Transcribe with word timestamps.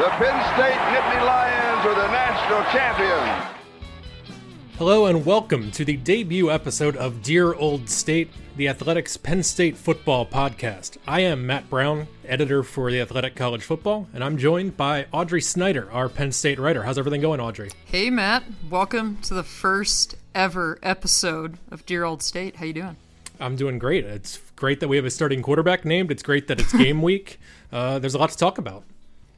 The 0.00 0.08
Penn 0.08 0.54
State 0.54 0.78
Nittany 0.78 1.26
Lions 1.26 1.84
are 1.84 1.94
the 1.94 2.10
national 2.10 2.62
champions. 2.72 3.58
Hello 4.78 5.04
and 5.04 5.26
welcome 5.26 5.70
to 5.72 5.84
the 5.84 5.98
debut 5.98 6.50
episode 6.50 6.96
of 6.96 7.22
Dear 7.22 7.52
Old 7.52 7.86
State, 7.90 8.30
the 8.56 8.66
Athletic's 8.66 9.18
Penn 9.18 9.42
State 9.42 9.76
football 9.76 10.24
podcast. 10.24 10.96
I 11.06 11.20
am 11.20 11.46
Matt 11.46 11.68
Brown, 11.68 12.08
editor 12.24 12.62
for 12.62 12.90
the 12.90 12.98
Athletic 13.02 13.36
College 13.36 13.62
Football, 13.62 14.08
and 14.14 14.24
I'm 14.24 14.38
joined 14.38 14.74
by 14.74 15.04
Audrey 15.12 15.42
Snyder, 15.42 15.92
our 15.92 16.08
Penn 16.08 16.32
State 16.32 16.58
writer. 16.58 16.84
How's 16.84 16.96
everything 16.96 17.20
going, 17.20 17.38
Audrey? 17.38 17.70
Hey, 17.84 18.08
Matt. 18.08 18.44
Welcome 18.70 19.18
to 19.24 19.34
the 19.34 19.44
first 19.44 20.14
ever 20.34 20.78
episode 20.82 21.58
of 21.70 21.84
Dear 21.84 22.04
Old 22.04 22.22
State. 22.22 22.56
How 22.56 22.64
you 22.64 22.72
doing? 22.72 22.96
I'm 23.38 23.54
doing 23.54 23.78
great. 23.78 24.06
It's 24.06 24.38
great 24.56 24.80
that 24.80 24.88
we 24.88 24.96
have 24.96 25.04
a 25.04 25.10
starting 25.10 25.42
quarterback 25.42 25.84
named. 25.84 26.10
It's 26.10 26.22
great 26.22 26.48
that 26.48 26.58
it's 26.58 26.72
game 26.72 27.02
week. 27.02 27.38
Uh, 27.70 27.98
there's 27.98 28.14
a 28.14 28.18
lot 28.18 28.30
to 28.30 28.38
talk 28.38 28.56
about. 28.56 28.84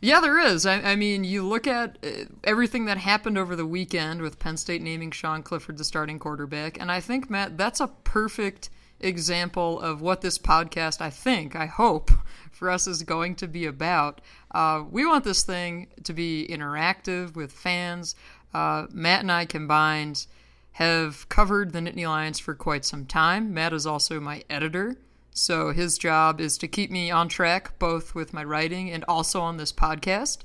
Yeah, 0.04 0.18
there 0.18 0.40
is. 0.40 0.66
I, 0.66 0.80
I, 0.80 0.96
mean, 0.96 1.22
you 1.22 1.46
look 1.46 1.68
at 1.68 1.96
uh, 2.02 2.24
everything 2.42 2.86
that 2.86 2.98
happened 2.98 3.38
over 3.38 3.54
the 3.54 3.64
weekend 3.64 4.20
with 4.20 4.40
Penn 4.40 4.56
State 4.56 4.82
naming 4.82 5.12
Sean 5.12 5.44
Clifford 5.44 5.78
the 5.78 5.84
starting 5.84 6.18
quarterback, 6.18 6.76
and 6.80 6.90
I 6.90 6.98
think, 6.98 7.30
Matt, 7.30 7.56
that's 7.56 7.78
a 7.78 7.86
perfect 7.86 8.68
example 8.98 9.78
of 9.80 10.00
what 10.02 10.20
this 10.20 10.38
podcast, 10.38 11.00
I 11.00 11.10
think, 11.10 11.54
I 11.54 11.66
hope, 11.66 12.10
for 12.50 12.68
us 12.68 12.88
is 12.88 13.04
going 13.04 13.36
to 13.36 13.46
be 13.46 13.64
about. 13.64 14.20
Uh, 14.50 14.82
we 14.90 15.06
want 15.06 15.22
this 15.22 15.44
thing 15.44 15.86
to 16.02 16.12
be 16.12 16.48
interactive 16.50 17.36
with 17.36 17.52
fans. 17.52 18.16
Uh, 18.52 18.86
Matt 18.90 19.20
and 19.20 19.30
I 19.30 19.44
combined 19.44 20.26
have 20.72 21.28
covered 21.28 21.72
the 21.72 21.78
Nittany 21.78 22.08
Lions 22.08 22.40
for 22.40 22.56
quite 22.56 22.84
some 22.84 23.06
time. 23.06 23.54
Matt 23.54 23.72
is 23.72 23.86
also 23.86 24.18
my 24.18 24.42
editor. 24.50 24.96
So 25.32 25.72
his 25.72 25.98
job 25.98 26.40
is 26.40 26.58
to 26.58 26.68
keep 26.68 26.90
me 26.90 27.10
on 27.10 27.28
track, 27.28 27.78
both 27.78 28.14
with 28.14 28.32
my 28.32 28.44
writing 28.44 28.90
and 28.90 29.04
also 29.08 29.40
on 29.40 29.56
this 29.56 29.72
podcast. 29.72 30.38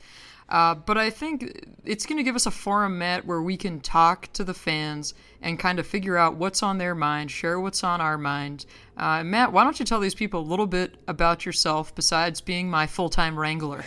Uh, 0.50 0.74
but 0.76 0.98
I 0.98 1.10
think 1.10 1.66
it's 1.84 2.06
going 2.06 2.18
to 2.18 2.24
give 2.24 2.36
us 2.36 2.46
a 2.46 2.52
forum, 2.52 2.98
Matt, 2.98 3.26
where 3.26 3.42
we 3.42 3.58
can 3.58 3.82
talk 3.82 4.32
to 4.34 4.46
the 4.46 4.54
fans 4.54 5.14
and 5.42 5.60
kind 5.60 5.78
of 5.78 5.86
figure 5.86 6.16
out 6.16 6.36
what's 6.36 6.64
on 6.64 6.78
their 6.78 6.96
mind, 6.96 7.32
share 7.32 7.60
what's 7.60 7.84
on 7.84 8.00
our 8.00 8.18
mind. 8.18 8.66
Uh, 8.96 9.24
Matt, 9.26 9.52
why 9.52 9.64
don't 9.66 9.78
you 9.78 9.86
tell 9.86 10.00
these 10.00 10.16
people 10.16 10.40
a 10.40 10.42
little 10.42 10.66
bit 10.66 10.96
about 11.08 11.46
yourself 11.46 11.94
besides 11.94 12.40
being 12.40 12.70
my 12.70 12.88
full 12.88 13.10
time 13.10 13.38
wrangler? 13.38 13.84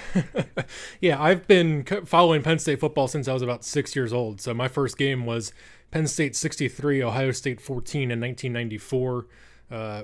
yeah, 1.01 1.21
I've 1.21 1.47
been 1.47 1.85
following 2.05 2.43
Penn 2.43 2.59
State 2.59 2.81
football 2.81 3.09
since 3.09 3.27
I 3.27 3.33
was 3.33 3.43
about 3.43 3.65
six 3.65 3.97
years 3.97 4.13
old. 4.13 4.43
So 4.43 4.53
my 4.53 4.69
first 4.69 4.99
game 4.99 5.25
was 5.25 5.55
Penn 5.91 6.07
State 6.07 6.37
63, 6.37 7.03
Ohio 7.03 7.31
State 7.33 7.61
14 7.61 8.11
in 8.11 8.21
1994. 8.21 9.27
Uh, 9.71 10.03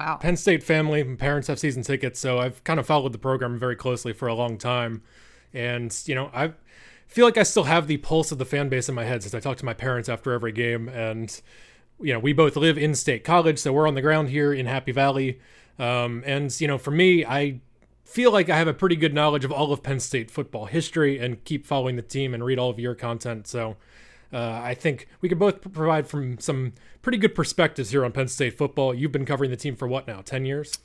Wow. 0.00 0.16
Penn 0.16 0.38
State 0.38 0.62
family. 0.62 1.02
My 1.02 1.14
parents 1.16 1.48
have 1.48 1.58
season 1.58 1.82
tickets, 1.82 2.18
so 2.18 2.38
I've 2.38 2.64
kind 2.64 2.80
of 2.80 2.86
followed 2.86 3.12
the 3.12 3.18
program 3.18 3.58
very 3.58 3.76
closely 3.76 4.14
for 4.14 4.28
a 4.28 4.34
long 4.34 4.56
time. 4.56 5.02
And, 5.52 5.94
you 6.06 6.14
know, 6.14 6.30
I 6.32 6.54
feel 7.06 7.26
like 7.26 7.36
I 7.36 7.42
still 7.42 7.64
have 7.64 7.86
the 7.86 7.98
pulse 7.98 8.32
of 8.32 8.38
the 8.38 8.46
fan 8.46 8.70
base 8.70 8.88
in 8.88 8.94
my 8.94 9.04
head 9.04 9.22
since 9.22 9.34
I 9.34 9.40
talk 9.40 9.58
to 9.58 9.64
my 9.66 9.74
parents 9.74 10.08
after 10.08 10.32
every 10.32 10.52
game. 10.52 10.88
And, 10.88 11.38
you 12.00 12.14
know, 12.14 12.18
we 12.18 12.32
both 12.32 12.56
live 12.56 12.78
in 12.78 12.94
state 12.94 13.24
college, 13.24 13.58
so 13.58 13.74
we're 13.74 13.86
on 13.86 13.94
the 13.94 14.00
ground 14.00 14.30
here 14.30 14.54
in 14.54 14.64
Happy 14.64 14.90
Valley. 14.92 15.38
Um, 15.78 16.22
and, 16.24 16.58
you 16.58 16.66
know, 16.66 16.78
for 16.78 16.92
me, 16.92 17.26
I 17.26 17.60
feel 18.04 18.32
like 18.32 18.48
I 18.48 18.56
have 18.56 18.68
a 18.68 18.74
pretty 18.74 18.96
good 18.96 19.12
knowledge 19.12 19.44
of 19.44 19.52
all 19.52 19.70
of 19.70 19.82
Penn 19.82 20.00
State 20.00 20.30
football 20.30 20.64
history 20.64 21.18
and 21.18 21.44
keep 21.44 21.66
following 21.66 21.96
the 21.96 22.02
team 22.02 22.32
and 22.32 22.42
read 22.42 22.58
all 22.58 22.70
of 22.70 22.78
your 22.78 22.94
content. 22.94 23.46
So, 23.46 23.76
uh, 24.32 24.60
I 24.62 24.74
think 24.74 25.08
we 25.20 25.28
could 25.28 25.38
both 25.38 25.60
provide 25.72 26.06
from 26.06 26.38
some 26.38 26.72
pretty 27.02 27.18
good 27.18 27.34
perspectives 27.34 27.90
here 27.90 28.04
on 28.04 28.12
Penn 28.12 28.28
State 28.28 28.56
football. 28.56 28.94
You've 28.94 29.12
been 29.12 29.26
covering 29.26 29.50
the 29.50 29.56
team 29.56 29.76
for 29.76 29.88
what 29.88 30.06
now, 30.06 30.20
10 30.20 30.44
years? 30.44 30.78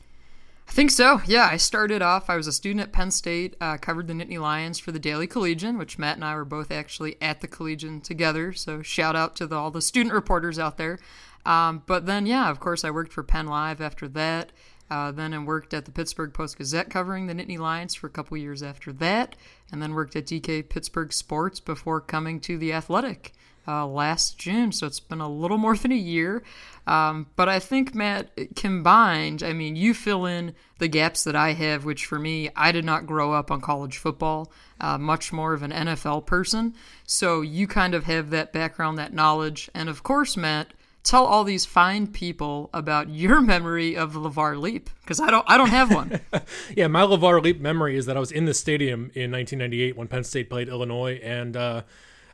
I 0.67 0.71
think 0.71 0.89
so. 0.89 1.21
Yeah, 1.27 1.47
I 1.51 1.57
started 1.57 2.01
off, 2.01 2.29
I 2.29 2.35
was 2.35 2.47
a 2.47 2.51
student 2.51 2.81
at 2.81 2.91
Penn 2.91 3.11
State, 3.11 3.55
uh, 3.61 3.77
covered 3.77 4.07
the 4.07 4.13
Nittany 4.13 4.39
Lions 4.39 4.79
for 4.79 4.91
the 4.91 4.99
Daily 4.99 5.27
Collegian, 5.27 5.77
which 5.77 5.99
Matt 5.99 6.15
and 6.15 6.25
I 6.25 6.35
were 6.35 6.45
both 6.45 6.71
actually 6.71 7.17
at 7.21 7.41
the 7.41 7.47
Collegian 7.47 8.01
together. 8.01 8.51
So 8.51 8.81
shout 8.81 9.15
out 9.15 9.35
to 9.35 9.47
the, 9.47 9.55
all 9.55 9.69
the 9.69 9.81
student 9.81 10.13
reporters 10.13 10.57
out 10.57 10.77
there. 10.77 10.97
Um, 11.45 11.83
but 11.85 12.07
then, 12.07 12.25
yeah, 12.25 12.49
of 12.49 12.59
course, 12.59 12.83
I 12.83 12.89
worked 12.89 13.13
for 13.13 13.21
Penn 13.21 13.45
Live 13.45 13.79
after 13.79 14.07
that. 14.09 14.51
Uh, 14.89 15.11
then 15.11 15.33
I 15.33 15.39
worked 15.39 15.73
at 15.73 15.85
the 15.85 15.91
Pittsburgh 15.91 16.33
Post 16.33 16.57
Gazette 16.57 16.89
covering 16.89 17.27
the 17.27 17.33
Nittany 17.33 17.57
Lions 17.57 17.95
for 17.95 18.07
a 18.07 18.11
couple 18.11 18.37
years 18.37 18.61
after 18.61 18.93
that, 18.93 19.35
and 19.71 19.81
then 19.81 19.93
worked 19.93 20.15
at 20.15 20.25
DK 20.25 20.69
Pittsburgh 20.69 21.11
Sports 21.11 21.59
before 21.59 22.01
coming 22.01 22.39
to 22.41 22.57
the 22.57 22.73
Athletic 22.73 23.33
uh, 23.67 23.87
last 23.87 24.37
June. 24.37 24.71
So 24.71 24.85
it's 24.85 24.99
been 24.99 25.21
a 25.21 25.29
little 25.29 25.57
more 25.57 25.75
than 25.77 25.91
a 25.91 25.95
year. 25.95 26.43
Um, 26.87 27.27
but 27.35 27.49
I 27.49 27.59
think, 27.59 27.95
Matt, 27.95 28.29
combined, 28.55 29.41
I 29.41 29.53
mean, 29.53 29.75
you 29.75 29.93
fill 29.93 30.25
in 30.25 30.53
the 30.77 30.87
gaps 30.87 31.23
that 31.23 31.35
I 31.35 31.53
have, 31.53 31.83
which 31.83 32.05
for 32.05 32.19
me, 32.19 32.49
I 32.55 32.71
did 32.71 32.85
not 32.85 33.07
grow 33.07 33.33
up 33.33 33.49
on 33.49 33.61
college 33.61 33.97
football, 33.97 34.51
uh, 34.79 34.97
much 34.97 35.33
more 35.33 35.53
of 35.53 35.63
an 35.63 35.71
NFL 35.71 36.27
person. 36.27 36.75
So 37.07 37.41
you 37.41 37.65
kind 37.67 37.95
of 37.95 38.03
have 38.03 38.29
that 38.29 38.53
background, 38.53 38.97
that 38.97 39.13
knowledge. 39.13 39.69
And 39.73 39.89
of 39.89 40.03
course, 40.03 40.37
Matt, 40.37 40.73
tell 41.05 41.25
all 41.25 41.45
these 41.45 41.65
fine 41.65 42.07
people 42.07 42.69
about 42.73 43.09
your 43.09 43.39
memory 43.53 43.95
of 43.95 44.13
LaVar 44.13 44.59
Leap 44.59 44.89
because 45.01 45.21
I 45.21 45.29
don't 45.29 45.45
I 45.47 45.57
don't 45.57 45.69
have 45.69 45.93
one. 45.93 46.19
yeah, 46.75 46.87
my 46.87 47.03
LaVar 47.03 47.41
Leap 47.41 47.61
memory 47.61 47.95
is 47.95 48.05
that 48.07 48.17
I 48.17 48.19
was 48.19 48.31
in 48.31 48.45
the 48.45 48.53
stadium 48.53 49.11
in 49.13 49.31
1998 49.31 49.95
when 49.95 50.07
Penn 50.09 50.23
State 50.23 50.49
played 50.49 50.67
Illinois 50.67 51.21
and 51.23 51.55
uh, 51.55 51.83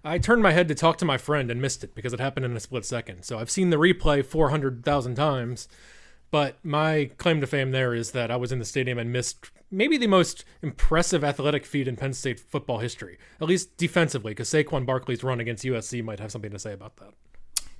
I 0.03 0.17
turned 0.17 0.41
my 0.41 0.51
head 0.51 0.67
to 0.69 0.75
talk 0.75 0.97
to 0.97 1.05
my 1.05 1.17
friend 1.17 1.51
and 1.51 1.61
missed 1.61 1.83
it 1.83 1.93
because 1.93 2.13
it 2.13 2.19
happened 2.19 2.45
in 2.45 2.55
a 2.57 2.59
split 2.59 2.85
second. 2.85 3.23
So 3.23 3.37
I've 3.37 3.51
seen 3.51 3.69
the 3.69 3.77
replay 3.77 4.25
400,000 4.25 5.15
times, 5.15 5.67
but 6.31 6.57
my 6.63 7.11
claim 7.17 7.39
to 7.41 7.47
fame 7.47 7.71
there 7.71 7.93
is 7.93 8.11
that 8.11 8.31
I 8.31 8.35
was 8.35 8.51
in 8.51 8.57
the 8.57 8.65
stadium 8.65 8.97
and 8.97 9.11
missed 9.11 9.51
maybe 9.69 9.97
the 9.97 10.07
most 10.07 10.43
impressive 10.63 11.23
athletic 11.23 11.65
feat 11.65 11.87
in 11.87 11.97
Penn 11.97 12.13
State 12.13 12.39
football 12.39 12.79
history, 12.79 13.19
at 13.39 13.47
least 13.47 13.77
defensively, 13.77 14.31
because 14.31 14.49
Saquon 14.49 14.87
Barkley's 14.87 15.23
run 15.23 15.39
against 15.39 15.63
USC 15.63 16.03
might 16.03 16.19
have 16.19 16.31
something 16.31 16.51
to 16.51 16.59
say 16.59 16.73
about 16.73 16.97
that. 16.97 17.13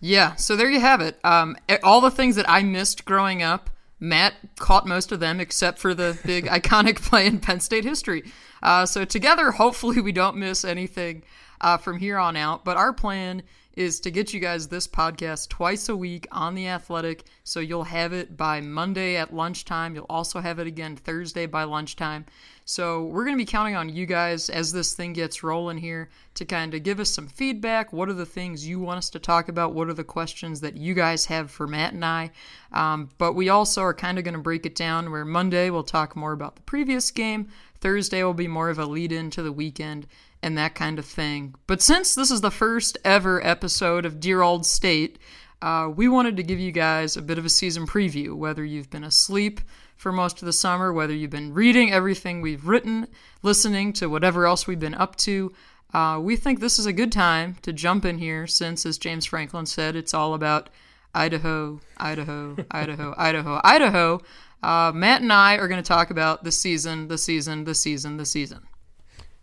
Yeah, 0.01 0.35
so 0.35 0.56
there 0.56 0.69
you 0.69 0.79
have 0.79 1.00
it. 1.00 1.19
Um, 1.23 1.56
all 1.84 2.01
the 2.01 2.12
things 2.12 2.35
that 2.35 2.50
I 2.50 2.63
missed 2.63 3.06
growing 3.06 3.44
up, 3.44 3.69
Matt 4.00 4.34
caught 4.57 4.88
most 4.88 5.12
of 5.12 5.19
them 5.19 5.39
except 5.39 5.78
for 5.78 5.94
the 5.94 6.19
big 6.25 6.45
iconic 6.47 7.01
play 7.01 7.28
in 7.28 7.39
Penn 7.39 7.59
State 7.59 7.85
history. 7.85 8.23
Uh, 8.63 8.85
so 8.88 9.06
together, 9.06 9.51
hopefully, 9.51 10.01
we 10.01 10.12
don't 10.12 10.38
miss 10.38 10.66
anything 10.66 11.22
uh, 11.61 11.77
from 11.77 11.97
here 11.97 12.17
on 12.17 12.35
out. 12.35 12.66
But 12.66 12.77
our 12.77 12.91
plan 12.91 13.44
is 13.75 14.01
to 14.01 14.11
get 14.11 14.33
you 14.33 14.39
guys 14.39 14.67
this 14.67 14.88
podcast 14.88 15.47
twice 15.49 15.88
a 15.88 15.95
week 15.95 16.27
on 16.31 16.55
The 16.55 16.67
Athletic. 16.67 17.23
So 17.45 17.61
you'll 17.61 17.85
have 17.85 18.11
it 18.11 18.35
by 18.35 18.59
Monday 18.59 19.16
at 19.16 19.33
lunchtime. 19.33 19.95
You'll 19.95 20.05
also 20.09 20.41
have 20.41 20.59
it 20.59 20.67
again 20.67 20.97
Thursday 20.97 21.45
by 21.45 21.63
lunchtime. 21.63 22.25
So 22.66 23.03
we're 23.03 23.23
going 23.23 23.35
to 23.35 23.41
be 23.41 23.50
counting 23.50 23.75
on 23.75 23.89
you 23.89 24.05
guys 24.05 24.50
as 24.50 24.71
this 24.71 24.94
thing 24.94 25.13
gets 25.13 25.41
rolling 25.41 25.77
here 25.77 26.09
to 26.35 26.45
kind 26.45 26.73
of 26.73 26.83
give 26.83 27.00
us 27.00 27.09
some 27.09 27.27
feedback. 27.27 27.91
What 27.94 28.09
are 28.09 28.13
the 28.13 28.25
things 28.25 28.67
you 28.67 28.79
want 28.79 28.97
us 28.97 29.09
to 29.11 29.19
talk 29.19 29.47
about? 29.47 29.73
What 29.73 29.89
are 29.89 29.94
the 29.94 30.03
questions 30.03 30.61
that 30.61 30.77
you 30.77 30.94
guys 30.94 31.25
have 31.25 31.50
for 31.50 31.66
Matt 31.66 31.94
and 31.94 32.05
I? 32.05 32.31
Um, 32.73 33.09
but 33.17 33.33
we 33.33 33.50
also 33.50 33.81
are 33.81 33.94
kind 33.94 34.17
of 34.17 34.25
going 34.25 34.35
to 34.35 34.41
break 34.41 34.66
it 34.66 34.75
down 34.75 35.11
where 35.11 35.25
Monday 35.25 35.69
we'll 35.69 35.83
talk 35.83 36.16
more 36.16 36.33
about 36.33 36.55
the 36.55 36.61
previous 36.63 37.09
game. 37.09 37.47
Thursday 37.79 38.23
will 38.23 38.33
be 38.33 38.47
more 38.47 38.69
of 38.69 38.79
a 38.79 38.85
lead 38.85 39.11
in 39.11 39.31
to 39.31 39.41
the 39.41 39.51
weekend 39.51 40.07
and 40.44 40.57
that 40.57 40.75
kind 40.75 41.00
of 41.00 41.06
thing. 41.06 41.56
But 41.68 41.81
since 41.81 42.16
this 42.16 42.31
is 42.31 42.41
the 42.41 42.52
first 42.52 42.97
ever 43.06 43.46
episode 43.46 44.06
of 44.06 44.19
Dear 44.19 44.41
Old 44.41 44.66
State, 44.66 45.19
uh, 45.62 45.91
we 45.94 46.07
wanted 46.07 46.38
to 46.38 46.44
give 46.44 46.59
you 46.59 46.72
guys 46.72 47.16
a 47.16 47.22
bit 47.22 47.38
of 47.38 47.46
a 47.46 47.50
season 47.50 47.85
preview, 47.85 48.35
whether 48.35 48.66
you've 48.66 48.90
been 48.90 49.03
asleep 49.03 49.62
for 49.96 50.12
most 50.12 50.41
of 50.41 50.47
the 50.47 50.53
summer, 50.53 50.91
whether 50.91 51.13
you've 51.13 51.30
been 51.30 51.53
reading 51.53 51.94
everything 51.94 52.41
we've 52.41 52.68
written, 52.68 53.07
listening 53.44 53.94
to 53.94 54.09
whatever 54.09 54.47
else 54.47 54.66
we've 54.66 54.80
been 54.80 54.96
up 54.96 55.16
to. 55.18 55.53
Uh, 55.94 56.19
we 56.19 56.35
think 56.35 56.59
this 56.59 56.80
is 56.80 56.88
a 56.88 56.94
good 56.94 57.12
time 57.12 57.56
to 57.62 57.71
jump 57.71 58.06
in 58.06 58.18
here 58.18 58.48
since, 58.48 58.86
as 58.86 58.98
James 58.98 59.25
Franklin 59.25 59.68
said, 59.68 59.95
it's 59.95 60.13
all 60.13 60.33
about 60.33 60.69
Idaho, 61.13 61.80
Idaho, 61.98 62.57
Idaho, 62.71 63.13
Idaho, 63.15 63.62
Idaho. 63.63 64.21
Uh, 64.63 64.92
Matt 64.94 65.21
and 65.21 65.33
I 65.33 65.56
are 65.56 65.68
going 65.68 65.81
to 65.81 65.88
talk 65.88 66.10
about 66.10 66.44
the 66.44 66.51
season, 66.51 67.07
the 67.07 67.18
season, 67.18 67.65
the 67.65 67.75
season, 67.75 68.18
the 68.18 68.25
season. 68.25 68.62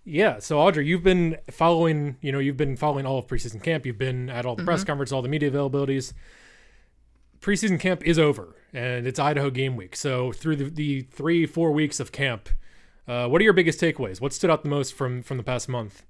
Yeah. 0.05 0.39
So 0.39 0.59
Audrey, 0.59 0.87
you've 0.87 1.03
been 1.03 1.37
following, 1.51 2.17
you 2.21 2.33
know, 2.33 2.39
you've 2.39 2.57
been 2.57 2.77
following 2.77 3.07
all 3.07 3.19
of 3.19 3.27
preseason 3.27 3.63
camp. 3.63 3.85
You've 3.85 3.99
been 3.99 4.31
at 4.31 4.47
all 4.47 4.57
the 4.57 4.63
mm-hmm. 4.63 4.69
press 4.69 4.85
conferences, 4.85 5.13
all 5.13 5.23
the 5.23 5.29
media 5.29 5.51
availabilities. 5.51 6.13
Preseason 7.41 7.79
camp 7.79 8.05
is 8.05 8.19
over, 8.19 8.57
and 8.73 9.07
it's 9.07 9.19
Idaho 9.19 9.51
game 9.51 9.77
week. 9.77 9.95
So 9.95 10.33
through 10.33 10.57
the, 10.57 10.65
the 10.65 11.01
three, 11.03 11.47
four 11.47 11.73
weeks 11.73 12.01
of 12.01 12.11
camp, 12.11 12.49
uh, 13.07 13.29
what 13.29 13.41
are 13.41 13.45
your 13.45 13.53
biggest 13.53 13.81
takeaways? 13.81 14.21
What 14.21 14.33
stood 14.33 14.51
out 14.51 14.63
the 14.63 14.69
most 14.69 14.95
from 14.95 15.23
from 15.23 15.37
the 15.37 15.43
past 15.43 15.69
month? 15.69 16.05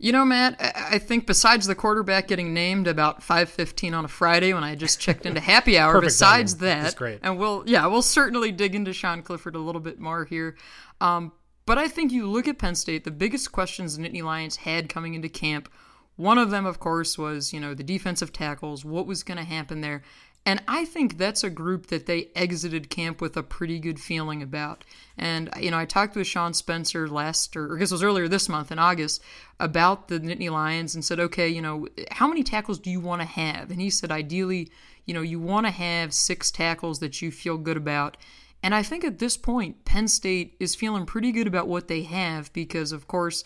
You 0.00 0.12
know, 0.12 0.24
Matt, 0.24 0.56
I 0.60 0.98
think 0.98 1.26
besides 1.26 1.66
the 1.66 1.74
quarterback 1.74 2.28
getting 2.28 2.54
named 2.54 2.86
about 2.86 3.20
5:15 3.20 3.94
on 3.94 4.04
a 4.04 4.08
Friday 4.08 4.54
when 4.54 4.62
I 4.62 4.76
just 4.76 5.00
checked 5.00 5.26
into 5.26 5.40
happy 5.40 5.76
hour, 5.76 6.00
besides 6.00 6.54
timing. 6.54 6.84
that, 6.84 7.18
and 7.22 7.36
we'll 7.36 7.64
yeah, 7.66 7.86
we'll 7.86 8.02
certainly 8.02 8.52
dig 8.52 8.76
into 8.76 8.92
Sean 8.92 9.22
Clifford 9.22 9.56
a 9.56 9.58
little 9.58 9.80
bit 9.80 9.98
more 9.98 10.24
here. 10.24 10.56
Um, 11.00 11.32
but 11.68 11.76
I 11.76 11.86
think 11.86 12.12
you 12.12 12.26
look 12.26 12.48
at 12.48 12.56
Penn 12.56 12.74
State, 12.74 13.04
the 13.04 13.10
biggest 13.10 13.52
questions 13.52 13.94
the 13.94 14.02
Nittany 14.02 14.22
Lions 14.22 14.56
had 14.56 14.88
coming 14.88 15.12
into 15.12 15.28
camp, 15.28 15.68
one 16.16 16.38
of 16.38 16.48
them, 16.48 16.64
of 16.64 16.80
course, 16.80 17.18
was, 17.18 17.52
you 17.52 17.60
know, 17.60 17.74
the 17.74 17.82
defensive 17.82 18.32
tackles, 18.32 18.86
what 18.86 19.06
was 19.06 19.22
going 19.22 19.36
to 19.36 19.44
happen 19.44 19.82
there. 19.82 20.00
And 20.46 20.62
I 20.66 20.86
think 20.86 21.18
that's 21.18 21.44
a 21.44 21.50
group 21.50 21.88
that 21.88 22.06
they 22.06 22.30
exited 22.34 22.88
camp 22.88 23.20
with 23.20 23.36
a 23.36 23.42
pretty 23.42 23.80
good 23.80 24.00
feeling 24.00 24.42
about. 24.42 24.82
And, 25.18 25.50
you 25.60 25.70
know, 25.70 25.76
I 25.76 25.84
talked 25.84 26.16
with 26.16 26.26
Sean 26.26 26.54
Spencer 26.54 27.06
last, 27.06 27.54
or 27.54 27.76
I 27.76 27.78
guess 27.78 27.90
it 27.90 27.96
was 27.96 28.02
earlier 28.02 28.28
this 28.28 28.48
month 28.48 28.72
in 28.72 28.78
August, 28.78 29.22
about 29.60 30.08
the 30.08 30.20
Nittany 30.20 30.50
Lions 30.50 30.94
and 30.94 31.04
said, 31.04 31.20
okay, 31.20 31.50
you 31.50 31.60
know, 31.60 31.86
how 32.12 32.26
many 32.26 32.44
tackles 32.44 32.78
do 32.78 32.90
you 32.90 33.00
want 33.00 33.20
to 33.20 33.28
have? 33.28 33.70
And 33.70 33.78
he 33.78 33.90
said, 33.90 34.10
ideally, 34.10 34.70
you 35.04 35.12
know, 35.12 35.20
you 35.20 35.38
want 35.38 35.66
to 35.66 35.70
have 35.70 36.14
six 36.14 36.50
tackles 36.50 37.00
that 37.00 37.20
you 37.20 37.30
feel 37.30 37.58
good 37.58 37.76
about. 37.76 38.16
And 38.62 38.74
I 38.74 38.82
think 38.82 39.04
at 39.04 39.18
this 39.18 39.36
point, 39.36 39.84
Penn 39.84 40.08
State 40.08 40.56
is 40.58 40.74
feeling 40.74 41.06
pretty 41.06 41.32
good 41.32 41.46
about 41.46 41.68
what 41.68 41.88
they 41.88 42.02
have 42.02 42.52
because, 42.52 42.92
of 42.92 43.06
course, 43.06 43.44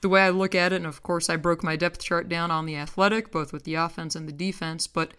the 0.00 0.08
way 0.08 0.22
I 0.22 0.30
look 0.30 0.54
at 0.54 0.72
it, 0.72 0.76
and 0.76 0.86
of 0.86 1.02
course, 1.02 1.28
I 1.30 1.36
broke 1.36 1.62
my 1.62 1.76
depth 1.76 2.02
chart 2.02 2.28
down 2.28 2.50
on 2.50 2.66
the 2.66 2.76
athletic, 2.76 3.30
both 3.30 3.52
with 3.52 3.64
the 3.64 3.74
offense 3.74 4.14
and 4.14 4.28
the 4.28 4.32
defense, 4.32 4.86
but 4.86 5.12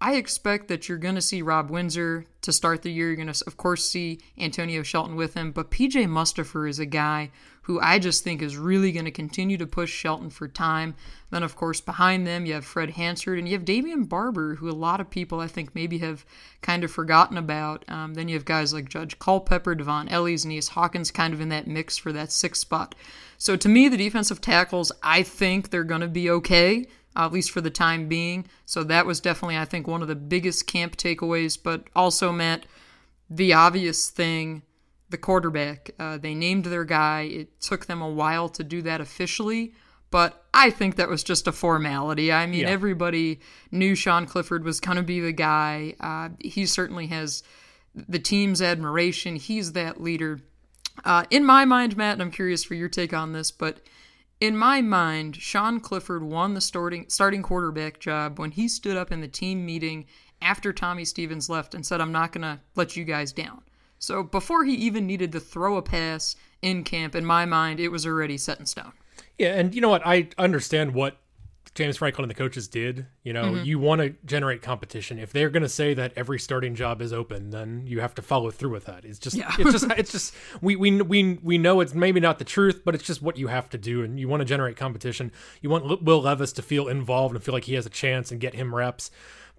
I 0.00 0.14
expect 0.14 0.68
that 0.68 0.88
you're 0.88 0.98
going 0.98 1.16
to 1.16 1.20
see 1.20 1.42
Rob 1.42 1.68
Windsor 1.68 2.24
to 2.40 2.52
start 2.52 2.82
the 2.82 2.90
year. 2.90 3.08
You're 3.08 3.16
going 3.16 3.32
to, 3.32 3.44
of 3.46 3.58
course, 3.58 3.84
see 3.84 4.20
Antonio 4.38 4.82
Shelton 4.82 5.14
with 5.14 5.34
him. 5.34 5.52
But 5.52 5.70
PJ 5.70 6.06
Mustipher 6.06 6.68
is 6.68 6.78
a 6.78 6.86
guy 6.86 7.30
who 7.70 7.78
I 7.78 8.00
just 8.00 8.24
think 8.24 8.42
is 8.42 8.56
really 8.56 8.90
going 8.90 9.04
to 9.04 9.12
continue 9.12 9.56
to 9.56 9.64
push 9.64 9.92
Shelton 9.92 10.28
for 10.28 10.48
time. 10.48 10.96
Then, 11.30 11.44
of 11.44 11.54
course, 11.54 11.80
behind 11.80 12.26
them, 12.26 12.44
you 12.44 12.54
have 12.54 12.64
Fred 12.64 12.90
Hansard 12.90 13.38
and 13.38 13.48
you 13.48 13.56
have 13.56 13.64
Damion 13.64 14.08
Barber, 14.08 14.56
who 14.56 14.68
a 14.68 14.72
lot 14.72 15.00
of 15.00 15.08
people 15.08 15.38
I 15.38 15.46
think 15.46 15.72
maybe 15.72 15.98
have 15.98 16.26
kind 16.62 16.82
of 16.82 16.90
forgotten 16.90 17.36
about. 17.38 17.84
Um, 17.86 18.14
then 18.14 18.26
you 18.26 18.34
have 18.34 18.44
guys 18.44 18.74
like 18.74 18.88
Judge 18.88 19.20
Culpepper, 19.20 19.76
Devon 19.76 20.08
Ellis, 20.08 20.44
Neas 20.44 20.66
Hawkins 20.70 21.12
kind 21.12 21.32
of 21.32 21.40
in 21.40 21.48
that 21.50 21.68
mix 21.68 21.96
for 21.96 22.12
that 22.12 22.32
sixth 22.32 22.60
spot. 22.60 22.96
So 23.38 23.54
to 23.54 23.68
me, 23.68 23.86
the 23.86 23.96
defensive 23.96 24.40
tackles, 24.40 24.90
I 25.00 25.22
think 25.22 25.70
they're 25.70 25.84
going 25.84 26.00
to 26.00 26.08
be 26.08 26.28
okay 26.28 26.88
at 27.14 27.32
least 27.32 27.52
for 27.52 27.60
the 27.60 27.70
time 27.70 28.08
being. 28.08 28.46
So 28.66 28.82
that 28.82 29.06
was 29.06 29.20
definitely, 29.20 29.58
I 29.58 29.64
think, 29.64 29.86
one 29.86 30.02
of 30.02 30.08
the 30.08 30.16
biggest 30.16 30.66
camp 30.66 30.96
takeaways, 30.96 31.56
but 31.62 31.84
also 31.94 32.32
meant 32.32 32.66
the 33.28 33.52
obvious 33.52 34.10
thing 34.10 34.62
the 35.10 35.18
quarterback. 35.18 35.90
Uh, 35.98 36.18
they 36.18 36.34
named 36.34 36.64
their 36.64 36.84
guy. 36.84 37.22
It 37.22 37.60
took 37.60 37.86
them 37.86 38.00
a 38.00 38.08
while 38.08 38.48
to 38.50 38.64
do 38.64 38.82
that 38.82 39.00
officially, 39.00 39.74
but 40.10 40.44
I 40.54 40.70
think 40.70 40.96
that 40.96 41.08
was 41.08 41.22
just 41.22 41.46
a 41.46 41.52
formality. 41.52 42.32
I 42.32 42.46
mean, 42.46 42.62
yeah. 42.62 42.68
everybody 42.68 43.40
knew 43.70 43.94
Sean 43.94 44.26
Clifford 44.26 44.64
was 44.64 44.80
going 44.80 44.96
to 44.96 45.02
be 45.02 45.20
the 45.20 45.32
guy. 45.32 45.94
Uh, 46.00 46.30
he 46.40 46.66
certainly 46.66 47.08
has 47.08 47.42
the 47.94 48.18
team's 48.18 48.62
admiration. 48.62 49.36
He's 49.36 49.72
that 49.72 50.00
leader. 50.00 50.40
Uh, 51.04 51.24
in 51.30 51.44
my 51.44 51.64
mind, 51.64 51.96
Matt, 51.96 52.14
and 52.14 52.22
I'm 52.22 52.30
curious 52.30 52.64
for 52.64 52.74
your 52.74 52.88
take 52.88 53.12
on 53.12 53.32
this, 53.32 53.50
but 53.50 53.80
in 54.40 54.56
my 54.56 54.80
mind, 54.80 55.36
Sean 55.36 55.80
Clifford 55.80 56.22
won 56.22 56.54
the 56.54 56.60
starting 56.60 57.06
starting 57.08 57.42
quarterback 57.42 58.00
job 58.00 58.38
when 58.38 58.50
he 58.50 58.68
stood 58.68 58.96
up 58.96 59.12
in 59.12 59.20
the 59.20 59.28
team 59.28 59.66
meeting 59.66 60.06
after 60.40 60.72
Tommy 60.72 61.04
Stevens 61.04 61.50
left 61.50 61.74
and 61.74 61.84
said, 61.84 62.00
"I'm 62.00 62.12
not 62.12 62.32
going 62.32 62.42
to 62.42 62.60
let 62.74 62.96
you 62.96 63.04
guys 63.04 63.32
down." 63.32 63.62
So 64.00 64.22
before 64.22 64.64
he 64.64 64.74
even 64.74 65.06
needed 65.06 65.30
to 65.32 65.40
throw 65.40 65.76
a 65.76 65.82
pass 65.82 66.34
in 66.62 66.84
camp, 66.84 67.14
in 67.14 67.24
my 67.24 67.44
mind, 67.44 67.78
it 67.78 67.90
was 67.90 68.06
already 68.06 68.38
set 68.38 68.58
in 68.58 68.64
stone. 68.64 68.92
Yeah, 69.38 69.54
and 69.54 69.74
you 69.74 69.82
know 69.82 69.90
what? 69.90 70.02
I 70.06 70.28
understand 70.38 70.94
what 70.94 71.18
James 71.74 71.98
Franklin 71.98 72.24
and 72.24 72.30
the 72.30 72.34
coaches 72.34 72.66
did. 72.66 73.06
You 73.24 73.34
know, 73.34 73.44
mm-hmm. 73.44 73.64
you 73.64 73.78
want 73.78 74.00
to 74.00 74.14
generate 74.24 74.62
competition. 74.62 75.18
If 75.18 75.34
they're 75.34 75.50
going 75.50 75.64
to 75.64 75.68
say 75.68 75.92
that 75.92 76.14
every 76.16 76.38
starting 76.38 76.74
job 76.74 77.02
is 77.02 77.12
open, 77.12 77.50
then 77.50 77.84
you 77.86 78.00
have 78.00 78.14
to 78.14 78.22
follow 78.22 78.50
through 78.50 78.70
with 78.70 78.86
that. 78.86 79.04
It's 79.04 79.18
just, 79.18 79.36
yeah. 79.36 79.54
it's 79.58 79.72
just, 79.72 79.90
it's 79.98 80.12
just, 80.12 80.34
we, 80.62 80.76
we, 80.76 81.02
we, 81.02 81.38
we 81.42 81.58
know 81.58 81.80
it's 81.80 81.94
maybe 81.94 82.20
not 82.20 82.38
the 82.38 82.44
truth, 82.46 82.80
but 82.86 82.94
it's 82.94 83.04
just 83.04 83.20
what 83.20 83.36
you 83.36 83.48
have 83.48 83.68
to 83.68 83.78
do. 83.78 84.02
And 84.02 84.18
you 84.18 84.28
want 84.28 84.40
to 84.40 84.46
generate 84.46 84.78
competition. 84.78 85.30
You 85.60 85.68
want 85.68 86.02
Will 86.02 86.22
Levis 86.22 86.54
to 86.54 86.62
feel 86.62 86.88
involved 86.88 87.34
and 87.34 87.44
feel 87.44 87.52
like 87.52 87.64
he 87.64 87.74
has 87.74 87.84
a 87.84 87.90
chance 87.90 88.32
and 88.32 88.40
get 88.40 88.54
him 88.54 88.74
reps. 88.74 89.10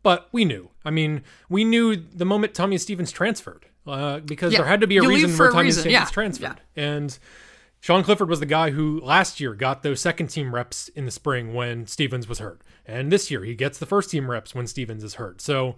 But 0.02 0.30
we 0.32 0.46
knew. 0.46 0.72
I 0.84 0.90
mean, 0.90 1.22
we 1.48 1.64
knew 1.64 1.96
the 1.96 2.26
moment 2.26 2.56
Tommy 2.56 2.80
Stevens 2.80 3.12
transferred 3.12 3.68
uh, 3.88 4.20
because 4.20 4.54
yeah. 4.54 4.60
there 4.60 4.68
had 4.68 4.82
to 4.82 4.88
be 4.88 4.98
a 4.98 5.04
you 5.04 5.10
reason 5.10 5.32
for 5.32 5.52
Tommy 5.52 5.64
reason. 5.64 5.90
Yeah. 5.90 6.06
transferred. 6.06 6.62
And 6.76 7.18
Sean 7.80 8.04
Clifford 8.04 8.30
was 8.30 8.40
the 8.40 8.46
guy 8.46 8.70
who 8.70 9.02
last 9.02 9.40
year 9.40 9.56
got 9.56 9.82
those 9.82 10.00
second 10.00 10.28
team 10.28 10.54
reps 10.54 10.88
in 10.90 11.06
the 11.06 11.12
spring 11.12 11.54
when 11.54 11.88
Stevens 11.88 12.28
was 12.28 12.40
hurt. 12.40 12.62
And 12.86 13.12
this 13.12 13.32
year 13.32 13.44
he 13.44 13.56
gets 13.56 13.80
the 13.80 13.86
first 13.88 14.12
team 14.12 14.30
reps 14.30 14.54
when 14.54 14.68
Stevens 14.68 15.04
is 15.04 15.16
hurt. 15.16 15.42
So, 15.42 15.78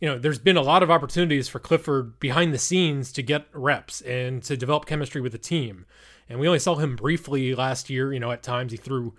you 0.00 0.08
know, 0.08 0.18
there's 0.18 0.38
been 0.38 0.56
a 0.56 0.62
lot 0.62 0.82
of 0.82 0.90
opportunities 0.90 1.48
for 1.48 1.58
Clifford 1.58 2.18
behind 2.18 2.54
the 2.54 2.58
scenes 2.58 3.12
to 3.12 3.22
get 3.22 3.46
reps 3.52 4.00
and 4.00 4.42
to 4.44 4.56
develop 4.56 4.86
chemistry 4.86 5.20
with 5.20 5.32
the 5.32 5.38
team. 5.38 5.84
And 6.28 6.40
we 6.40 6.46
only 6.46 6.58
saw 6.58 6.76
him 6.76 6.96
briefly 6.96 7.54
last 7.54 7.90
year. 7.90 8.14
You 8.14 8.20
know, 8.20 8.30
at 8.30 8.42
times 8.42 8.72
he 8.72 8.78
threw, 8.78 9.14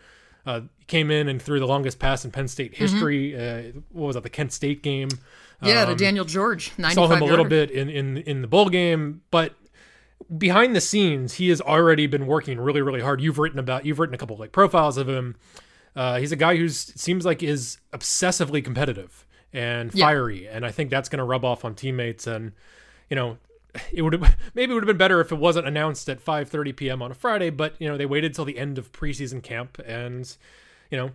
uh, 0.47 0.61
came 0.87 1.11
in 1.11 1.27
and 1.27 1.39
threw 1.39 1.59
the 1.59 1.67
longest 1.67 1.99
pass 1.99 2.25
in 2.25 2.31
Penn 2.31 2.47
State 2.47 2.73
mm-hmm. 2.73 2.83
history. 2.83 3.31
Mm-hmm. 3.31 3.77
Uh, 3.77 3.81
what 3.91 4.07
was 4.07 4.15
that, 4.15 4.23
the 4.23 4.29
Kent 4.31 4.51
State 4.51 4.81
game? 4.81 5.09
Yeah, 5.63 5.83
um, 5.83 5.89
to 5.89 5.95
Daniel 5.95 6.25
George. 6.25 6.71
Saw 6.91 7.07
him 7.07 7.21
a 7.21 7.25
little 7.25 7.45
bit 7.45 7.71
in, 7.71 7.89
in 7.89 8.17
in 8.17 8.41
the 8.41 8.47
bowl 8.47 8.69
game, 8.69 9.21
but 9.31 9.55
behind 10.37 10.75
the 10.75 10.81
scenes, 10.81 11.35
he 11.35 11.49
has 11.49 11.61
already 11.61 12.07
been 12.07 12.25
working 12.25 12.59
really, 12.59 12.81
really 12.81 13.01
hard. 13.01 13.21
You've 13.21 13.39
written 13.39 13.59
about, 13.59 13.85
you've 13.85 13.99
written 13.99 14.15
a 14.15 14.17
couple 14.17 14.35
of 14.35 14.39
like 14.39 14.51
profiles 14.51 14.97
of 14.97 15.07
him. 15.07 15.35
Uh, 15.95 16.17
he's 16.17 16.31
a 16.31 16.35
guy 16.35 16.55
who 16.55 16.69
seems 16.69 17.25
like 17.25 17.43
is 17.43 17.77
obsessively 17.93 18.63
competitive 18.63 19.25
and 19.51 19.91
fiery, 19.91 20.45
yeah. 20.45 20.51
and 20.53 20.65
I 20.65 20.71
think 20.71 20.89
that's 20.89 21.07
going 21.07 21.19
to 21.19 21.23
rub 21.23 21.45
off 21.45 21.63
on 21.63 21.75
teammates. 21.75 22.25
And 22.25 22.53
you 23.09 23.15
know, 23.15 23.37
it 23.91 24.01
would 24.01 24.13
have 24.13 24.35
maybe 24.55 24.71
it 24.71 24.73
would 24.73 24.83
have 24.83 24.87
been 24.87 24.97
better 24.97 25.21
if 25.21 25.31
it 25.31 25.37
wasn't 25.37 25.67
announced 25.67 26.09
at 26.09 26.23
5:30 26.23 26.75
p.m. 26.75 27.01
on 27.03 27.11
a 27.11 27.13
Friday, 27.13 27.51
but 27.51 27.75
you 27.79 27.87
know 27.87 27.95
they 27.95 28.07
waited 28.07 28.33
till 28.33 28.45
the 28.45 28.57
end 28.57 28.79
of 28.79 28.91
preseason 28.91 29.43
camp, 29.43 29.79
and 29.85 30.35
you 30.89 30.97
know 30.97 31.11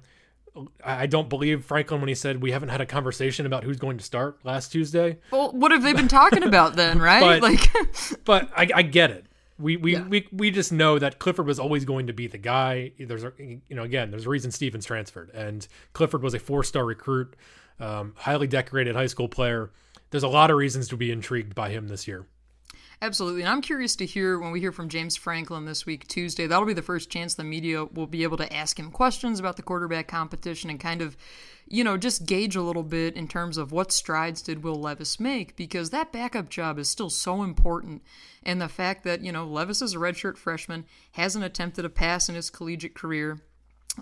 I 0.84 1.06
don't 1.06 1.28
believe 1.28 1.64
Franklin 1.64 2.00
when 2.00 2.08
he 2.08 2.14
said 2.14 2.42
we 2.42 2.52
haven't 2.52 2.70
had 2.70 2.80
a 2.80 2.86
conversation 2.86 3.46
about 3.46 3.64
who's 3.64 3.78
going 3.78 3.98
to 3.98 4.04
start 4.04 4.38
last 4.44 4.72
Tuesday. 4.72 5.18
Well, 5.30 5.52
what 5.52 5.72
have 5.72 5.82
they 5.82 5.92
been 5.92 6.08
talking 6.08 6.42
about 6.42 6.76
then, 6.76 6.98
right? 7.00 7.20
but, 7.20 7.42
like, 7.42 7.72
but 8.24 8.50
I, 8.56 8.68
I, 8.74 8.82
get 8.82 9.10
it. 9.10 9.26
We 9.58 9.76
we, 9.76 9.94
yeah. 9.94 10.06
we 10.06 10.28
we 10.32 10.50
just 10.50 10.72
know 10.72 10.98
that 10.98 11.18
Clifford 11.18 11.46
was 11.46 11.58
always 11.58 11.84
going 11.84 12.06
to 12.06 12.12
be 12.12 12.26
the 12.26 12.38
guy. 12.38 12.92
There's 12.98 13.24
a, 13.24 13.32
you 13.38 13.60
know 13.70 13.82
again 13.82 14.10
there's 14.10 14.26
a 14.26 14.30
reason 14.30 14.50
Stevens 14.50 14.86
transferred, 14.86 15.30
and 15.34 15.66
Clifford 15.92 16.22
was 16.22 16.34
a 16.34 16.38
four 16.38 16.62
star 16.62 16.84
recruit, 16.84 17.34
um, 17.80 18.14
highly 18.16 18.46
decorated 18.46 18.94
high 18.94 19.06
school 19.06 19.28
player. 19.28 19.70
There's 20.10 20.22
a 20.22 20.28
lot 20.28 20.50
of 20.50 20.56
reasons 20.56 20.88
to 20.88 20.96
be 20.96 21.10
intrigued 21.10 21.54
by 21.54 21.70
him 21.70 21.88
this 21.88 22.08
year. 22.08 22.26
Absolutely. 23.00 23.42
And 23.42 23.48
I'm 23.48 23.62
curious 23.62 23.94
to 23.96 24.06
hear 24.06 24.40
when 24.40 24.50
we 24.50 24.58
hear 24.58 24.72
from 24.72 24.88
James 24.88 25.14
Franklin 25.14 25.66
this 25.66 25.86
week, 25.86 26.08
Tuesday. 26.08 26.48
That'll 26.48 26.66
be 26.66 26.72
the 26.72 26.82
first 26.82 27.10
chance 27.10 27.34
the 27.34 27.44
media 27.44 27.84
will 27.84 28.08
be 28.08 28.24
able 28.24 28.36
to 28.38 28.52
ask 28.52 28.76
him 28.76 28.90
questions 28.90 29.38
about 29.38 29.56
the 29.56 29.62
quarterback 29.62 30.08
competition 30.08 30.68
and 30.68 30.80
kind 30.80 31.00
of, 31.00 31.16
you 31.68 31.84
know, 31.84 31.96
just 31.96 32.26
gauge 32.26 32.56
a 32.56 32.62
little 32.62 32.82
bit 32.82 33.14
in 33.14 33.28
terms 33.28 33.56
of 33.56 33.70
what 33.70 33.92
strides 33.92 34.42
did 34.42 34.64
Will 34.64 34.80
Levis 34.80 35.20
make 35.20 35.54
because 35.54 35.90
that 35.90 36.10
backup 36.10 36.48
job 36.48 36.76
is 36.76 36.90
still 36.90 37.10
so 37.10 37.44
important. 37.44 38.02
And 38.42 38.60
the 38.60 38.68
fact 38.68 39.04
that, 39.04 39.20
you 39.20 39.30
know, 39.30 39.46
Levis 39.46 39.80
is 39.80 39.94
a 39.94 39.98
redshirt 39.98 40.36
freshman, 40.36 40.84
hasn't 41.12 41.44
attempted 41.44 41.84
a 41.84 41.90
pass 41.90 42.28
in 42.28 42.34
his 42.34 42.50
collegiate 42.50 42.96
career. 42.96 43.38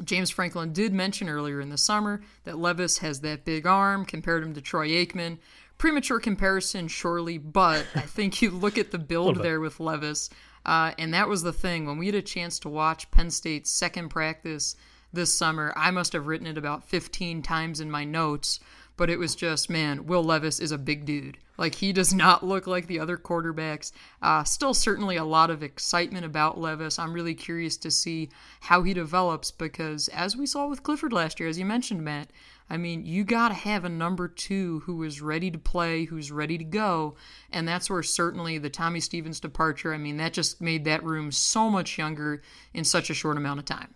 James 0.04 0.30
Franklin 0.30 0.72
did 0.72 0.92
mention 0.92 1.28
earlier 1.28 1.60
in 1.60 1.68
the 1.68 1.78
summer 1.78 2.22
that 2.44 2.58
Levis 2.58 2.98
has 2.98 3.20
that 3.20 3.44
big 3.44 3.66
arm, 3.66 4.04
compared 4.04 4.42
him 4.42 4.54
to 4.54 4.60
Troy 4.60 4.88
Aikman 4.88 5.38
premature 5.78 6.20
comparison, 6.20 6.88
surely, 6.88 7.38
but 7.38 7.86
I 7.94 8.00
think 8.00 8.42
you 8.42 8.50
look 8.50 8.78
at 8.78 8.90
the 8.90 8.98
build 8.98 9.42
there 9.42 9.60
with 9.60 9.80
Levis, 9.80 10.30
uh, 10.64 10.92
and 10.98 11.14
that 11.14 11.28
was 11.28 11.42
the 11.42 11.52
thing. 11.52 11.86
When 11.86 11.98
we 11.98 12.06
had 12.06 12.14
a 12.14 12.22
chance 12.22 12.58
to 12.60 12.68
watch 12.68 13.10
Penn 13.10 13.30
State's 13.30 13.70
second 13.70 14.08
practice 14.08 14.76
this 15.12 15.32
summer, 15.32 15.72
I 15.76 15.90
must 15.90 16.12
have 16.12 16.26
written 16.26 16.46
it 16.46 16.58
about 16.58 16.88
15 16.88 17.42
times 17.42 17.80
in 17.80 17.90
my 17.90 18.04
notes, 18.04 18.60
but 18.96 19.10
it 19.10 19.18
was 19.18 19.34
just, 19.34 19.68
man, 19.68 20.06
Will 20.06 20.24
Levis 20.24 20.58
is 20.58 20.72
a 20.72 20.78
big 20.78 21.04
dude. 21.04 21.38
Like, 21.58 21.74
he 21.74 21.92
does 21.92 22.12
not 22.12 22.44
look 22.44 22.66
like 22.66 22.86
the 22.86 23.00
other 23.00 23.16
quarterbacks. 23.16 23.92
Uh, 24.20 24.44
still, 24.44 24.74
certainly 24.74 25.16
a 25.16 25.24
lot 25.24 25.50
of 25.50 25.62
excitement 25.62 26.26
about 26.26 26.58
Levis. 26.58 26.98
I'm 26.98 27.12
really 27.12 27.34
curious 27.34 27.76
to 27.78 27.90
see 27.90 28.28
how 28.60 28.82
he 28.82 28.92
develops 28.92 29.50
because, 29.50 30.08
as 30.08 30.36
we 30.36 30.46
saw 30.46 30.68
with 30.68 30.82
Clifford 30.82 31.12
last 31.12 31.40
year, 31.40 31.48
as 31.48 31.58
you 31.58 31.64
mentioned, 31.64 32.02
Matt, 32.02 32.30
I 32.68 32.76
mean, 32.76 33.04
you 33.06 33.24
got 33.24 33.48
to 33.48 33.54
have 33.54 33.84
a 33.84 33.88
number 33.88 34.26
two 34.26 34.80
who 34.80 35.02
is 35.04 35.20
ready 35.20 35.50
to 35.50 35.58
play, 35.58 36.04
who's 36.04 36.32
ready 36.32 36.58
to 36.58 36.64
go. 36.64 37.14
And 37.52 37.66
that's 37.66 37.88
where 37.88 38.02
certainly 38.02 38.58
the 38.58 38.70
Tommy 38.70 39.00
Stevens 39.00 39.38
departure, 39.38 39.94
I 39.94 39.98
mean, 39.98 40.16
that 40.16 40.32
just 40.32 40.60
made 40.60 40.84
that 40.84 41.04
room 41.04 41.30
so 41.30 41.70
much 41.70 41.96
younger 41.96 42.42
in 42.74 42.84
such 42.84 43.08
a 43.08 43.14
short 43.14 43.36
amount 43.36 43.60
of 43.60 43.66
time. 43.66 43.94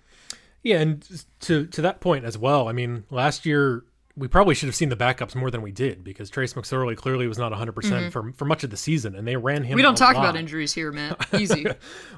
Yeah, 0.62 0.80
and 0.80 1.24
to 1.40 1.66
to 1.66 1.82
that 1.82 2.00
point 2.00 2.26
as 2.26 2.36
well, 2.36 2.68
I 2.68 2.72
mean, 2.72 3.04
last 3.10 3.46
year 3.46 3.84
we 4.16 4.28
probably 4.28 4.54
should 4.54 4.66
have 4.66 4.74
seen 4.74 4.90
the 4.90 4.96
backups 4.96 5.34
more 5.34 5.50
than 5.50 5.62
we 5.62 5.72
did 5.72 6.04
because 6.04 6.28
Trace 6.28 6.52
McSorley 6.52 6.96
clearly 6.96 7.26
was 7.26 7.38
not 7.38 7.52
100% 7.52 7.72
mm-hmm. 7.72 8.08
for 8.10 8.32
for 8.32 8.44
much 8.44 8.62
of 8.62 8.70
the 8.70 8.76
season 8.76 9.14
and 9.14 9.26
they 9.26 9.36
ran 9.36 9.64
him 9.64 9.76
We 9.76 9.82
don't 9.82 9.96
talk 9.96 10.14
lot. 10.14 10.24
about 10.24 10.36
injuries 10.36 10.74
here, 10.74 10.92
man. 10.92 11.16
Easy. 11.32 11.66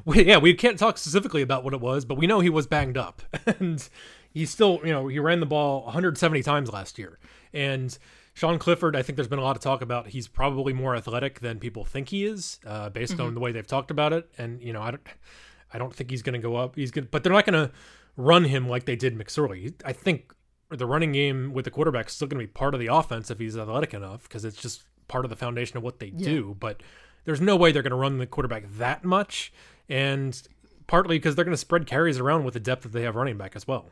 we, 0.04 0.24
yeah, 0.24 0.38
we 0.38 0.54
can't 0.54 0.78
talk 0.78 0.98
specifically 0.98 1.42
about 1.42 1.62
what 1.62 1.74
it 1.74 1.80
was, 1.80 2.04
but 2.04 2.16
we 2.16 2.26
know 2.26 2.40
he 2.40 2.50
was 2.50 2.66
banged 2.66 2.96
up. 2.96 3.22
and 3.46 3.88
he 4.32 4.46
still, 4.46 4.80
you 4.84 4.92
know, 4.92 5.08
he 5.08 5.18
ran 5.18 5.40
the 5.40 5.46
ball 5.46 5.84
170 5.84 6.42
times 6.42 6.72
last 6.72 6.98
year. 6.98 7.18
And 7.52 7.96
Sean 8.34 8.58
Clifford, 8.58 8.96
I 8.96 9.02
think 9.02 9.16
there's 9.16 9.28
been 9.28 9.38
a 9.38 9.42
lot 9.42 9.56
of 9.56 9.62
talk 9.62 9.82
about 9.82 10.08
he's 10.08 10.26
probably 10.26 10.72
more 10.72 10.96
athletic 10.96 11.40
than 11.40 11.58
people 11.58 11.84
think 11.84 12.08
he 12.08 12.24
is, 12.24 12.58
uh, 12.66 12.88
based 12.88 13.14
mm-hmm. 13.14 13.22
on 13.22 13.34
the 13.34 13.40
way 13.40 13.52
they've 13.52 13.66
talked 13.66 13.90
about 13.90 14.12
it. 14.12 14.30
And 14.38 14.62
you 14.62 14.72
know, 14.72 14.80
I 14.80 14.92
don't, 14.92 15.06
I 15.72 15.78
don't 15.78 15.94
think 15.94 16.10
he's 16.10 16.22
going 16.22 16.34
to 16.34 16.38
go 16.38 16.56
up. 16.56 16.76
He's 16.76 16.90
good, 16.90 17.10
but 17.10 17.22
they're 17.22 17.32
not 17.32 17.46
going 17.46 17.68
to 17.68 17.72
run 18.16 18.44
him 18.44 18.68
like 18.68 18.84
they 18.84 18.96
did 18.96 19.16
McSorley. 19.16 19.74
I 19.84 19.92
think 19.92 20.34
the 20.70 20.86
running 20.86 21.12
game 21.12 21.52
with 21.52 21.64
the 21.64 21.70
quarterback 21.70 22.08
is 22.08 22.14
still 22.14 22.28
going 22.28 22.40
to 22.40 22.46
be 22.46 22.52
part 22.52 22.74
of 22.74 22.80
the 22.80 22.86
offense 22.86 23.30
if 23.30 23.38
he's 23.38 23.56
athletic 23.56 23.92
enough 23.92 24.22
because 24.24 24.44
it's 24.44 24.60
just 24.60 24.82
part 25.08 25.24
of 25.24 25.30
the 25.30 25.36
foundation 25.36 25.76
of 25.76 25.82
what 25.82 25.98
they 25.98 26.12
Yeah. 26.16 26.24
do. 26.24 26.56
But 26.58 26.82
there's 27.24 27.40
no 27.40 27.56
way 27.56 27.72
they're 27.72 27.82
going 27.82 27.90
to 27.90 27.96
run 27.96 28.18
the 28.18 28.26
quarterback 28.26 28.64
that 28.78 29.04
much, 29.04 29.52
and 29.88 30.40
partly 30.86 31.18
because 31.18 31.34
they're 31.34 31.44
going 31.44 31.54
to 31.54 31.58
spread 31.58 31.86
carries 31.86 32.18
around 32.18 32.44
with 32.44 32.54
the 32.54 32.60
depth 32.60 32.82
that 32.82 32.92
they 32.92 33.02
have 33.02 33.14
running 33.14 33.36
back 33.36 33.54
as 33.54 33.66
well. 33.68 33.90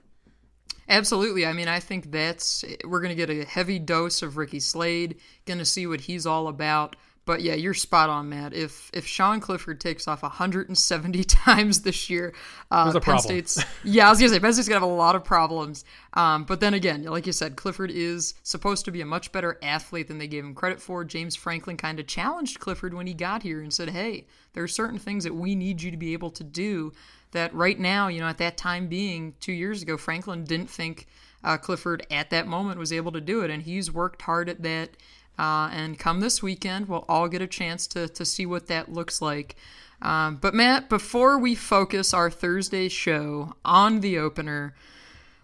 Absolutely. 0.90 1.46
I 1.46 1.52
mean, 1.52 1.68
I 1.68 1.78
think 1.78 2.10
that's 2.10 2.64
we're 2.84 3.00
going 3.00 3.16
to 3.16 3.26
get 3.26 3.30
a 3.30 3.44
heavy 3.44 3.78
dose 3.78 4.22
of 4.22 4.36
Ricky 4.36 4.58
Slade, 4.58 5.20
going 5.46 5.58
to 5.58 5.64
see 5.64 5.86
what 5.86 6.00
he's 6.00 6.26
all 6.26 6.48
about. 6.48 6.96
But 7.26 7.42
yeah, 7.42 7.54
you're 7.54 7.74
spot 7.74 8.10
on, 8.10 8.28
Matt. 8.28 8.54
If 8.54 8.90
if 8.92 9.06
Sean 9.06 9.38
Clifford 9.38 9.80
takes 9.80 10.08
off 10.08 10.22
170 10.22 11.24
times 11.24 11.82
this 11.82 12.10
year, 12.10 12.34
uh, 12.72 12.90
Penn 12.90 13.00
problem. 13.02 13.22
State's 13.22 13.64
yeah, 13.84 14.08
I 14.08 14.10
was 14.10 14.18
gonna 14.18 14.30
say 14.30 14.40
Penn 14.40 14.52
State's 14.52 14.68
gonna 14.68 14.80
have 14.80 14.88
a 14.88 14.92
lot 14.92 15.14
of 15.14 15.22
problems. 15.22 15.84
Um, 16.14 16.42
but 16.42 16.58
then 16.58 16.74
again, 16.74 17.04
like 17.04 17.26
you 17.26 17.32
said, 17.32 17.54
Clifford 17.54 17.92
is 17.92 18.34
supposed 18.42 18.84
to 18.86 18.90
be 18.90 19.00
a 19.00 19.06
much 19.06 19.30
better 19.30 19.58
athlete 19.62 20.08
than 20.08 20.18
they 20.18 20.26
gave 20.26 20.44
him 20.44 20.54
credit 20.54 20.80
for. 20.80 21.04
James 21.04 21.36
Franklin 21.36 21.76
kind 21.76 22.00
of 22.00 22.08
challenged 22.08 22.58
Clifford 22.58 22.94
when 22.94 23.06
he 23.06 23.14
got 23.14 23.44
here 23.44 23.60
and 23.60 23.72
said, 23.72 23.90
"Hey, 23.90 24.26
there 24.54 24.64
are 24.64 24.68
certain 24.68 24.98
things 24.98 25.22
that 25.22 25.34
we 25.34 25.54
need 25.54 25.82
you 25.82 25.92
to 25.92 25.96
be 25.96 26.14
able 26.14 26.30
to 26.30 26.42
do 26.42 26.92
that 27.32 27.54
right 27.54 27.78
now, 27.78 28.08
you 28.08 28.20
know, 28.20 28.26
at 28.26 28.38
that 28.38 28.56
time 28.56 28.88
being 28.88 29.34
two 29.40 29.52
years 29.52 29.82
ago, 29.82 29.96
Franklin 29.96 30.44
didn't 30.44 30.70
think 30.70 31.06
uh, 31.44 31.56
Clifford 31.56 32.06
at 32.10 32.30
that 32.30 32.46
moment 32.46 32.78
was 32.78 32.92
able 32.92 33.12
to 33.12 33.20
do 33.20 33.42
it, 33.42 33.50
and 33.50 33.62
he's 33.62 33.92
worked 33.92 34.22
hard 34.22 34.48
at 34.48 34.62
that." 34.62 34.90
Uh, 35.38 35.70
and 35.72 35.98
come 35.98 36.20
this 36.20 36.42
weekend, 36.42 36.86
we'll 36.86 37.06
all 37.08 37.26
get 37.26 37.40
a 37.40 37.46
chance 37.46 37.86
to, 37.86 38.06
to 38.08 38.26
see 38.26 38.44
what 38.44 38.66
that 38.66 38.92
looks 38.92 39.22
like. 39.22 39.56
Um, 40.02 40.36
but, 40.36 40.54
Matt, 40.54 40.90
before 40.90 41.38
we 41.38 41.54
focus 41.54 42.12
our 42.12 42.30
Thursday 42.30 42.90
show 42.90 43.54
on 43.64 44.00
the 44.00 44.18
opener, 44.18 44.74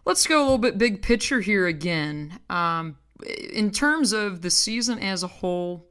let's 0.04 0.26
go 0.26 0.40
a 0.40 0.42
little 0.42 0.58
bit 0.58 0.76
big 0.76 1.00
picture 1.00 1.40
here 1.40 1.66
again. 1.66 2.38
Um, 2.50 2.98
in 3.50 3.70
terms 3.70 4.12
of 4.12 4.42
the 4.42 4.50
season 4.50 4.98
as 4.98 5.22
a 5.22 5.28
whole, 5.28 5.86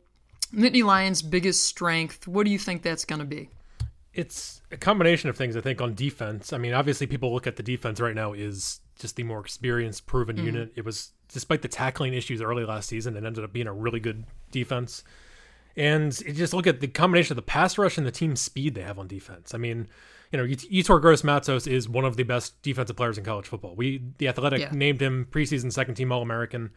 Nittany 0.53 0.83
Lions' 0.83 1.23
biggest 1.23 1.65
strength, 1.65 2.27
what 2.27 2.45
do 2.45 2.51
you 2.51 2.59
think 2.59 2.83
that's 2.83 3.05
going 3.05 3.19
to 3.19 3.25
be? 3.25 3.49
It's 4.15 4.61
a 4.71 4.77
combination 4.77 5.29
of 5.29 5.35
things, 5.37 5.55
I 5.57 5.61
think, 5.61 5.81
on 5.81 5.93
defense. 5.93 6.53
I 6.53 6.57
mean, 6.57 6.73
obviously, 6.73 7.05
people 7.05 7.33
look 7.33 7.47
at 7.47 7.57
the 7.57 7.63
defense 7.63 7.99
right 7.99 8.15
now 8.15 8.33
is 8.33 8.79
just 8.97 9.15
the 9.17 9.23
more 9.23 9.39
experienced, 9.41 10.05
proven 10.07 10.37
unit. 10.37 10.71
It 10.75 10.85
was, 10.85 11.11
despite 11.31 11.61
the 11.61 11.67
tackling 11.67 12.13
issues 12.13 12.41
early 12.41 12.63
last 12.63 12.87
season, 12.89 13.17
it 13.17 13.25
ended 13.25 13.43
up 13.43 13.51
being 13.51 13.67
a 13.67 13.73
really 13.73 13.99
good 13.99 14.23
defense. 14.51 15.03
And 15.75 16.17
you 16.21 16.31
just 16.33 16.53
look 16.53 16.65
at 16.67 16.79
the 16.79 16.87
combination 16.87 17.33
of 17.33 17.35
the 17.35 17.41
pass 17.41 17.77
rush 17.77 17.97
and 17.97 18.07
the 18.07 18.11
team 18.11 18.35
speed 18.37 18.75
they 18.75 18.81
have 18.83 18.97
on 18.97 19.07
defense. 19.07 19.53
I 19.53 19.57
mean, 19.57 19.87
you 20.31 20.37
know, 20.37 20.45
Yetur 20.45 21.01
Gross 21.01 21.23
Matos 21.23 21.67
is 21.67 21.89
one 21.89 22.05
of 22.05 22.15
the 22.15 22.23
best 22.23 22.61
defensive 22.61 22.95
players 22.95 23.17
in 23.17 23.25
college 23.25 23.47
football. 23.47 23.75
We, 23.75 24.01
the 24.17 24.29
Athletic, 24.29 24.61
Yeah. 24.61 24.69
named 24.71 25.01
him 25.01 25.27
preseason 25.29 25.73
second 25.73 25.95
team 25.95 26.11
All 26.13 26.21
American. 26.21 26.71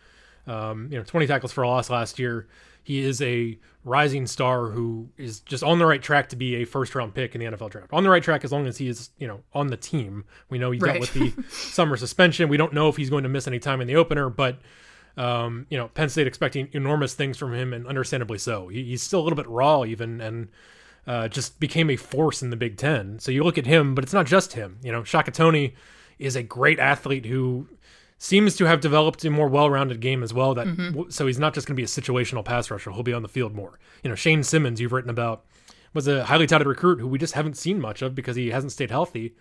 Um, 0.49 0.89
you 0.91 0.99
know, 0.99 1.05
20 1.05 1.27
tackles 1.27 1.53
for 1.53 1.63
a 1.63 1.69
loss 1.69 1.91
last 1.91 2.19
year. 2.19 2.49
He 2.89 3.01
is 3.01 3.21
a 3.21 3.59
rising 3.85 4.27
star 4.27 4.71
who 4.71 5.11
is 5.19 5.41
just 5.41 5.63
on 5.63 5.79
the 5.79 5.85
right 5.85 6.01
track 6.03 6.31
to 6.31 6.37
be 6.37 6.55
a 6.57 6.65
first 6.65 6.95
round 6.95 7.15
pick 7.15 7.35
in 7.35 7.41
the 7.43 7.47
NFL 7.47 7.69
draft. 7.71 7.89
On 7.93 8.03
the 8.03 8.09
right 8.09 8.23
track 8.23 8.45
as 8.45 8.51
long 8.51 8.67
as 8.67 8.79
he 8.79 8.89
is, 8.89 9.11
you 9.19 9.27
know, 9.29 9.41
on 9.53 9.67
the 9.67 9.77
team. 9.77 10.25
We 10.49 10.57
know 10.57 10.71
he 10.71 10.79
Right. 10.79 10.99
dealt 10.99 11.15
with 11.15 11.37
the 11.37 11.43
summer 11.51 11.99
suspension. 11.99 12.49
We 12.49 12.57
don't 12.57 12.73
know 12.73 12.89
if 12.89 12.97
he's 12.97 13.11
going 13.11 13.25
to 13.25 13.29
miss 13.29 13.47
any 13.47 13.59
time 13.59 13.83
in 13.83 13.87
the 13.89 13.97
opener, 13.97 14.31
but 14.31 14.59
um, 15.19 15.67
you 15.69 15.77
know, 15.77 15.89
Penn 15.89 16.09
State 16.09 16.27
expecting 16.27 16.71
enormous 16.73 17.13
things 17.13 17.37
from 17.37 17.53
him, 17.53 17.75
and 17.75 17.87
understandably 17.87 18.39
so. 18.39 18.69
He, 18.69 18.85
he's 18.85 19.03
still 19.03 19.21
a 19.21 19.25
little 19.25 19.37
bit 19.37 19.49
raw, 19.49 19.85
even, 19.85 20.21
and 20.23 20.49
uh, 21.07 21.29
just 21.29 21.61
became 21.61 21.91
a 21.91 21.97
force 21.97 22.41
in 22.43 22.49
the 22.49 22.57
Big 22.57 22.79
Ten. 22.79 23.19
So 23.19 23.31
you 23.31 23.43
look 23.45 23.59
at 23.59 23.67
him, 23.67 23.95
but 23.95 24.03
it's 24.05 24.13
not 24.15 24.27
just 24.27 24.55
him. 24.55 24.79
You 24.83 24.93
know, 24.93 25.05
Shaka 25.05 25.31
Toney 25.33 25.75
is 26.19 26.37
a 26.37 26.43
great 26.43 26.79
athlete 26.79 27.27
who 27.27 27.69
seems 28.19 28.57
to 28.57 28.65
have 28.67 28.81
developed 28.81 29.25
a 29.25 29.31
more 29.31 29.49
well-rounded 29.49 30.01
game 30.01 30.23
as 30.23 30.35
well. 30.35 30.55
That 30.55 30.67
w- 30.77 31.11
so 31.11 31.27
he's 31.27 31.39
not 31.39 31.55
just 31.55 31.67
going 31.67 31.75
to 31.75 31.81
be 31.81 31.85
a 31.85 31.87
situational 31.87 32.45
pass 32.45 32.71
rusher; 32.71 32.91
he'll 32.91 33.03
be 33.03 33.13
on 33.13 33.23
the 33.23 33.29
field 33.29 33.55
more. 33.55 33.79
You 34.03 34.11
know, 34.11 34.17
Shane 34.17 34.43
Simmons, 34.43 34.81
you've 34.81 34.93
written 34.93 35.11
about, 35.11 35.45
was 35.95 36.07
a 36.09 36.25
highly 36.25 36.47
touted 36.47 36.67
recruit 36.67 37.01
who 37.01 37.07
we 37.09 37.19
just 37.19 37.35
haven't 37.35 37.57
seen 37.57 37.81
much 37.81 38.03
of 38.03 38.15
because 38.15 38.37
he 38.37 38.51
hasn't 38.51 38.73
stayed 38.73 38.91
healthy. 38.91 39.35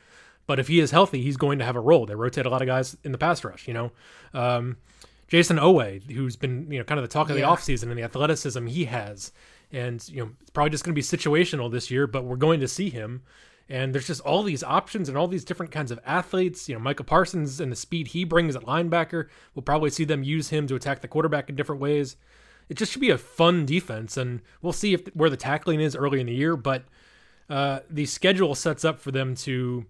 But 0.45 0.59
if 0.59 0.67
he 0.69 0.79
is 0.79 0.91
healthy, 0.91 1.21
he's 1.21 1.35
going 1.35 1.59
to 1.59 1.65
have 1.65 1.75
a 1.75 1.81
role. 1.81 2.05
They 2.05 2.15
rotate 2.15 2.45
a 2.45 2.49
lot 2.49 2.61
of 2.61 2.67
guys 2.67 2.95
in 3.03 3.11
the 3.11 3.17
pass 3.17 3.43
rush. 3.43 3.67
You 3.67 3.73
know. 3.73 3.91
Um, 4.33 4.77
Jayson 5.29 5.59
Oweh, 5.59 6.09
who's 6.11 6.37
been 6.37 6.71
you 6.71 6.77
know 6.77 6.85
kind 6.85 6.99
of 6.99 7.03
the 7.03 7.11
talk 7.11 7.29
of 7.29 7.35
the 7.35 7.41
Yeah. 7.41 7.49
offseason 7.49 7.89
and 7.89 7.97
the 7.97 8.03
athleticism 8.03 8.65
he 8.67 8.85
has, 8.85 9.33
and 9.73 10.07
you 10.07 10.23
know 10.23 10.31
it's 10.39 10.51
probably 10.51 10.69
just 10.69 10.85
going 10.85 10.93
to 10.93 10.95
be 10.95 11.01
situational 11.01 11.69
this 11.69 11.91
year, 11.91 12.07
but 12.07 12.23
we're 12.23 12.37
going 12.37 12.59
to 12.61 12.67
see 12.67 12.89
him. 12.89 13.23
And 13.69 13.93
there's 13.93 14.07
just 14.07 14.21
all 14.21 14.43
these 14.43 14.63
options 14.63 15.09
and 15.09 15.17
all 15.17 15.27
these 15.27 15.43
different 15.43 15.71
kinds 15.71 15.91
of 15.91 15.99
athletes. 16.05 16.69
You 16.69 16.75
know, 16.75 16.81
Micah 16.81 17.03
Parsons 17.03 17.59
and 17.59 17.71
the 17.71 17.75
speed 17.75 18.07
he 18.07 18.23
brings 18.23 18.55
at 18.55 18.63
linebacker, 18.63 19.27
we'll 19.53 19.63
probably 19.63 19.89
see 19.89 20.05
them 20.05 20.23
use 20.23 20.49
him 20.49 20.67
to 20.67 20.75
attack 20.75 21.01
the 21.01 21.07
quarterback 21.07 21.49
in 21.49 21.55
different 21.55 21.81
ways. 21.81 22.15
It 22.69 22.77
just 22.77 22.91
should 22.91 23.01
be 23.01 23.09
a 23.09 23.17
fun 23.17 23.65
defense, 23.65 24.17
and 24.17 24.41
we'll 24.61 24.73
see 24.73 24.93
if 24.93 25.07
where 25.13 25.29
the 25.29 25.37
tackling 25.37 25.79
is 25.79 25.95
early 25.95 26.19
in 26.19 26.27
the 26.27 26.33
year. 26.33 26.55
But 26.55 26.83
uh, 27.49 27.79
the 27.89 28.05
schedule 28.05 28.55
sets 28.55 28.83
up 28.83 28.99
for 28.99 29.11
them 29.11 29.35
to, 29.35 29.85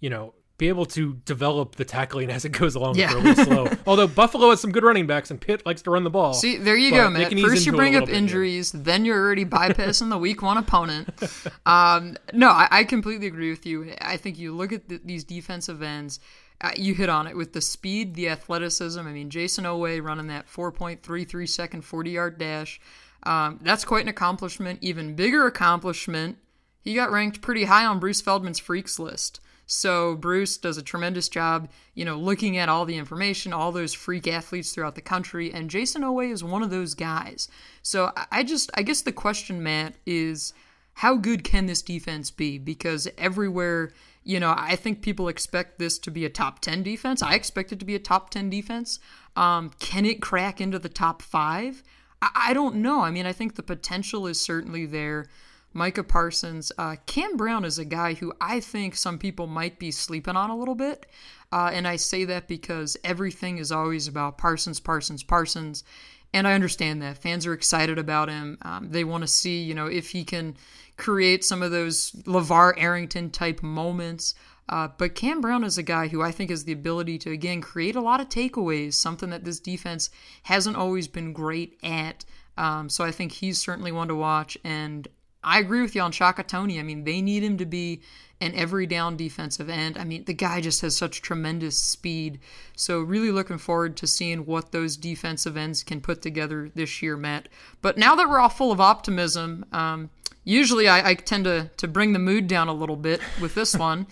you 0.00 0.10
know, 0.10 0.34
be 0.60 0.68
able 0.68 0.84
to 0.84 1.14
develop 1.24 1.76
the 1.76 1.86
tackling 1.86 2.30
as 2.30 2.44
it 2.44 2.50
goes 2.50 2.74
along. 2.74 2.94
Yeah. 2.94 3.06
if 3.06 3.10
they're 3.10 3.18
a 3.18 3.22
little 3.22 3.44
slow. 3.66 3.78
Although 3.86 4.06
Buffalo 4.06 4.50
has 4.50 4.60
some 4.60 4.70
good 4.70 4.84
running 4.84 5.06
backs, 5.06 5.30
and 5.30 5.40
Pitt 5.40 5.64
likes 5.64 5.80
to 5.82 5.90
run 5.90 6.04
the 6.04 6.10
ball. 6.10 6.34
See, 6.34 6.58
there 6.58 6.76
you 6.76 6.90
go, 6.90 7.10
they 7.10 7.20
Matt. 7.20 7.28
can 7.30 7.38
ease 7.38 7.46
First 7.46 7.66
you 7.66 7.72
into 7.72 7.82
it 7.82 7.86
a 7.86 7.90
bring 7.90 8.02
up 8.02 8.08
injuries, 8.10 8.70
then 8.70 9.06
you're 9.06 9.18
already 9.18 9.46
bypassing 9.46 10.10
the 10.10 10.18
week 10.18 10.42
one 10.42 10.58
opponent. 10.58 11.08
Um, 11.66 12.16
no, 12.32 12.48
I, 12.48 12.68
I 12.70 12.84
completely 12.84 13.26
agree 13.26 13.50
with 13.50 13.64
you. 13.64 13.92
I 14.00 14.16
think 14.16 14.38
you 14.38 14.54
look 14.54 14.72
at 14.72 14.88
the, 14.88 15.00
these 15.04 15.24
defensive 15.24 15.82
ends, 15.82 16.18
uh, 16.60 16.70
you 16.76 16.94
hit 16.94 17.08
on 17.08 17.26
it 17.26 17.36
with 17.36 17.52
the 17.52 17.60
speed, 17.60 18.14
the 18.14 18.28
athleticism. 18.28 18.98
I 19.00 19.12
mean, 19.12 19.30
Jayson 19.30 19.64
Oweh 19.64 20.02
running 20.02 20.26
that 20.28 20.48
4.33 20.48 21.48
second 21.48 21.82
40 21.82 22.10
yard 22.10 22.38
dash. 22.38 22.80
Um, 23.22 23.60
that's 23.62 23.84
quite 23.84 24.02
an 24.02 24.08
accomplishment. 24.08 24.80
Even 24.82 25.14
bigger 25.14 25.46
accomplishment, 25.46 26.38
he 26.80 26.94
got 26.94 27.12
ranked 27.12 27.40
pretty 27.40 27.64
high 27.64 27.86
on 27.86 28.00
Bruce 28.00 28.20
Feldman's 28.20 28.58
freaks 28.58 28.98
list. 28.98 29.40
So 29.72 30.16
Bruce 30.16 30.56
does 30.56 30.78
a 30.78 30.82
tremendous 30.82 31.28
job, 31.28 31.70
you 31.94 32.04
know, 32.04 32.18
looking 32.18 32.56
at 32.56 32.68
all 32.68 32.84
the 32.84 32.96
information, 32.96 33.52
all 33.52 33.70
those 33.70 33.94
freak 33.94 34.26
athletes 34.26 34.72
throughout 34.72 34.96
the 34.96 35.00
country, 35.00 35.52
and 35.52 35.70
Jayson 35.70 36.02
Oweh 36.02 36.32
is 36.32 36.42
one 36.42 36.64
of 36.64 36.70
those 36.70 36.94
guys. 36.94 37.46
So 37.80 38.10
I- 38.16 38.26
I 38.32 38.42
just, 38.42 38.72
I 38.74 38.82
guess 38.82 39.00
the 39.02 39.12
question, 39.12 39.62
Matt, 39.62 39.94
is 40.04 40.52
how 40.94 41.14
good 41.14 41.44
can 41.44 41.66
this 41.66 41.82
defense 41.82 42.32
be? 42.32 42.58
Because 42.58 43.06
everywhere, 43.16 43.92
you 44.24 44.40
know, 44.40 44.52
I 44.58 44.74
think 44.74 45.02
people 45.02 45.28
expect 45.28 45.78
this 45.78 46.00
to 46.00 46.10
be 46.10 46.24
a 46.24 46.30
top 46.30 46.58
10 46.58 46.82
defense. 46.82 47.22
I 47.22 47.34
expect 47.34 47.70
it 47.70 47.78
to 47.78 47.84
be 47.84 47.94
a 47.94 48.00
top 48.00 48.30
10 48.30 48.50
defense. 48.50 48.98
Um, 49.36 49.70
can 49.78 50.04
it 50.04 50.20
crack 50.20 50.60
into 50.60 50.80
the 50.80 50.88
top 50.88 51.22
five? 51.22 51.84
I, 52.20 52.30
I 52.48 52.54
don't 52.54 52.74
know. 52.76 53.02
I 53.02 53.12
mean, 53.12 53.24
I 53.24 53.32
think 53.32 53.54
the 53.54 53.62
potential 53.62 54.26
is 54.26 54.40
certainly 54.40 54.84
there. 54.84 55.26
Micah 55.72 56.04
Parsons. 56.04 56.72
Uh, 56.76 56.96
Cam 57.06 57.36
Brown 57.36 57.64
is 57.64 57.78
a 57.78 57.84
guy 57.84 58.14
who 58.14 58.32
I 58.40 58.60
think 58.60 58.96
some 58.96 59.18
people 59.18 59.46
might 59.46 59.78
be 59.78 59.90
sleeping 59.90 60.36
on 60.36 60.50
a 60.50 60.56
little 60.56 60.74
bit. 60.74 61.06
Uh, 61.52 61.70
and 61.72 61.86
I 61.86 61.96
say 61.96 62.24
that 62.24 62.48
because 62.48 62.96
everything 63.04 63.58
is 63.58 63.72
always 63.72 64.08
about 64.08 64.38
Parsons, 64.38 64.80
Parsons, 64.80 65.22
Parsons. 65.22 65.84
And 66.32 66.46
I 66.46 66.54
understand 66.54 67.02
that. 67.02 67.18
Fans 67.18 67.46
are 67.46 67.52
excited 67.52 67.98
about 67.98 68.28
him. 68.28 68.58
Um, 68.62 68.90
they 68.90 69.04
want 69.04 69.22
to 69.22 69.28
see, 69.28 69.62
you 69.62 69.74
know, 69.74 69.86
if 69.86 70.10
he 70.10 70.24
can 70.24 70.56
create 70.96 71.44
some 71.44 71.62
of 71.62 71.70
those 71.70 72.12
LaVar 72.12 72.74
Arrington 72.76 73.30
type 73.30 73.62
moments. 73.62 74.34
Uh, 74.68 74.88
but 74.96 75.16
Cam 75.16 75.40
Brown 75.40 75.64
is 75.64 75.78
a 75.78 75.82
guy 75.82 76.06
who 76.06 76.22
I 76.22 76.30
think 76.30 76.50
has 76.50 76.64
the 76.64 76.72
ability 76.72 77.18
to, 77.18 77.32
again, 77.32 77.60
create 77.60 77.96
a 77.96 78.00
lot 78.00 78.20
of 78.20 78.28
takeaways, 78.28 78.94
something 78.94 79.30
that 79.30 79.44
this 79.44 79.58
defense 79.58 80.10
hasn't 80.44 80.76
always 80.76 81.08
been 81.08 81.32
great 81.32 81.76
at. 81.82 82.24
Um, 82.56 82.88
so 82.88 83.02
I 83.02 83.10
think 83.10 83.32
he's 83.32 83.58
certainly 83.58 83.90
one 83.90 84.06
to 84.08 84.14
watch. 84.14 84.56
And 84.62 85.08
I 85.42 85.58
agree 85.58 85.80
with 85.80 85.94
you 85.94 86.02
on 86.02 86.12
Shaka 86.12 86.42
Toney. 86.42 86.78
I 86.78 86.82
mean, 86.82 87.04
they 87.04 87.22
need 87.22 87.42
him 87.42 87.56
to 87.58 87.66
be 87.66 88.02
an 88.40 88.54
every 88.54 88.86
down 88.86 89.16
defensive 89.16 89.68
end. 89.68 89.98
I 89.98 90.04
mean, 90.04 90.24
the 90.24 90.34
guy 90.34 90.60
just 90.60 90.80
has 90.80 90.96
such 90.96 91.22
tremendous 91.22 91.78
speed. 91.78 92.40
So, 92.76 93.00
really 93.00 93.30
looking 93.30 93.58
forward 93.58 93.96
to 93.98 94.06
seeing 94.06 94.46
what 94.46 94.72
those 94.72 94.96
defensive 94.96 95.56
ends 95.56 95.82
can 95.82 96.00
put 96.00 96.22
together 96.22 96.70
this 96.74 97.02
year, 97.02 97.16
Matt. 97.16 97.48
But 97.82 97.98
now 97.98 98.14
that 98.14 98.28
we're 98.28 98.38
all 98.38 98.48
full 98.48 98.72
of 98.72 98.80
optimism, 98.80 99.64
um, 99.72 100.10
usually 100.44 100.88
I, 100.88 101.10
I 101.10 101.14
tend 101.14 101.44
to, 101.44 101.70
to 101.76 101.88
bring 101.88 102.12
the 102.12 102.18
mood 102.18 102.46
down 102.46 102.68
a 102.68 102.74
little 102.74 102.96
bit 102.96 103.20
with 103.40 103.54
this 103.54 103.74
one. 103.76 104.06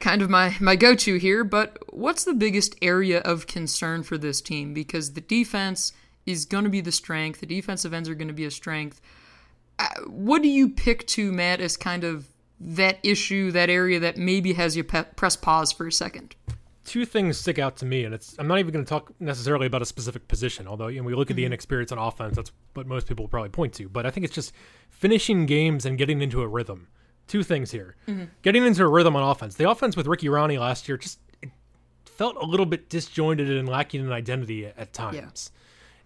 kind 0.00 0.20
of 0.20 0.28
my, 0.28 0.56
my 0.60 0.76
go 0.76 0.94
to 0.94 1.16
here. 1.16 1.44
But 1.44 1.78
what's 1.94 2.24
the 2.24 2.34
biggest 2.34 2.76
area 2.82 3.20
of 3.20 3.46
concern 3.46 4.02
for 4.02 4.18
this 4.18 4.40
team? 4.40 4.74
Because 4.74 5.12
the 5.12 5.20
defense 5.20 5.92
is 6.26 6.44
going 6.44 6.64
to 6.64 6.70
be 6.70 6.80
the 6.80 6.92
strength, 6.92 7.40
the 7.40 7.46
defensive 7.46 7.92
ends 7.92 8.08
are 8.08 8.14
going 8.14 8.28
to 8.28 8.34
be 8.34 8.44
a 8.44 8.50
strength 8.50 9.00
what 10.06 10.42
do 10.42 10.48
you 10.48 10.68
pick 10.68 11.06
to 11.08 11.32
Matt 11.32 11.60
as 11.60 11.76
kind 11.76 12.04
of 12.04 12.28
that 12.60 12.98
issue, 13.02 13.50
that 13.52 13.70
area 13.70 13.98
that 14.00 14.16
maybe 14.16 14.52
has 14.52 14.76
you 14.76 14.84
pe- 14.84 15.04
press 15.16 15.36
pause 15.36 15.72
for 15.72 15.86
a 15.86 15.92
second? 15.92 16.34
two 16.84 17.04
things 17.04 17.38
stick 17.38 17.58
out 17.58 17.76
to 17.78 17.86
me, 17.86 18.04
and 18.04 18.14
it's 18.14 18.36
I'm 18.38 18.46
not 18.46 18.58
even 18.58 18.72
going 18.72 18.84
to 18.84 18.88
talk 18.88 19.12
necessarily 19.20 19.66
about 19.66 19.82
a 19.82 19.86
specific 19.86 20.28
position. 20.28 20.66
Although 20.66 20.88
you 20.88 21.00
know, 21.00 21.06
we 21.06 21.14
look 21.14 21.30
at 21.30 21.36
the 21.36 21.42
mm-hmm. 21.42 21.48
inexperience 21.48 21.92
on 21.92 21.98
offense, 21.98 22.36
that's 22.36 22.52
what 22.74 22.86
most 22.86 23.06
people 23.06 23.24
will 23.24 23.30
probably 23.30 23.50
point 23.50 23.72
to. 23.74 23.88
But 23.88 24.06
I 24.06 24.10
think 24.10 24.24
it's 24.24 24.34
just 24.34 24.52
finishing 24.90 25.46
games 25.46 25.86
and 25.86 25.98
getting 25.98 26.20
into 26.22 26.42
a 26.42 26.48
rhythm. 26.48 26.88
Two 27.28 27.42
things 27.42 27.70
here: 27.70 27.96
mm-hmm. 28.06 28.24
getting 28.42 28.64
into 28.64 28.84
a 28.84 28.88
rhythm 28.88 29.16
on 29.16 29.22
offense. 29.22 29.54
The 29.54 29.70
offense 29.70 29.96
with 29.96 30.06
Ricky 30.06 30.28
Rahne 30.28 30.58
last 30.58 30.88
year 30.88 30.96
just 30.96 31.18
it 31.40 31.50
felt 32.04 32.36
a 32.36 32.44
little 32.44 32.66
bit 32.66 32.88
disjointed 32.88 33.50
and 33.50 33.68
lacking 33.68 34.00
an 34.00 34.12
identity 34.12 34.66
at 34.66 34.92
times. 34.92 35.50
Yeah. 35.54 35.58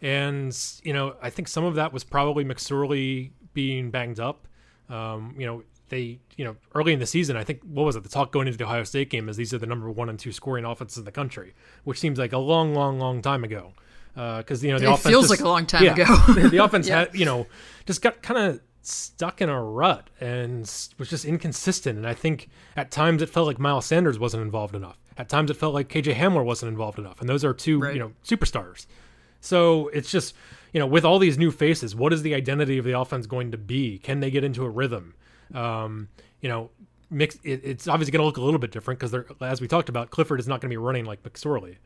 And, 0.02 0.56
you 0.82 0.92
know, 0.92 1.16
I 1.22 1.30
think 1.30 1.48
some 1.48 1.64
of 1.64 1.76
that 1.76 1.90
was 1.90 2.04
probably 2.04 2.44
McSorley 2.44 3.30
being 3.56 3.90
banged 3.90 4.20
up. 4.20 4.46
Um, 4.90 5.34
you 5.36 5.46
know, 5.46 5.62
they, 5.88 6.18
you 6.36 6.44
know, 6.44 6.56
early 6.74 6.92
in 6.92 6.98
the 6.98 7.06
season, 7.06 7.36
I 7.36 7.42
think, 7.42 7.62
what 7.62 7.84
was 7.84 7.96
it? 7.96 8.02
The 8.02 8.08
talk 8.08 8.30
going 8.30 8.46
into 8.46 8.58
the 8.58 8.64
Ohio 8.64 8.84
State 8.84 9.08
game 9.08 9.28
is 9.28 9.36
these 9.36 9.54
are 9.54 9.58
the 9.58 9.66
number 9.66 9.90
one 9.90 10.08
and 10.08 10.18
two 10.18 10.30
scoring 10.30 10.64
offenses 10.64 10.98
in 10.98 11.04
the 11.04 11.10
country, 11.10 11.54
which 11.84 11.98
seems 11.98 12.18
like 12.18 12.32
a 12.32 12.38
long, 12.38 12.74
long, 12.74 13.00
long 13.00 13.22
time 13.22 13.42
ago. 13.42 13.72
Because, 14.14 14.62
uh, 14.62 14.66
you 14.66 14.72
know, 14.72 14.78
the 14.78 14.84
it 14.86 14.92
offense. 14.92 15.06
feels 15.06 15.28
just, 15.28 15.40
like 15.40 15.40
a 15.40 15.48
long 15.48 15.66
time 15.66 15.84
yeah, 15.84 15.94
ago. 15.94 16.04
the 16.48 16.62
offense 16.62 16.86
yeah. 16.88 17.00
had, 17.00 17.14
you 17.14 17.24
know, 17.24 17.46
just 17.86 18.02
got 18.02 18.22
kind 18.22 18.38
of 18.38 18.60
stuck 18.82 19.40
in 19.40 19.48
a 19.48 19.62
rut 19.62 20.10
and 20.20 20.60
was 20.98 21.08
just 21.08 21.24
inconsistent. 21.24 21.96
And 21.96 22.06
I 22.06 22.14
think 22.14 22.48
at 22.76 22.90
times 22.90 23.22
it 23.22 23.30
felt 23.30 23.46
like 23.46 23.58
Miles 23.58 23.86
Sanders 23.86 24.18
wasn't 24.18 24.42
involved 24.42 24.74
enough. 24.74 24.98
At 25.16 25.30
times 25.30 25.50
it 25.50 25.54
felt 25.54 25.72
like 25.72 25.88
KJ 25.88 26.14
Hamler 26.14 26.44
wasn't 26.44 26.70
involved 26.70 26.98
enough. 26.98 27.20
And 27.20 27.28
those 27.28 27.44
are 27.44 27.54
two, 27.54 27.80
right. 27.80 27.94
you 27.94 28.00
know, 28.00 28.12
superstars. 28.22 28.86
So 29.46 29.88
it's 29.88 30.10
just, 30.10 30.34
you 30.72 30.80
know, 30.80 30.86
with 30.86 31.04
all 31.04 31.18
these 31.18 31.38
new 31.38 31.50
faces, 31.50 31.94
what 31.94 32.12
is 32.12 32.22
the 32.22 32.34
identity 32.34 32.78
of 32.78 32.84
the 32.84 32.98
offense 32.98 33.26
going 33.26 33.52
to 33.52 33.58
be? 33.58 33.98
Can 33.98 34.20
they 34.20 34.30
get 34.30 34.44
into 34.44 34.64
a 34.64 34.68
rhythm? 34.68 35.14
Um, 35.54 36.08
you 36.40 36.48
know, 36.48 36.70
mix. 37.10 37.36
It, 37.44 37.60
it's 37.62 37.86
obviously 37.86 38.10
going 38.10 38.22
to 38.22 38.26
look 38.26 38.36
a 38.36 38.42
little 38.42 38.58
bit 38.58 38.72
different 38.72 38.98
because, 38.98 39.12
they're, 39.12 39.26
as 39.40 39.60
we 39.60 39.68
talked 39.68 39.88
about, 39.88 40.10
Clifford 40.10 40.40
is 40.40 40.48
not 40.48 40.60
going 40.60 40.68
to 40.68 40.72
be 40.72 40.76
running 40.76 41.04
like 41.04 41.22
McSorley. 41.22 41.76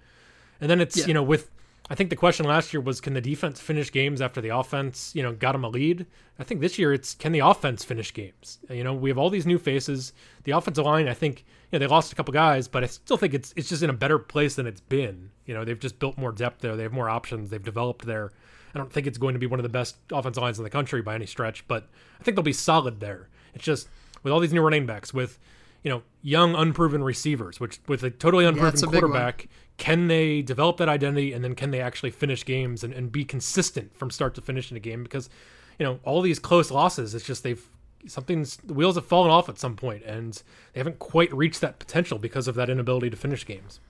And 0.60 0.70
then 0.70 0.80
it's 0.80 0.96
yeah. 0.96 1.06
you 1.06 1.14
know 1.14 1.22
with 1.22 1.50
I 1.90 1.96
think 1.96 2.08
the 2.08 2.16
question 2.16 2.46
last 2.46 2.72
year 2.72 2.80
was 2.80 3.00
can 3.00 3.14
the 3.14 3.20
defense 3.20 3.60
finish 3.60 3.90
games 3.90 4.20
after 4.20 4.40
the 4.40 4.56
offense, 4.56 5.10
you 5.12 5.24
know, 5.24 5.32
got 5.32 5.52
them 5.52 5.64
a 5.64 5.68
lead? 5.68 6.06
I 6.38 6.44
think 6.44 6.60
this 6.60 6.78
year 6.78 6.92
it's 6.92 7.14
can 7.14 7.32
the 7.32 7.40
offense 7.40 7.84
finish 7.84 8.14
games? 8.14 8.60
You 8.70 8.84
know, 8.84 8.94
we 8.94 9.10
have 9.10 9.18
all 9.18 9.28
these 9.28 9.44
new 9.44 9.58
faces. 9.58 10.12
The 10.44 10.52
offensive 10.52 10.84
line, 10.84 11.08
I 11.08 11.14
think, 11.14 11.44
you 11.70 11.78
know, 11.78 11.80
they 11.80 11.88
lost 11.88 12.12
a 12.12 12.14
couple 12.14 12.32
guys, 12.32 12.68
but 12.68 12.84
I 12.84 12.86
still 12.86 13.16
think 13.16 13.34
it's 13.34 13.52
it's 13.56 13.68
just 13.68 13.82
in 13.82 13.90
a 13.90 13.94
better 13.94 14.20
place 14.20 14.54
than 14.54 14.68
it's 14.68 14.80
been. 14.80 15.30
You 15.46 15.54
know, 15.54 15.64
they've 15.64 15.78
just 15.78 15.98
built 15.98 16.16
more 16.16 16.30
depth 16.30 16.60
there. 16.60 16.76
They 16.76 16.84
have 16.84 16.92
more 16.92 17.10
options. 17.10 17.50
They've 17.50 17.62
developed 17.62 18.06
there. 18.06 18.30
I 18.72 18.78
don't 18.78 18.92
think 18.92 19.08
it's 19.08 19.18
going 19.18 19.34
to 19.34 19.40
be 19.40 19.46
one 19.46 19.58
of 19.58 19.64
the 19.64 19.68
best 19.68 19.96
offensive 20.12 20.44
lines 20.44 20.58
in 20.58 20.64
the 20.64 20.70
country 20.70 21.02
by 21.02 21.16
any 21.16 21.26
stretch, 21.26 21.66
but 21.66 21.88
I 22.20 22.22
think 22.22 22.36
they'll 22.36 22.44
be 22.44 22.52
solid 22.52 23.00
there. 23.00 23.28
It's 23.52 23.64
just 23.64 23.88
with 24.22 24.32
all 24.32 24.38
these 24.38 24.52
new 24.52 24.62
running 24.62 24.86
backs, 24.86 25.12
with 25.12 25.40
you 25.82 25.90
know 25.90 26.02
young 26.22 26.54
unproven 26.54 27.02
receivers, 27.02 27.58
which 27.58 27.80
with 27.88 28.04
a 28.04 28.10
totally 28.10 28.44
unproven 28.44 28.78
yeah, 28.78 28.86
quarterback, 28.86 29.48
can 29.80 30.08
they 30.08 30.42
develop 30.42 30.76
that 30.76 30.90
identity 30.90 31.32
and 31.32 31.42
then 31.42 31.54
can 31.54 31.70
they 31.70 31.80
actually 31.80 32.10
finish 32.10 32.44
games 32.44 32.84
and, 32.84 32.92
and 32.92 33.10
be 33.10 33.24
consistent 33.24 33.96
from 33.96 34.10
start 34.10 34.34
to 34.34 34.40
finish 34.42 34.70
in 34.70 34.76
a 34.76 34.80
game 34.80 35.02
because 35.02 35.30
you 35.78 35.86
know 35.86 35.98
all 36.04 36.20
these 36.20 36.38
close 36.38 36.70
losses 36.70 37.14
it's 37.14 37.24
just 37.24 37.42
they've 37.42 37.66
something's 38.06 38.58
the 38.58 38.74
wheels 38.74 38.94
have 38.94 39.06
fallen 39.06 39.30
off 39.30 39.48
at 39.48 39.58
some 39.58 39.74
point 39.74 40.04
and 40.04 40.42
they 40.74 40.80
haven't 40.80 40.98
quite 40.98 41.32
reached 41.34 41.62
that 41.62 41.78
potential 41.78 42.18
because 42.18 42.46
of 42.46 42.54
that 42.54 42.68
inability 42.68 43.08
to 43.08 43.16
finish 43.16 43.44
games 43.44 43.80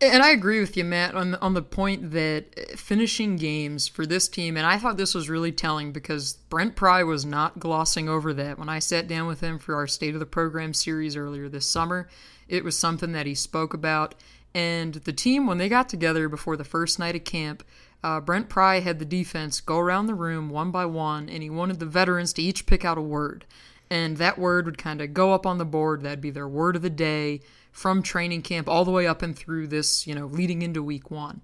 and 0.00 0.22
I 0.22 0.30
agree 0.30 0.60
with 0.60 0.76
you, 0.76 0.84
Matt, 0.84 1.16
on 1.16 1.32
the, 1.32 1.40
on 1.40 1.54
the 1.54 1.62
point 1.62 2.12
that 2.12 2.78
finishing 2.78 3.34
games 3.34 3.88
for 3.88 4.06
this 4.06 4.28
team, 4.28 4.56
and 4.56 4.64
I 4.64 4.78
thought 4.78 4.96
this 4.96 5.12
was 5.12 5.28
really 5.28 5.50
telling 5.50 5.90
because 5.90 6.34
Brent 6.50 6.76
Pry 6.76 7.02
was 7.02 7.24
not 7.24 7.58
glossing 7.58 8.08
over 8.08 8.32
that. 8.34 8.60
When 8.60 8.68
I 8.68 8.78
sat 8.78 9.08
down 9.08 9.26
with 9.26 9.40
him 9.40 9.58
for 9.58 9.74
our 9.74 9.88
State 9.88 10.14
of 10.14 10.20
the 10.20 10.24
Program 10.24 10.72
series 10.72 11.16
earlier 11.16 11.48
this 11.48 11.66
summer, 11.66 12.08
it 12.46 12.62
was 12.62 12.78
something 12.78 13.10
that 13.10 13.26
he 13.26 13.34
spoke 13.34 13.74
about. 13.74 14.14
And 14.54 14.94
the 14.94 15.12
team, 15.12 15.46
when 15.46 15.58
they 15.58 15.68
got 15.68 15.88
together 15.88 16.28
before 16.28 16.56
the 16.56 16.64
first 16.64 16.98
night 16.98 17.14
of 17.14 17.24
camp, 17.24 17.62
uh, 18.02 18.20
Brent 18.20 18.48
Pry 18.48 18.80
had 18.80 18.98
the 18.98 19.04
defense 19.04 19.60
go 19.60 19.78
around 19.78 20.06
the 20.06 20.14
room 20.14 20.50
one 20.50 20.70
by 20.70 20.86
one, 20.86 21.28
and 21.28 21.42
he 21.42 21.50
wanted 21.50 21.80
the 21.80 21.86
veterans 21.86 22.32
to 22.34 22.42
each 22.42 22.66
pick 22.66 22.84
out 22.84 22.98
a 22.98 23.02
word. 23.02 23.44
And 23.90 24.16
that 24.18 24.38
word 24.38 24.66
would 24.66 24.78
kind 24.78 25.00
of 25.00 25.14
go 25.14 25.32
up 25.32 25.46
on 25.46 25.58
the 25.58 25.64
board. 25.64 26.02
That'd 26.02 26.20
be 26.20 26.30
their 26.30 26.48
word 26.48 26.76
of 26.76 26.82
the 26.82 26.90
day 26.90 27.40
from 27.72 28.02
training 28.02 28.42
camp 28.42 28.68
all 28.68 28.84
the 28.84 28.90
way 28.90 29.06
up 29.06 29.22
and 29.22 29.36
through 29.36 29.68
this, 29.68 30.06
you 30.06 30.14
know, 30.14 30.26
leading 30.26 30.62
into 30.62 30.82
week 30.82 31.10
one. 31.10 31.40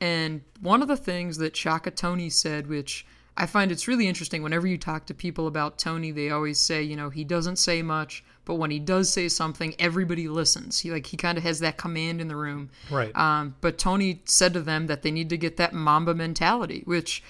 And 0.00 0.42
one 0.60 0.82
of 0.82 0.88
the 0.88 0.96
things 0.96 1.38
that 1.38 1.56
Shaka 1.56 1.90
Toney 1.90 2.28
said, 2.28 2.66
which 2.66 3.06
I 3.36 3.46
find 3.46 3.72
it's 3.72 3.88
really 3.88 4.08
interesting 4.08 4.42
whenever 4.42 4.66
you 4.66 4.78
talk 4.78 5.06
to 5.06 5.14
people 5.14 5.46
about 5.46 5.78
Toney, 5.78 6.10
they 6.10 6.30
always 6.30 6.58
say, 6.58 6.82
you 6.82 6.96
know, 6.96 7.10
he 7.10 7.24
doesn't 7.24 7.56
say 7.56 7.82
much, 7.82 8.24
but 8.46 8.54
when 8.54 8.70
he 8.70 8.78
does 8.78 9.10
say 9.10 9.28
something, 9.28 9.74
everybody 9.78 10.28
listens. 10.28 10.78
He 10.78 10.90
like 10.90 11.06
he 11.06 11.18
kind 11.18 11.36
of 11.36 11.44
has 11.44 11.58
that 11.60 11.76
command 11.76 12.20
in 12.20 12.28
the 12.28 12.36
room. 12.36 12.70
Right. 12.90 13.14
Um, 13.14 13.56
but 13.60 13.76
Toney 13.76 14.22
said 14.24 14.54
to 14.54 14.62
them 14.62 14.86
that 14.86 15.02
they 15.02 15.10
need 15.10 15.28
to 15.30 15.36
get 15.36 15.58
that 15.58 15.74
Mamba 15.74 16.14
mentality, 16.14 16.82
which 16.86 17.22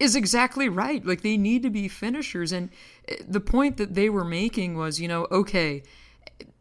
is 0.00 0.16
exactly 0.16 0.68
right. 0.68 1.04
Like 1.04 1.20
they 1.20 1.36
need 1.36 1.62
to 1.62 1.70
be 1.70 1.86
finishers, 1.86 2.50
and 2.50 2.70
eh, 3.06 3.16
the 3.28 3.38
point 3.38 3.76
that 3.76 3.94
they 3.94 4.08
were 4.08 4.24
making 4.24 4.76
was, 4.76 4.98
you 4.98 5.06
know, 5.06 5.28
okay, 5.30 5.82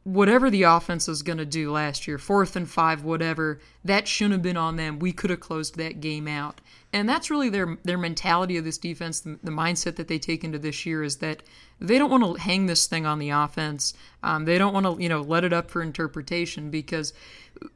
whatever 0.03 0.49
the 0.49 0.63
offense 0.63 1.07
was 1.07 1.21
going 1.21 1.37
to 1.37 1.45
do 1.45 1.71
last 1.71 2.07
year, 2.07 2.17
fourth 2.17 2.55
and 2.55 2.69
five, 2.69 3.03
whatever, 3.03 3.59
that 3.85 4.07
shouldn't 4.07 4.33
have 4.33 4.41
been 4.41 4.57
on 4.57 4.75
them. 4.75 4.97
We 4.97 5.11
could 5.11 5.29
have 5.29 5.39
closed 5.39 5.77
that 5.77 6.01
game 6.01 6.27
out. 6.27 6.59
And 6.91 7.07
that's 7.07 7.29
really 7.29 7.49
their 7.49 7.77
their 7.83 7.97
mentality 7.97 8.57
of 8.57 8.65
this 8.65 8.77
defense. 8.77 9.21
The, 9.21 9.39
the 9.43 9.51
mindset 9.51 9.95
that 9.95 10.07
they 10.07 10.19
take 10.19 10.43
into 10.43 10.59
this 10.59 10.85
year 10.85 11.03
is 11.03 11.17
that 11.17 11.43
they 11.79 11.97
don't 11.97 12.09
want 12.09 12.23
to 12.23 12.41
hang 12.41 12.65
this 12.65 12.87
thing 12.87 13.05
on 13.05 13.19
the 13.19 13.29
offense. 13.29 13.93
Um, 14.23 14.45
they 14.45 14.57
don't 14.57 14.73
want 14.73 14.85
to 14.85 15.01
you 15.01 15.07
know 15.07 15.21
let 15.21 15.43
it 15.43 15.53
up 15.53 15.69
for 15.69 15.81
interpretation 15.81 16.69
because 16.69 17.13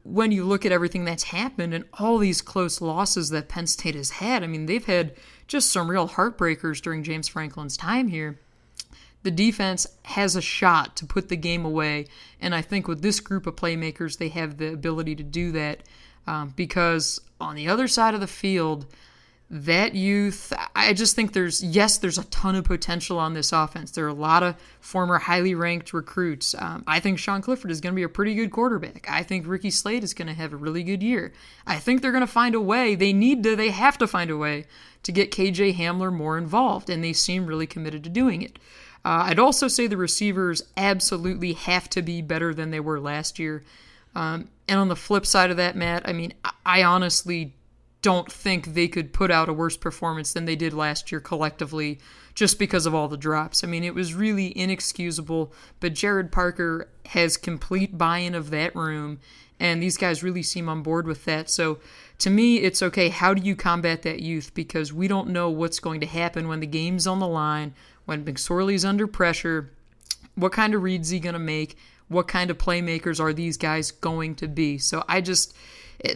when 0.02 0.32
you 0.32 0.44
look 0.44 0.66
at 0.66 0.72
everything 0.72 1.04
that's 1.04 1.24
happened 1.24 1.72
and 1.72 1.84
all 1.94 2.18
these 2.18 2.42
close 2.42 2.80
losses 2.80 3.30
that 3.30 3.48
Penn 3.48 3.66
State 3.66 3.94
has 3.94 4.10
had, 4.10 4.42
I 4.42 4.48
mean 4.48 4.66
they've 4.66 4.84
had 4.84 5.14
just 5.46 5.70
some 5.70 5.88
real 5.88 6.08
heartbreakers 6.08 6.82
during 6.82 7.02
James 7.04 7.28
Franklin's 7.28 7.76
time 7.76 8.08
here 8.08 8.38
the 9.26 9.30
defense 9.32 9.88
has 10.04 10.36
a 10.36 10.40
shot 10.40 10.94
to 10.94 11.04
put 11.04 11.28
the 11.28 11.36
game 11.36 11.64
away. 11.64 12.06
And 12.40 12.54
I 12.54 12.62
think 12.62 12.86
with 12.86 13.02
this 13.02 13.18
group 13.18 13.48
of 13.48 13.56
playmakers, 13.56 14.18
they 14.18 14.28
have 14.28 14.56
the 14.56 14.72
ability 14.72 15.16
to 15.16 15.24
do 15.24 15.50
that 15.50 15.82
um, 16.28 16.52
because 16.54 17.20
on 17.40 17.56
the 17.56 17.66
other 17.66 17.88
side 17.88 18.14
of 18.14 18.20
the 18.20 18.28
field, 18.28 18.86
that 19.50 19.96
youth, 19.96 20.52
I 20.76 20.92
just 20.92 21.16
think 21.16 21.32
there's, 21.32 21.60
yes, 21.60 21.98
there's 21.98 22.18
a 22.18 22.24
ton 22.26 22.54
of 22.54 22.62
potential 22.62 23.18
on 23.18 23.34
this 23.34 23.52
offense. 23.52 23.90
There 23.90 24.04
are 24.04 24.08
a 24.08 24.14
lot 24.14 24.44
of 24.44 24.54
former 24.78 25.18
highly 25.18 25.56
ranked 25.56 25.92
recruits. 25.92 26.54
Um, 26.56 26.84
I 26.86 27.00
think 27.00 27.18
Sean 27.18 27.42
Clifford 27.42 27.72
is 27.72 27.80
going 27.80 27.92
to 27.92 27.96
be 27.96 28.04
a 28.04 28.08
pretty 28.08 28.36
good 28.36 28.52
quarterback. 28.52 29.10
I 29.10 29.24
think 29.24 29.48
Ricky 29.48 29.70
Slade 29.70 30.04
is 30.04 30.14
going 30.14 30.28
to 30.28 30.34
have 30.34 30.52
a 30.52 30.56
really 30.56 30.84
good 30.84 31.02
year. 31.02 31.32
I 31.66 31.80
think 31.80 32.00
they're 32.00 32.12
going 32.12 32.20
to 32.20 32.28
find 32.28 32.54
a 32.54 32.60
way. 32.60 32.94
They 32.94 33.12
need 33.12 33.42
to, 33.42 33.56
they 33.56 33.70
have 33.70 33.98
to 33.98 34.06
find 34.06 34.30
a 34.30 34.36
way 34.36 34.66
to 35.02 35.10
get 35.10 35.32
KJ 35.32 35.74
Hamler 35.74 36.12
more 36.12 36.38
involved, 36.38 36.88
and 36.88 37.02
they 37.02 37.12
seem 37.12 37.46
really 37.46 37.66
committed 37.66 38.04
to 38.04 38.10
doing 38.10 38.42
it. 38.42 38.60
Uh, 39.06 39.26
I'd 39.26 39.38
also 39.38 39.68
say 39.68 39.86
the 39.86 39.96
receivers 39.96 40.64
absolutely 40.76 41.52
have 41.52 41.88
to 41.90 42.02
be 42.02 42.22
better 42.22 42.52
than 42.52 42.72
they 42.72 42.80
were 42.80 42.98
last 42.98 43.38
year. 43.38 43.62
Um, 44.16 44.48
and 44.66 44.80
on 44.80 44.88
the 44.88 44.96
flip 44.96 45.24
side 45.24 45.52
of 45.52 45.58
that, 45.58 45.76
Matt, 45.76 46.08
I 46.08 46.12
mean, 46.12 46.34
I 46.64 46.82
honestly 46.82 47.54
don't 48.02 48.30
think 48.30 48.74
they 48.74 48.88
could 48.88 49.12
put 49.12 49.30
out 49.30 49.48
a 49.48 49.52
worse 49.52 49.76
performance 49.76 50.32
than 50.32 50.44
they 50.44 50.56
did 50.56 50.74
last 50.74 51.12
year 51.12 51.20
collectively 51.20 52.00
just 52.34 52.58
because 52.58 52.84
of 52.84 52.96
all 52.96 53.06
the 53.06 53.16
drops. 53.16 53.62
I 53.62 53.68
mean, 53.68 53.84
it 53.84 53.94
was 53.94 54.12
really 54.12 54.56
inexcusable, 54.58 55.52
but 55.78 55.94
Gerad 55.94 56.32
Parker 56.32 56.88
has 57.06 57.36
complete 57.36 57.96
buy 57.96 58.18
in 58.18 58.34
of 58.34 58.50
that 58.50 58.74
room, 58.74 59.20
and 59.60 59.80
these 59.80 59.96
guys 59.96 60.24
really 60.24 60.42
seem 60.42 60.68
on 60.68 60.82
board 60.82 61.06
with 61.06 61.24
that. 61.26 61.48
So 61.48 61.78
to 62.18 62.28
me, 62.28 62.56
it's 62.56 62.82
okay. 62.82 63.08
How 63.08 63.34
do 63.34 63.42
you 63.42 63.54
combat 63.54 64.02
that 64.02 64.20
youth? 64.20 64.52
Because 64.52 64.92
we 64.92 65.06
don't 65.06 65.28
know 65.28 65.48
what's 65.48 65.78
going 65.78 66.00
to 66.00 66.06
happen 66.06 66.48
when 66.48 66.58
the 66.58 66.66
game's 66.66 67.06
on 67.06 67.20
the 67.20 67.28
line, 67.28 67.72
when 68.06 68.24
McSorley's 68.24 68.84
under 68.84 69.06
pressure, 69.06 69.70
what 70.34 70.52
kind 70.52 70.74
of 70.74 70.82
reads 70.82 71.10
he 71.10 71.20
going 71.20 71.34
to 71.34 71.38
make? 71.38 71.76
What 72.08 72.28
kind 72.28 72.50
of 72.50 72.58
playmakers 72.58 73.20
are 73.20 73.32
these 73.32 73.56
guys 73.56 73.90
going 73.90 74.36
to 74.36 74.48
be? 74.48 74.78
So 74.78 75.04
I 75.08 75.20
just, 75.20 75.54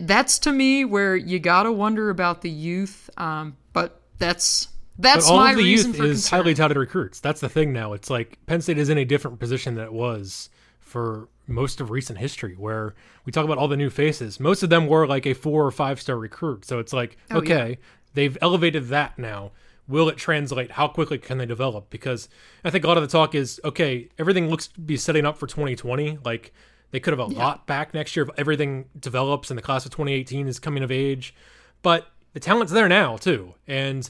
that's 0.01 0.39
to 0.41 0.53
me 0.53 0.85
where 0.85 1.17
you 1.17 1.39
got 1.39 1.65
to 1.65 1.73
wonder 1.73 2.11
about 2.11 2.43
the 2.43 2.51
youth. 2.51 3.11
Um, 3.17 3.57
but 3.73 4.01
that's 4.19 4.69
that's 4.99 5.27
but 5.27 5.33
all 5.33 5.39
my 5.41 5.51
of 5.53 5.57
the 5.57 5.65
reason 5.65 5.93
youth 5.93 6.01
is 6.03 6.11
concern. 6.23 6.39
highly 6.41 6.55
touted 6.55 6.77
recruits. 6.77 7.21
That's 7.21 7.41
the 7.41 7.49
thing 7.49 7.73
now. 7.73 7.93
It's 7.95 8.11
like 8.11 8.39
Penn 8.47 8.61
State 8.61 8.79
is 8.79 8.89
in 8.89 8.99
a 8.99 9.05
different 9.05 9.39
position 9.41 9.75
than 9.75 9.85
it 9.85 9.93
was 9.93 10.51
for 10.79 11.29
most 11.47 11.81
of 11.81 11.91
recent 11.91 12.19
history, 12.19 12.55
where 12.57 12.95
we 13.25 13.33
talk 13.33 13.45
about 13.45 13.59
all 13.59 13.67
the 13.69 13.77
new 13.77 13.91
faces. 13.91 14.39
Most 14.39 14.63
of 14.63 14.71
them 14.71 14.87
were 14.87 15.07
like 15.07 15.27
a 15.27 15.35
four 15.35 15.65
or 15.67 15.71
five 15.73 16.01
star 16.01 16.17
recruit. 16.19 16.65
So 16.65 16.79
it's 16.79 16.93
like, 16.93 17.17
Oh, 17.31 17.39
okay, 17.39 17.71
yeah. 17.71 17.75
they've 18.15 18.39
elevated 18.43 18.89
that 18.89 19.19
now. 19.19 19.51
Will 19.91 20.09
it 20.09 20.17
translate? 20.17 20.73
How 20.73 20.89
quickly 20.89 21.19
can 21.19 21.39
they 21.39 21.47
develop? 21.47 21.91
Because 21.91 22.29
I 22.65 22.71
think 22.71 22.85
a 22.85 22.89
lot 22.89 22.97
of 22.97 23.03
the 23.03 23.09
talk 23.09 23.35
is 23.35 23.61
okay, 23.65 24.09
everything 24.19 24.49
looks 24.49 24.69
to 24.69 24.81
be 24.81 24.97
setting 24.97 25.27
up 25.27 25.37
for 25.37 25.47
2020. 25.47 26.19
Like 26.25 26.55
they 26.93 27.01
could 27.01 27.13
have 27.13 27.19
a 27.19 27.25
lot 27.25 27.67
back 27.67 27.93
next 27.93 28.17
year 28.17 28.25
if 28.25 28.31
everything 28.39 28.87
develops 28.99 29.51
and 29.51 29.59
the 29.59 29.63
class 29.63 29.85
of 29.85 29.91
2018 29.93 30.49
is 30.49 30.59
coming 30.59 30.83
of 30.83 30.91
age. 30.91 31.35
But 31.83 32.07
the 32.33 32.41
talent's 32.41 32.73
there 32.73 32.89
now 32.89 33.17
too. 33.17 33.55
And 33.67 34.09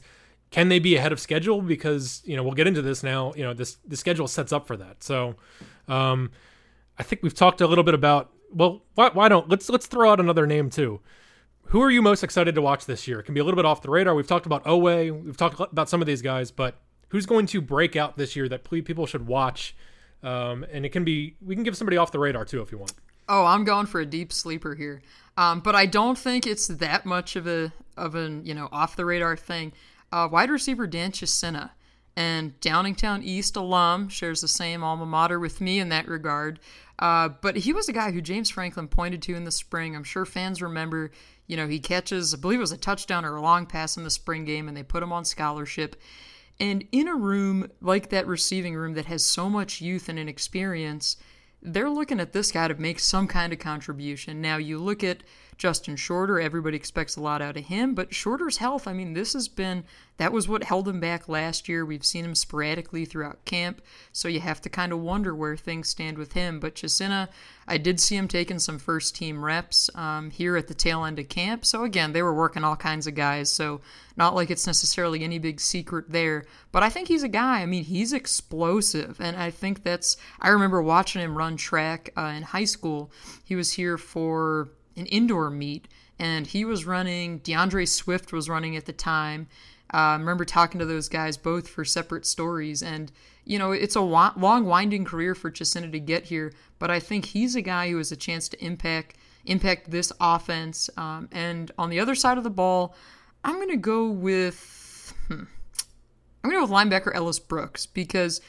can 0.50 0.68
they 0.68 0.78
be 0.78 0.96
ahead 0.96 1.12
of 1.12 1.20
schedule? 1.20 1.62
Because, 1.62 2.22
you 2.24 2.36
know, 2.36 2.42
we'll 2.42 2.54
get 2.54 2.66
into 2.66 2.82
this 2.82 3.02
now. 3.02 3.32
You 3.34 3.44
know, 3.44 3.54
this 3.54 3.76
the 3.86 3.96
schedule 3.96 4.28
sets 4.28 4.52
up 4.52 4.66
for 4.66 4.76
that. 4.76 5.02
So 5.02 5.36
um 5.88 6.30
I 6.98 7.02
think 7.02 7.22
we've 7.22 7.34
talked 7.34 7.60
a 7.60 7.66
little 7.66 7.84
bit 7.84 7.94
about 7.94 8.30
well, 8.52 8.82
why, 8.94 9.10
why 9.10 9.28
don't 9.28 9.48
let's 9.48 9.68
let's 9.70 9.86
throw 9.86 10.10
out 10.10 10.20
another 10.20 10.46
name 10.46 10.70
too. 10.70 11.00
Who 11.70 11.82
are 11.82 11.90
you 11.90 12.02
most 12.02 12.24
excited 12.24 12.56
to 12.56 12.62
watch 12.62 12.86
this 12.86 13.06
year? 13.06 13.20
It 13.20 13.22
can 13.22 13.34
be 13.34 13.38
a 13.38 13.44
little 13.44 13.54
bit 13.54 13.64
off 13.64 13.80
the 13.80 13.90
radar. 13.90 14.12
We've 14.16 14.26
talked 14.26 14.44
about 14.44 14.64
Oweh, 14.64 15.22
we've 15.22 15.36
talked 15.36 15.60
about 15.60 15.88
some 15.88 16.00
of 16.00 16.06
these 16.08 16.20
guys, 16.20 16.50
but 16.50 16.74
who's 17.10 17.26
going 17.26 17.46
to 17.46 17.60
break 17.60 17.94
out 17.94 18.16
this 18.16 18.34
year 18.34 18.48
that 18.48 18.68
people 18.68 19.06
should 19.06 19.28
watch? 19.28 19.76
Um, 20.24 20.66
and 20.72 20.84
it 20.84 20.88
can 20.88 21.04
be 21.04 21.36
we 21.40 21.54
can 21.54 21.62
give 21.62 21.76
somebody 21.76 21.96
off 21.96 22.10
the 22.10 22.18
radar 22.18 22.44
too 22.44 22.60
if 22.60 22.72
you 22.72 22.78
want. 22.78 22.94
Oh, 23.28 23.44
I'm 23.44 23.62
going 23.62 23.86
for 23.86 24.00
a 24.00 24.04
deep 24.04 24.32
sleeper 24.32 24.74
here. 24.74 25.00
Um, 25.36 25.60
but 25.60 25.76
I 25.76 25.86
don't 25.86 26.18
think 26.18 26.44
it's 26.44 26.66
that 26.66 27.06
much 27.06 27.36
of 27.36 27.46
a 27.46 27.72
of 27.96 28.16
an 28.16 28.44
you 28.44 28.52
know 28.52 28.68
off 28.72 28.96
the 28.96 29.04
radar 29.04 29.36
thing. 29.36 29.72
Uh, 30.10 30.28
wide 30.30 30.50
receiver 30.50 30.88
Dan 30.88 31.12
Chisena 31.12 31.70
and 32.16 32.58
Downingtown 32.60 33.22
East 33.22 33.56
alum 33.56 34.08
shares 34.08 34.40
the 34.40 34.48
same 34.48 34.82
alma 34.82 35.06
mater 35.06 35.38
with 35.38 35.60
me 35.60 35.78
in 35.78 35.88
that 35.90 36.08
regard. 36.08 36.60
Uh, 36.98 37.30
but 37.40 37.56
he 37.56 37.72
was 37.72 37.88
a 37.88 37.94
guy 37.94 38.10
who 38.10 38.20
James 38.20 38.50
Franklin 38.50 38.88
pointed 38.88 39.22
to 39.22 39.34
in 39.34 39.44
the 39.44 39.50
spring. 39.50 39.96
I'm 39.96 40.04
sure 40.04 40.26
fans 40.26 40.60
remember. 40.60 41.10
You 41.46 41.56
know, 41.56 41.66
he 41.66 41.80
catches, 41.80 42.34
I 42.34 42.36
believe 42.36 42.58
it 42.58 42.62
was 42.62 42.72
a 42.72 42.76
touchdown 42.76 43.24
or 43.24 43.36
a 43.36 43.42
long 43.42 43.66
pass 43.66 43.96
in 43.96 44.04
the 44.04 44.10
spring 44.10 44.44
game, 44.44 44.68
and 44.68 44.76
they 44.76 44.82
put 44.82 45.02
him 45.02 45.12
on 45.12 45.24
scholarship. 45.24 45.96
And 46.60 46.84
in 46.92 47.08
a 47.08 47.14
room 47.14 47.70
like 47.80 48.10
that 48.10 48.26
receiving 48.26 48.74
room 48.74 48.92
that 48.94 49.06
has 49.06 49.24
so 49.24 49.48
much 49.48 49.80
youth 49.80 50.10
and 50.10 50.18
inexperience, 50.18 51.16
they're 51.62 51.90
looking 51.90 52.20
at 52.20 52.32
this 52.32 52.52
guy 52.52 52.68
to 52.68 52.74
make 52.74 53.00
some 53.00 53.26
kind 53.26 53.52
of 53.52 53.58
contribution. 53.58 54.42
Now, 54.42 54.58
you 54.58 54.78
look 54.78 55.02
at 55.02 55.22
Justin 55.60 55.94
Shorter, 55.94 56.40
everybody 56.40 56.74
expects 56.74 57.16
a 57.16 57.20
lot 57.20 57.42
out 57.42 57.58
of 57.58 57.66
him, 57.66 57.94
but 57.94 58.14
Shorter's 58.14 58.56
health, 58.56 58.88
I 58.88 58.94
mean, 58.94 59.12
this 59.12 59.34
has 59.34 59.46
been 59.46 59.84
that 60.16 60.32
was 60.32 60.48
what 60.48 60.64
held 60.64 60.88
him 60.88 61.00
back 61.00 61.28
last 61.28 61.68
year. 61.68 61.84
We've 61.84 62.04
seen 62.04 62.24
him 62.24 62.34
sporadically 62.34 63.04
throughout 63.04 63.44
camp, 63.44 63.82
so 64.10 64.26
you 64.26 64.40
have 64.40 64.62
to 64.62 64.70
kind 64.70 64.90
of 64.90 65.00
wonder 65.00 65.34
where 65.34 65.58
things 65.58 65.90
stand 65.90 66.16
with 66.16 66.32
him. 66.32 66.60
But 66.60 66.76
Chisena, 66.76 67.28
I 67.68 67.76
did 67.76 68.00
see 68.00 68.16
him 68.16 68.26
taking 68.26 68.58
some 68.58 68.78
first 68.78 69.14
team 69.14 69.44
reps 69.44 69.90
um, 69.94 70.30
here 70.30 70.56
at 70.56 70.66
the 70.66 70.72
tail 70.72 71.04
end 71.04 71.18
of 71.18 71.28
camp. 71.28 71.66
So 71.66 71.84
again, 71.84 72.14
they 72.14 72.22
were 72.22 72.32
working 72.32 72.64
all 72.64 72.76
kinds 72.76 73.06
of 73.06 73.14
guys, 73.14 73.52
so 73.52 73.82
not 74.16 74.34
like 74.34 74.50
it's 74.50 74.66
necessarily 74.66 75.22
any 75.22 75.38
big 75.38 75.60
secret 75.60 76.06
there. 76.08 76.46
But 76.72 76.84
I 76.84 76.88
think 76.88 77.08
he's 77.08 77.22
a 77.22 77.28
guy. 77.28 77.60
I 77.60 77.66
mean, 77.66 77.84
he's 77.84 78.14
explosive, 78.14 79.20
and 79.20 79.36
I 79.36 79.50
think 79.50 79.82
that's. 79.82 80.16
I 80.40 80.48
remember 80.48 80.80
watching 80.80 81.20
him 81.20 81.36
run 81.36 81.58
track 81.58 82.14
uh, 82.16 82.32
in 82.34 82.44
high 82.44 82.64
school. 82.64 83.12
He 83.44 83.56
was 83.56 83.72
here 83.72 83.98
for 83.98 84.70
an 84.96 85.06
indoor 85.06 85.50
meet, 85.50 85.88
and 86.18 86.46
he 86.46 86.64
was 86.64 86.84
running. 86.84 87.38
D'Andre 87.38 87.84
Swift 87.84 88.32
was 88.32 88.48
running 88.48 88.76
at 88.76 88.86
the 88.86 88.92
time. 88.92 89.48
Uh, 89.92 89.96
I 89.96 90.16
remember 90.16 90.44
talking 90.44 90.78
to 90.78 90.86
those 90.86 91.08
guys 91.08 91.36
both 91.36 91.68
for 91.68 91.84
separate 91.84 92.26
stories, 92.26 92.82
and 92.82 93.10
you 93.44 93.58
know 93.58 93.72
it's 93.72 93.96
a 93.96 94.02
wa- 94.02 94.32
long, 94.36 94.64
winding 94.64 95.04
career 95.04 95.34
for 95.34 95.50
Chisena 95.50 95.90
to 95.90 95.98
get 95.98 96.24
here. 96.24 96.52
But 96.78 96.90
I 96.90 97.00
think 97.00 97.26
he's 97.26 97.56
a 97.56 97.62
guy 97.62 97.90
who 97.90 97.98
has 97.98 98.12
a 98.12 98.16
chance 98.16 98.48
to 98.50 98.64
impact 98.64 99.16
impact 99.46 99.90
this 99.90 100.12
offense. 100.20 100.90
Um, 100.96 101.28
and 101.32 101.70
on 101.78 101.90
the 101.90 102.00
other 102.00 102.14
side 102.14 102.38
of 102.38 102.44
the 102.44 102.50
ball, 102.50 102.94
I'm 103.42 103.56
going 103.56 103.70
to 103.70 103.76
go 103.76 104.08
with 104.08 105.14
hmm, 105.26 105.44
I'm 106.42 106.50
going 106.50 106.62
to 106.62 106.66
go 106.66 106.72
with 106.72 106.90
linebacker 106.90 107.14
Ellis 107.14 107.38
Brooks 107.38 107.86
because 107.86 108.40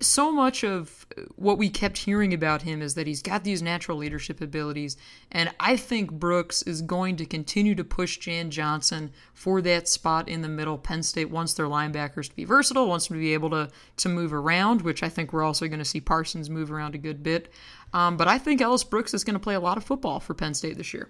so 0.00 0.32
much 0.32 0.64
of 0.64 1.06
what 1.36 1.56
we 1.56 1.68
kept 1.68 1.98
hearing 1.98 2.34
about 2.34 2.62
him 2.62 2.82
is 2.82 2.94
that 2.94 3.06
he's 3.06 3.22
got 3.22 3.44
these 3.44 3.62
natural 3.62 3.98
leadership 3.98 4.40
abilities, 4.40 4.96
and 5.30 5.52
I 5.60 5.76
think 5.76 6.10
Brooks 6.10 6.62
is 6.62 6.82
going 6.82 7.16
to 7.16 7.26
continue 7.26 7.76
to 7.76 7.84
push 7.84 8.18
Jan 8.18 8.50
Johnson 8.50 9.12
for 9.34 9.62
that 9.62 9.86
spot 9.86 10.28
in 10.28 10.42
the 10.42 10.48
middle. 10.48 10.78
Penn 10.78 11.04
State 11.04 11.30
wants 11.30 11.54
their 11.54 11.66
linebackers 11.66 12.28
to 12.28 12.34
be 12.34 12.44
versatile, 12.44 12.88
wants 12.88 13.06
them 13.06 13.16
to 13.16 13.20
be 13.20 13.34
able 13.34 13.50
to 13.50 13.70
to 13.98 14.08
move 14.08 14.32
around, 14.32 14.82
which 14.82 15.02
I 15.02 15.08
think 15.08 15.32
we're 15.32 15.44
also 15.44 15.68
going 15.68 15.78
to 15.78 15.84
see 15.84 16.00
Parsons 16.00 16.50
move 16.50 16.72
around 16.72 16.94
a 16.94 16.98
good 16.98 17.22
bit. 17.22 17.52
Um, 17.92 18.16
but 18.16 18.26
I 18.26 18.38
think 18.38 18.60
Ellis 18.60 18.84
Brooks 18.84 19.14
is 19.14 19.24
going 19.24 19.34
to 19.34 19.40
play 19.40 19.54
a 19.54 19.60
lot 19.60 19.76
of 19.76 19.84
football 19.84 20.18
for 20.18 20.34
Penn 20.34 20.54
State 20.54 20.76
this 20.76 20.92
year. 20.92 21.08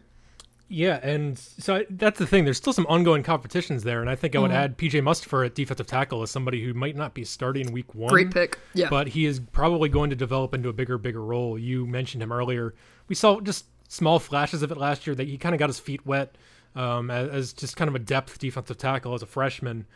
Yeah, 0.70 1.00
and 1.02 1.38
so 1.38 1.76
I, 1.76 1.86
that's 1.88 2.18
the 2.18 2.26
thing. 2.26 2.44
There's 2.44 2.58
still 2.58 2.74
some 2.74 2.86
ongoing 2.88 3.22
competitions 3.22 3.84
there, 3.84 4.02
and 4.02 4.10
I 4.10 4.14
think 4.14 4.36
I 4.36 4.38
would 4.38 4.50
mm-hmm. 4.50 4.58
add 4.58 4.78
PJ 4.78 5.02
Mustipher 5.02 5.46
at 5.46 5.54
defensive 5.54 5.86
tackle 5.86 6.22
as 6.22 6.30
somebody 6.30 6.62
who 6.62 6.74
might 6.74 6.94
not 6.94 7.14
be 7.14 7.24
starting 7.24 7.72
week 7.72 7.94
one. 7.94 8.10
Great 8.10 8.30
pick, 8.30 8.58
yeah. 8.74 8.90
But 8.90 9.08
he 9.08 9.24
is 9.24 9.40
probably 9.40 9.88
going 9.88 10.10
to 10.10 10.16
develop 10.16 10.52
into 10.52 10.68
a 10.68 10.74
bigger, 10.74 10.98
bigger 10.98 11.24
role. 11.24 11.58
You 11.58 11.86
mentioned 11.86 12.22
him 12.22 12.32
earlier. 12.32 12.74
We 13.08 13.14
saw 13.14 13.40
just 13.40 13.64
small 13.88 14.18
flashes 14.18 14.62
of 14.62 14.70
it 14.70 14.76
last 14.76 15.06
year 15.06 15.16
that 15.16 15.26
he 15.26 15.38
kind 15.38 15.54
of 15.54 15.58
got 15.58 15.70
his 15.70 15.78
feet 15.78 16.04
wet 16.06 16.36
um, 16.76 17.10
as, 17.10 17.30
as 17.30 17.52
just 17.54 17.76
kind 17.78 17.88
of 17.88 17.94
a 17.94 17.98
depth 17.98 18.38
defensive 18.38 18.76
tackle 18.76 19.14
as 19.14 19.22
a 19.22 19.26
freshman. 19.26 19.86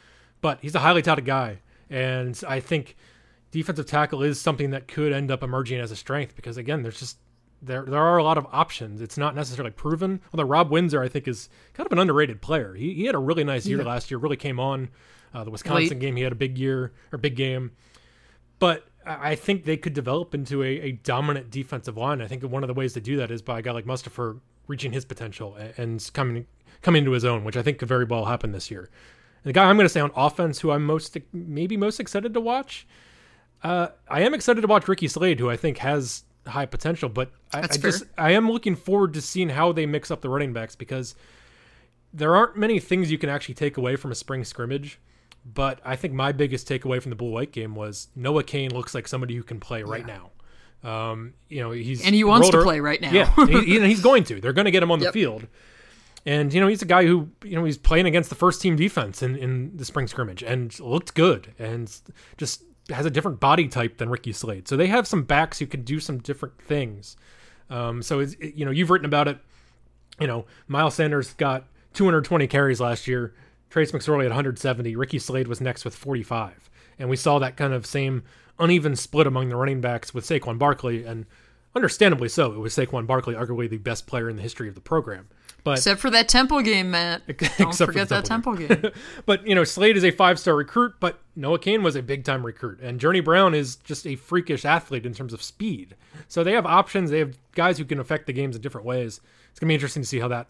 But 0.41 0.61
he's 0.63 0.75
a 0.75 0.81
highly 0.81 1.03
touted 1.03 1.27
guy, 1.27 1.59
and 1.91 2.41
I 2.49 2.61
think 2.61 2.97
defensive 3.51 3.87
tackle 3.87 4.23
is 4.23 4.41
something 4.41 4.71
that 4.71 4.89
could 4.89 5.13
end 5.13 5.31
up 5.31 5.43
emerging 5.43 5.81
as 5.81 5.91
a 5.91 5.97
strength 5.97 6.35
because 6.35 6.57
again, 6.57 6.83
there's 6.83 6.99
just 6.99 7.19
there 7.62 7.85
there 7.85 8.01
are 8.01 8.18
a 8.18 8.25
lot 8.25 8.38
of 8.38 8.46
options. 8.53 9.01
It's 9.01 9.16
not 9.16 9.35
necessarily 9.35 9.70
proven. 9.70 10.20
Although 10.33 10.44
Rob 10.44 10.70
Windsor, 10.70 11.03
I 11.03 11.09
think, 11.09 11.29
is 11.29 11.48
kind 11.75 11.87
of 11.87 11.92
an 11.92 11.98
underrated 11.98 12.42
player. 12.42 12.75
He, 12.75 12.94
he 12.94 13.05
had 13.07 13.14
a 13.14 13.18
really 13.18 13.44
nice 13.44 13.66
year 13.66 13.79
yeah. 13.79 13.85
last 13.85 14.11
year. 14.11 14.18
Really 14.18 14.37
came 14.37 14.59
on 14.59 14.90
uh, 15.33 15.44
the 15.44 15.51
Wisconsin 15.51 15.88
Late. 15.88 16.01
game. 16.01 16.16
He 16.16 16.22
had 16.22 16.33
a 16.33 16.37
big 16.37 16.59
year 16.59 16.92
or 17.12 17.18
big 17.18 17.37
game, 17.37 17.72
but 18.59 18.87
I 19.05 19.35
think 19.35 19.64
they 19.64 19.77
could 19.77 19.94
develop 19.94 20.35
into 20.35 20.62
a, 20.62 20.81
a, 20.81 20.92
dominant 20.92 21.51
defensive 21.51 21.96
line. 21.96 22.20
I 22.20 22.29
think 22.29 22.44
one 22.44 22.62
of 22.62 22.68
the 22.68 22.75
ways 22.75 22.92
to 22.92 23.01
do 23.01 23.16
that 23.16 23.31
is 23.31 23.42
by 23.42 23.59
a 23.59 23.62
guy 23.62 23.72
like 23.72 23.85
Mustipher 23.85 24.38
reaching 24.68 24.92
his 24.92 25.05
potential 25.05 25.57
and 25.77 26.09
coming 26.12 26.46
coming 26.83 27.01
into 27.01 27.12
his 27.12 27.25
own, 27.25 27.44
which 27.44 27.57
I 27.57 27.62
think 27.62 27.79
could 27.79 27.88
very 27.88 28.05
well 28.05 28.27
happen 28.27 28.53
this 28.53 28.70
year. 28.70 28.90
And 29.42 29.48
the 29.48 29.53
guy 29.53 29.64
I'm 29.64 29.77
going 29.77 29.87
to 29.87 29.92
say 29.92 30.01
on 30.01 30.12
offense, 30.14 30.61
who 30.61 30.70
I'm 30.70 30.85
most 30.85 31.16
maybe 31.33 31.77
most 31.77 32.01
excited 32.01 32.35
to 32.35 32.40
watch, 32.40 32.87
uh, 33.62 33.88
I 34.09 34.22
am 34.22 34.35
excited 34.35 34.61
to 34.61 34.66
watch 34.66 34.87
Ricky 34.88 35.09
Slade, 35.09 35.40
who 35.40 35.51
I 35.51 35.57
think 35.57 35.79
has 35.79 36.25
high 36.46 36.66
potential. 36.66 37.09
But 37.09 37.31
I, 37.52 37.62
I 37.62 37.66
just 37.76 38.05
I 38.18 38.33
am 38.33 38.50
looking 38.50 38.76
forward 38.76 39.14
to 39.14 39.20
seeing 39.20 39.50
how 39.50 39.72
they 39.72 39.87
mix 39.87 40.11
up 40.11 40.20
the 40.20 40.28
running 40.28 40.52
backs 40.52 40.76
because 40.76 41.14
there 42.12 42.35
aren't 42.35 42.57
many 42.57 42.78
things 42.78 43.11
you 43.11 43.18
can 43.18 43.28
actually 43.28 43.55
take 43.55 43.76
away 43.76 43.96
from 43.96 44.12
a 44.12 44.14
spring 44.14 44.44
scrimmage. 44.44 44.98
But 45.44 45.81
I 45.85 45.96
think 45.96 46.14
my 46.14 46.31
biggest 46.31 46.68
takeaway 46.68 47.02
from 47.02 47.11
the 47.11 47.16
blue 47.16 47.31
white 47.31 47.50
game 47.50 47.74
was 47.74 48.09
Noah 48.14 48.44
Cain 48.44 48.72
looks 48.72 48.94
like 48.94 49.09
somebody 49.09 49.35
who 49.35 49.42
can 49.42 49.59
play 49.59 49.83
right 49.83 50.07
yeah. 50.07 50.18
now. 50.18 50.31
Um, 50.85 51.35
you 51.48 51.61
know, 51.61 51.70
he's 51.70 52.05
and 52.05 52.14
he 52.14 52.24
wants 52.24 52.48
to 52.50 52.62
play 52.62 52.81
right 52.81 53.00
now. 53.00 53.11
Yeah, 53.11 53.35
he, 53.46 53.81
he's 53.81 54.00
going 54.02 54.24
to. 54.24 54.40
They're 54.40 54.52
going 54.52 54.64
to 54.66 54.70
get 54.70 54.83
him 54.83 54.90
on 54.90 55.00
yep. 55.00 55.12
the 55.12 55.20
field. 55.20 55.46
And 56.24 56.55
you 56.55 56.61
know, 56.61 56.68
he's 56.68 56.83
a 56.83 56.87
guy 56.87 57.07
who 57.07 57.31
you 57.44 57.57
know 57.57 57.64
he's 57.64 57.78
playing 57.78 58.07
against 58.07 58.28
the 58.28 58.37
first 58.37 58.62
team 58.62 58.76
defense 58.76 59.22
in, 59.22 59.37
in 59.37 59.76
the 59.76 59.85
spring 59.85 60.07
scrimmage 60.07 60.42
and 60.42 60.78
looked 60.78 61.14
good 61.14 61.55
and 61.59 61.92
just 62.37 62.62
has 62.90 63.07
a 63.07 63.11
different 63.11 63.40
body 63.40 63.68
type 63.68 63.99
than 63.99 64.11
Ricky 64.11 64.33
Slade. 64.33 64.68
So 64.68 64.77
they 64.77 64.88
have 64.88 65.07
some 65.07 65.23
backs 65.23 65.59
who 65.59 65.66
can 65.66 65.83
do 65.83 66.01
some 66.01 66.18
different 66.18 66.61
things. 66.61 67.16
Um, 67.71 68.03
so 68.03 68.21
it's, 68.21 68.35
it, 68.35 68.55
you 68.55 68.64
know, 68.64 68.71
you've 68.71 68.90
written 68.90 69.07
about 69.07 69.29
it. 69.29 69.38
You 70.21 70.27
know, 70.27 70.47
Miles 70.68 70.95
Sanders 70.95 71.33
got 71.35 71.66
220 71.95 72.47
carries 72.47 72.81
last 72.81 73.07
year. 73.07 73.35
Trace 73.71 73.92
McSorley 73.92 74.25
at 74.25 74.31
170. 74.31 74.97
Ricky 74.97 75.18
Slade 75.18 75.49
was 75.49 75.61
next 75.61 75.85
with 75.85 75.95
45. 75.95 76.68
And 76.99 77.09
we 77.09 77.16
saw 77.16 77.38
that 77.38 77.57
kind 77.57 77.73
of 77.73 77.87
same 77.87 78.23
uneven 78.59 78.97
split 78.97 79.27
among 79.27 79.49
the 79.49 79.57
running 79.57 79.81
backs 79.81 80.12
with 80.12 80.25
Saquon 80.25 80.59
Barkley, 80.59 81.05
and 81.05 81.27
understandably 81.75 82.29
so. 82.29 82.53
It 82.53 82.59
was 82.59 82.75
Saquon 82.77 83.07
Barkley, 83.07 83.35
arguably 83.35 83.68
the 83.68 83.79
best 83.79 84.07
player 84.07 84.29
in 84.29 84.37
the 84.37 84.42
history 84.42 84.68
of 84.68 84.75
the 84.75 84.81
program. 84.81 85.29
But 85.64 85.79
except 85.79 86.01
for 86.01 86.11
that 86.11 86.29
Temple 86.29 86.61
game, 86.62 86.90
Matt. 86.90 87.22
Don't 87.59 87.75
forget 87.75 88.09
that 88.09 88.25
Temple 88.25 88.55
game. 88.55 88.68
game. 88.68 88.90
but 89.27 89.46
you 89.46 89.55
know, 89.55 89.64
Slade 89.64 89.96
is 89.96 90.05
a 90.05 90.11
five-star 90.11 90.57
recruit, 90.57 90.94
but 90.98 91.20
Noah 91.37 91.59
Cain 91.59 91.83
was 91.83 91.94
a 91.94 92.03
big-time 92.03 92.44
recruit, 92.44 92.81
and 92.81 92.98
Journey 92.98 93.20
Brown 93.20 93.55
is 93.55 93.77
just 93.77 94.07
a 94.07 94.16
freakish 94.16 94.64
athlete 94.64 95.07
in 95.07 95.14
terms 95.14 95.33
of 95.33 95.42
speed. 95.42 95.94
So 96.27 96.42
they 96.42 96.53
have 96.53 96.66
options. 96.66 97.11
They 97.11 97.20
have 97.20 97.38
guys 97.53 97.79
who 97.79 97.85
can 97.85 98.01
affect 98.01 98.27
the 98.27 98.33
games 98.33 98.57
in 98.57 98.62
different 98.62 98.87
ways. 98.87 99.20
It's 99.51 99.61
gonna 99.61 99.68
be 99.68 99.75
interesting 99.75 100.03
to 100.03 100.09
see 100.09 100.18
how 100.18 100.29
that 100.29 100.48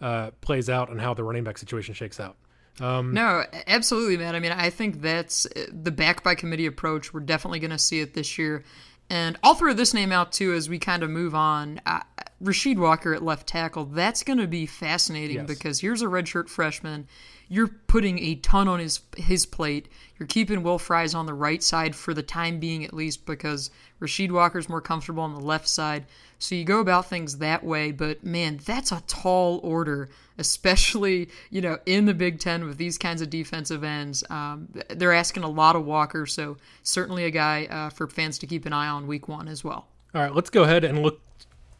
uh, 0.00 0.30
plays 0.40 0.70
out 0.70 0.90
and 0.90 1.00
how 1.00 1.14
the 1.14 1.24
running 1.24 1.44
back 1.44 1.58
situation 1.58 1.94
shakes 1.94 2.18
out. 2.18 2.36
Um, 2.80 3.14
no, 3.14 3.44
absolutely, 3.66 4.16
man. 4.16 4.34
I 4.34 4.40
mean, 4.40 4.52
I 4.52 4.70
think 4.70 5.00
that's 5.00 5.46
uh, 5.46 5.66
the 5.70 5.92
back 5.92 6.24
by 6.24 6.34
committee 6.34 6.66
approach. 6.66 7.14
We're 7.14 7.20
definitely 7.20 7.60
going 7.60 7.70
to 7.70 7.78
see 7.78 8.00
it 8.00 8.14
this 8.14 8.36
year. 8.36 8.64
And 9.10 9.38
I'll 9.42 9.54
throw 9.54 9.72
this 9.72 9.94
name 9.94 10.12
out 10.12 10.32
too 10.32 10.52
as 10.52 10.68
we 10.68 10.78
kind 10.78 11.02
of 11.02 11.10
move 11.10 11.34
on. 11.34 11.80
Uh, 11.86 12.00
Rasheed 12.42 12.78
Walker 12.78 13.14
at 13.14 13.22
left 13.22 13.46
tackle. 13.46 13.84
That's 13.84 14.22
going 14.22 14.38
to 14.38 14.46
be 14.46 14.66
fascinating 14.66 15.36
yes. 15.36 15.46
because 15.46 15.80
here's 15.80 16.02
a 16.02 16.06
redshirt 16.06 16.48
freshman. 16.48 17.08
You're 17.54 17.68
putting 17.68 18.18
a 18.18 18.34
ton 18.36 18.68
on 18.68 18.80
his 18.80 19.00
his 19.16 19.46
plate. 19.46 19.88
You're 20.18 20.26
keeping 20.26 20.62
Will 20.62 20.78
Fries 20.78 21.14
on 21.14 21.26
the 21.26 21.34
right 21.34 21.62
side 21.62 21.94
for 21.94 22.14
the 22.14 22.22
time 22.22 22.58
being, 22.58 22.84
at 22.84 22.92
least, 22.92 23.26
because 23.26 23.70
Rasheed 24.00 24.30
Walker's 24.30 24.68
more 24.68 24.80
comfortable 24.80 25.22
on 25.22 25.34
the 25.34 25.40
left 25.40 25.68
side. 25.68 26.06
So 26.38 26.54
you 26.54 26.64
go 26.64 26.80
about 26.80 27.06
things 27.06 27.38
that 27.38 27.64
way. 27.64 27.92
But 27.92 28.24
man, 28.24 28.60
that's 28.64 28.92
a 28.92 29.02
tall 29.06 29.60
order 29.62 30.08
especially 30.38 31.28
you 31.50 31.60
know 31.60 31.78
in 31.86 32.06
the 32.06 32.14
Big 32.14 32.38
Ten 32.38 32.64
with 32.64 32.76
these 32.76 32.98
kinds 32.98 33.22
of 33.22 33.30
defensive 33.30 33.84
ends. 33.84 34.24
Um, 34.30 34.68
they're 34.88 35.12
asking 35.12 35.44
a 35.44 35.48
lot 35.48 35.76
of 35.76 35.84
Walker, 35.84 36.26
so 36.26 36.56
certainly 36.82 37.24
a 37.24 37.30
guy 37.30 37.66
uh, 37.66 37.90
for 37.90 38.06
fans 38.08 38.38
to 38.38 38.46
keep 38.46 38.66
an 38.66 38.72
eye 38.72 38.88
on 38.88 39.06
Week 39.06 39.28
One 39.28 39.48
as 39.48 39.62
well. 39.62 39.86
All 40.14 40.22
right, 40.22 40.34
let's 40.34 40.50
go 40.50 40.62
ahead 40.62 40.84
and 40.84 41.02
look 41.02 41.20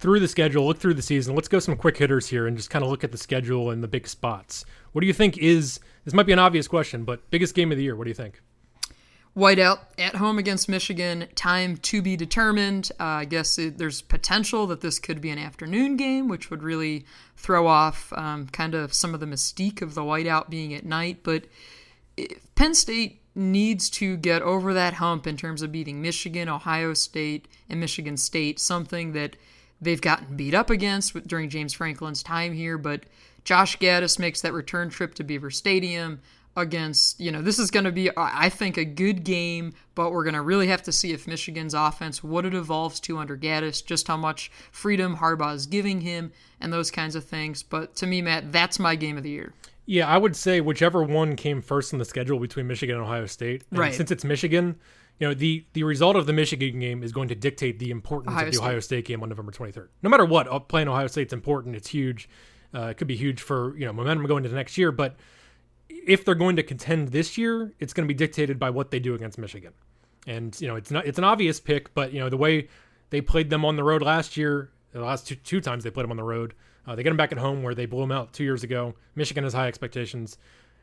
through 0.05 0.21
the 0.21 0.29
schedule, 0.29 0.67
look 0.67 0.77
through 0.77 0.93
the 0.93 1.01
season. 1.01 1.35
Let's 1.35 1.49
go 1.49 1.59
some 1.59 1.77
quick 1.77 1.97
hitters 1.97 2.27
here 2.27 2.47
and 2.47 2.59
just 2.59 2.69
kind 2.69 2.85
of 2.85 2.90
look 2.90 3.05
at 3.05 3.11
the 3.11 3.17
schedule 3.17 3.71
and 3.71 3.83
the 3.83 3.88
big 3.88 4.07
spots. 4.07 4.67
What 4.93 5.01
do 5.01 5.07
you 5.07 5.14
think 5.14 5.38
is 5.38 5.81
this 6.05 6.12
might 6.12 6.27
be 6.27 6.33
an 6.35 6.38
obvious 6.38 6.69
question, 6.69 7.05
but 7.05 7.31
biggest 7.31 7.55
game 7.55 7.73
of 7.73 7.79
the 7.79 7.85
year? 7.85 7.97
What 7.97 8.05
do 8.05 8.11
you 8.11 8.14
think? 8.14 8.43
Whiteout 9.35 9.79
at 9.97 10.17
home 10.17 10.38
against 10.38 10.69
Michigan, 10.69 11.27
time 11.37 11.79
to 11.79 12.03
be 12.03 12.19
determined. 12.19 12.93
Uh, 13.01 13.05
I 13.05 13.25
guess 13.25 13.59
it, 13.59 13.79
there's 13.79 14.03
potential 14.03 14.67
that 14.67 14.83
this 14.83 14.99
could 14.99 15.23
be 15.23 15.31
an 15.31 15.38
afternoon 15.38 15.97
game, 15.97 16.29
which 16.29 16.51
would 16.51 16.62
really 16.62 17.07
throw 17.38 17.67
off 17.67 18.12
um, 18.12 18.47
kind 18.49 18.75
of 18.75 18.93
some 18.93 19.14
of 19.14 19.21
the 19.21 19.27
mystique 19.27 19.81
of 19.81 19.95
the 19.95 20.03
whiteout 20.03 20.51
being 20.51 20.75
at 20.75 20.85
night. 20.85 21.21
But 21.23 21.47
Penn 22.57 22.75
State 22.75 23.23
needs 23.35 23.88
to 23.88 24.19
get 24.19 24.43
over 24.43 24.75
that 24.75 24.93
hump 24.93 25.27
in 25.27 25.38
terms 25.38 25.62
of 25.62 25.73
beating 25.73 26.03
Michigan, 26.03 26.51
Ohio 26.51 26.93
State, 26.93 27.49
and 27.71 27.81
Michigan 27.81 28.19
State, 28.19 28.61
something 28.61 29.14
that 29.14 29.37
they've 29.85 30.01
gotten 30.01 30.37
beat 30.37 30.55
up 30.55 30.70
against 30.70 31.27
during 31.27 31.49
James 31.49 31.73
Franklin's 31.73 32.23
time 32.23 32.53
here. 32.53 32.79
But 32.79 33.05
Josh 33.44 33.79
Gattis 33.79 34.18
makes 34.18 34.40
that 34.40 34.53
return 34.53 34.90
trip 34.90 35.14
to 35.16 35.25
Beaver 35.25 35.51
Stadium 35.51 36.20
against, 36.57 37.18
you 37.18 37.33
know, 37.33 37.42
this 37.42 37.59
is 37.59 37.70
going 37.70 37.85
to 37.85 37.92
be, 37.92 38.11
I 38.16 38.49
think, 38.49 38.77
a 38.77 38.85
good 38.85 39.25
game, 39.25 39.75
but 39.94 40.12
we're 40.12 40.23
going 40.23 40.35
to 40.35 40.40
really 40.40 40.68
have 40.68 40.85
to 40.85 40.92
see 40.92 41.12
if 41.12 41.27
Michigan's 41.27 41.75
offense, 41.75 42.23
what 42.23 42.47
it 42.47 42.55
evolves 42.55 43.01
to 43.01 43.18
under 43.18 43.37
Gattis, 43.37 43.85
just 43.85 44.07
how 44.07 44.16
much 44.16 44.53
freedom 44.70 45.16
Harbaugh 45.16 45.55
is 45.55 45.66
giving 45.66 46.01
him, 46.03 46.33
and 46.61 46.73
those 46.73 46.92
kinds 46.92 47.16
of 47.16 47.25
things. 47.25 47.64
But 47.64 47.97
to 47.97 48.07
me, 48.07 48.23
Matt, 48.23 48.53
that's 48.53 48.79
my 48.79 48.94
game 48.94 49.16
of 49.16 49.25
the 49.25 49.31
year. 49.31 49.53
Yeah, 49.87 50.09
I 50.09 50.16
would 50.16 50.37
say 50.37 50.61
whichever 50.61 51.03
one 51.03 51.37
came 51.37 51.61
first 51.61 51.92
in 51.92 51.99
the 51.99 52.05
schedule 52.05 52.38
between 52.38 52.68
Michigan 52.68 52.97
and 52.97 53.05
Ohio 53.05 53.27
State. 53.27 53.64
And 53.70 53.81
right. 53.81 53.92
Since 53.92 54.12
it's 54.12 54.25
Michigan, 54.25 54.77
you 55.18 55.29
know, 55.29 55.35
the, 55.35 55.64
the 55.72 55.85
result 55.85 56.16
of 56.16 56.27
the 56.27 56.33
Michigan 56.33 56.81
game 56.81 57.03
is 57.03 57.12
going 57.12 57.29
to 57.29 57.35
dictate 57.35 57.79
the 57.79 57.90
importance 57.90 58.33
Ohio 58.33 58.46
of 58.46 58.53
the 58.53 58.57
State. 58.57 58.64
Ohio 58.64 58.81
State 58.81 59.05
game 59.05 59.22
on 59.22 59.29
November 59.29 59.53
23rd. 59.53 59.88
No 60.03 60.11
matter 60.11 60.24
what, 60.24 60.48
uh, 60.48 60.59
playing 60.59 60.88
Ohio 60.88 61.07
State's 61.07 61.33
important. 61.33 61.77
It's 61.77 61.88
huge. 61.88 62.29
Uh, 62.74 62.87
it 62.87 62.96
could 62.96 63.07
be 63.07 63.16
huge 63.16 63.40
for, 63.40 63.77
you 63.77 63.87
know, 63.87 63.92
momentum 63.92 64.27
going 64.27 64.44
into 64.44 64.57
next 64.57 64.77
year, 64.79 64.92
but– 64.92 65.16
if 65.88 66.24
they're 66.24 66.35
going 66.35 66.57
to 66.57 66.62
contend 66.62 67.09
this 67.09 67.38
year, 67.38 67.72
it's 67.79 67.92
going 67.92 68.07
to 68.07 68.12
be 68.12 68.16
dictated 68.16 68.59
by 68.59 68.70
what 68.70 68.90
they 68.90 69.00
do 69.00 69.14
against 69.14 69.38
Michigan. 69.38 69.72
And 70.27 70.59
you 70.61 70.68
know, 70.68 70.77
it's 70.77 70.90
not 70.90 71.07
it's 71.07 71.18
an 71.18 71.24
obvious 71.24 71.61
pick, 71.61 71.92
but 71.94 72.12
you 72.12 72.20
know 72.20 72.29
the 72.29 72.37
way 72.37 72.68
they 73.11 73.20
played 73.20 73.50
them 73.50 73.64
on 73.64 73.77
the 73.77 73.85
road 73.85 74.03
last 74.03 74.37
year, 74.37 74.70
the 74.92 75.00
last 75.00 75.29
two, 75.29 75.35
two 75.35 75.61
times 75.61 75.85
they 75.85 75.90
played 75.90 76.05
them 76.05 76.11
on 76.11 76.16
the 76.16 76.24
road, 76.24 76.55
uh, 76.87 76.94
they 76.94 77.03
get 77.03 77.11
them 77.11 77.16
back 77.16 77.33
at 77.33 77.38
home 77.38 77.62
where 77.62 77.74
they 77.74 77.87
blew 77.87 78.00
them 78.00 78.12
out 78.12 78.33
two 78.33 78.44
years 78.44 78.62
ago. 78.62 78.94
Michigan 79.14 79.44
has 79.44 79.53
high 79.53 79.68
expectations. 79.68 80.38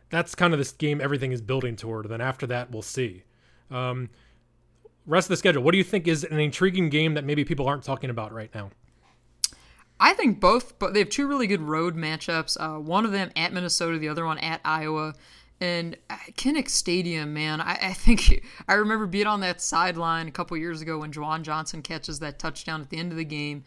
That's 0.09 0.35
kind 0.35 0.53
of 0.53 0.59
this 0.59 0.71
game 0.71 1.01
everything 1.01 1.31
is 1.31 1.41
building 1.41 1.75
toward. 1.75 2.07
Then 2.09 2.21
after 2.21 2.45
that, 2.47 2.71
we'll 2.71 2.81
see. 2.81 3.23
Um, 3.71 4.10
rest 5.05 5.25
of 5.25 5.29
the 5.29 5.38
schedule. 5.38 5.63
What 5.63 5.71
do 5.71 5.77
you 5.77 5.84
think 5.84 6.07
is 6.07 6.23
an 6.23 6.39
intriguing 6.39 6.89
game 6.89 7.13
that 7.15 7.23
maybe 7.23 7.43
people 7.45 7.67
aren't 7.67 7.84
talking 7.84 8.10
about 8.10 8.31
right 8.31 8.53
now? 8.53 8.71
I 9.99 10.13
think 10.13 10.39
both, 10.39 10.79
but 10.79 10.93
they 10.93 10.99
have 10.99 11.10
two 11.10 11.27
really 11.27 11.45
good 11.45 11.62
road 11.62 11.95
matchups. 11.95 12.57
Uh, 12.60 12.79
one 12.79 13.05
of 13.05 13.12
them 13.12 13.31
at 13.36 13.53
Minnesota, 13.53 13.99
the 13.99 14.10
other 14.10 14.25
one 14.25 14.39
at 14.39 14.60
Iowa. 14.65 15.13
And 15.60 15.95
uh, 16.10 16.17
Kinnick 16.31 16.69
Stadium, 16.69 17.36
man, 17.36 17.62
I, 17.62 17.77
I, 17.79 17.93
think 17.93 18.43
I 18.67 18.73
remember 18.73 19.05
being 19.05 19.27
on 19.27 19.41
that 19.41 19.62
sideline 19.62 20.27
a 20.27 20.31
couple 20.31 20.57
years 20.57 20.81
ago 20.81 20.97
when 20.97 21.12
Juwan 21.12 21.43
Johnson 21.43 21.84
catches 21.84 22.17
that 22.19 22.39
touchdown 22.39 22.81
at 22.81 22.89
the 22.89 22.97
end 22.97 23.12
of 23.12 23.17
the 23.17 23.23
game, 23.23 23.63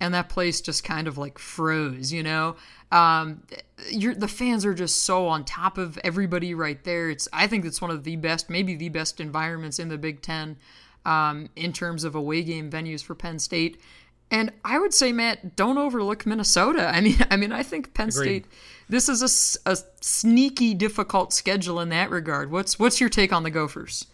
and 0.00 0.14
that 0.14 0.28
place 0.28 0.60
just 0.60 0.84
kind 0.84 1.06
of 1.06 1.18
like 1.18 1.38
froze. 1.38 2.12
You 2.12 2.22
know, 2.22 2.56
um, 2.92 3.42
the 3.92 4.28
fans 4.28 4.64
are 4.64 4.74
just 4.74 5.02
so 5.02 5.26
on 5.26 5.44
top 5.44 5.78
of 5.78 5.98
everybody 6.04 6.54
right 6.54 6.82
there. 6.84 7.10
It's 7.10 7.28
I 7.32 7.46
think 7.46 7.64
it's 7.64 7.80
one 7.80 7.90
of 7.90 8.04
the 8.04 8.16
best, 8.16 8.48
maybe 8.48 8.74
the 8.74 8.88
best 8.88 9.20
environments 9.20 9.78
in 9.78 9.88
the 9.88 9.98
Big 9.98 10.22
Ten 10.22 10.56
um, 11.04 11.48
in 11.56 11.72
terms 11.72 12.04
of 12.04 12.14
away 12.14 12.42
game 12.42 12.70
venues 12.70 13.02
for 13.02 13.14
Penn 13.14 13.38
State. 13.38 13.80
And 14.30 14.52
I 14.62 14.78
would 14.78 14.92
say, 14.92 15.10
Matt, 15.10 15.56
don't 15.56 15.78
overlook 15.78 16.26
Minnesota. 16.26 16.86
I 16.86 17.00
mean, 17.00 17.16
I 17.30 17.36
mean, 17.36 17.52
I 17.52 17.62
think 17.62 17.94
Penn 17.94 18.08
Agreed. 18.08 18.44
State. 18.44 18.46
This 18.90 19.08
is 19.08 19.22
a, 19.66 19.70
a 19.70 19.76
sneaky, 20.00 20.74
difficult 20.74 21.32
schedule 21.32 21.80
in 21.80 21.90
that 21.90 22.10
regard. 22.10 22.50
What's 22.50 22.78
what's 22.78 23.00
your 23.00 23.10
take 23.10 23.32
on 23.32 23.42
the 23.42 23.50
Gophers? 23.50 24.06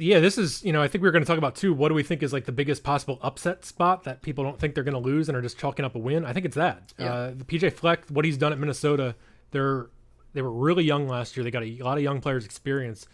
Yeah, 0.00 0.20
this 0.20 0.38
is 0.38 0.64
you 0.64 0.72
know 0.72 0.82
I 0.82 0.88
think 0.88 1.02
we 1.02 1.08
are 1.08 1.12
going 1.12 1.22
to 1.22 1.26
talk 1.26 1.38
about 1.38 1.54
too. 1.54 1.72
What 1.74 1.88
do 1.88 1.94
we 1.94 2.02
think 2.02 2.22
is 2.22 2.32
like 2.32 2.44
the 2.44 2.52
biggest 2.52 2.82
possible 2.82 3.18
upset 3.22 3.64
spot 3.64 4.04
that 4.04 4.22
people 4.22 4.42
don't 4.44 4.58
think 4.58 4.74
they're 4.74 4.84
going 4.84 4.94
to 4.94 5.00
lose 5.00 5.28
and 5.28 5.36
are 5.36 5.42
just 5.42 5.58
chalking 5.58 5.84
up 5.84 5.94
a 5.94 5.98
win? 5.98 6.24
I 6.24 6.32
think 6.32 6.46
it's 6.46 6.56
that. 6.56 6.92
Yeah. 6.98 7.12
Uh, 7.12 7.30
the 7.36 7.44
PJ 7.44 7.72
Fleck, 7.74 8.08
what 8.08 8.24
he's 8.24 8.38
done 8.38 8.52
at 8.52 8.58
Minnesota, 8.58 9.14
they're 9.50 9.90
they 10.32 10.42
were 10.42 10.52
really 10.52 10.84
young 10.84 11.08
last 11.08 11.36
year. 11.36 11.44
They 11.44 11.50
got 11.50 11.62
a 11.62 11.82
lot 11.82 11.98
of 11.98 12.02
young 12.02 12.20
players 12.20 12.44
experience. 12.44 13.06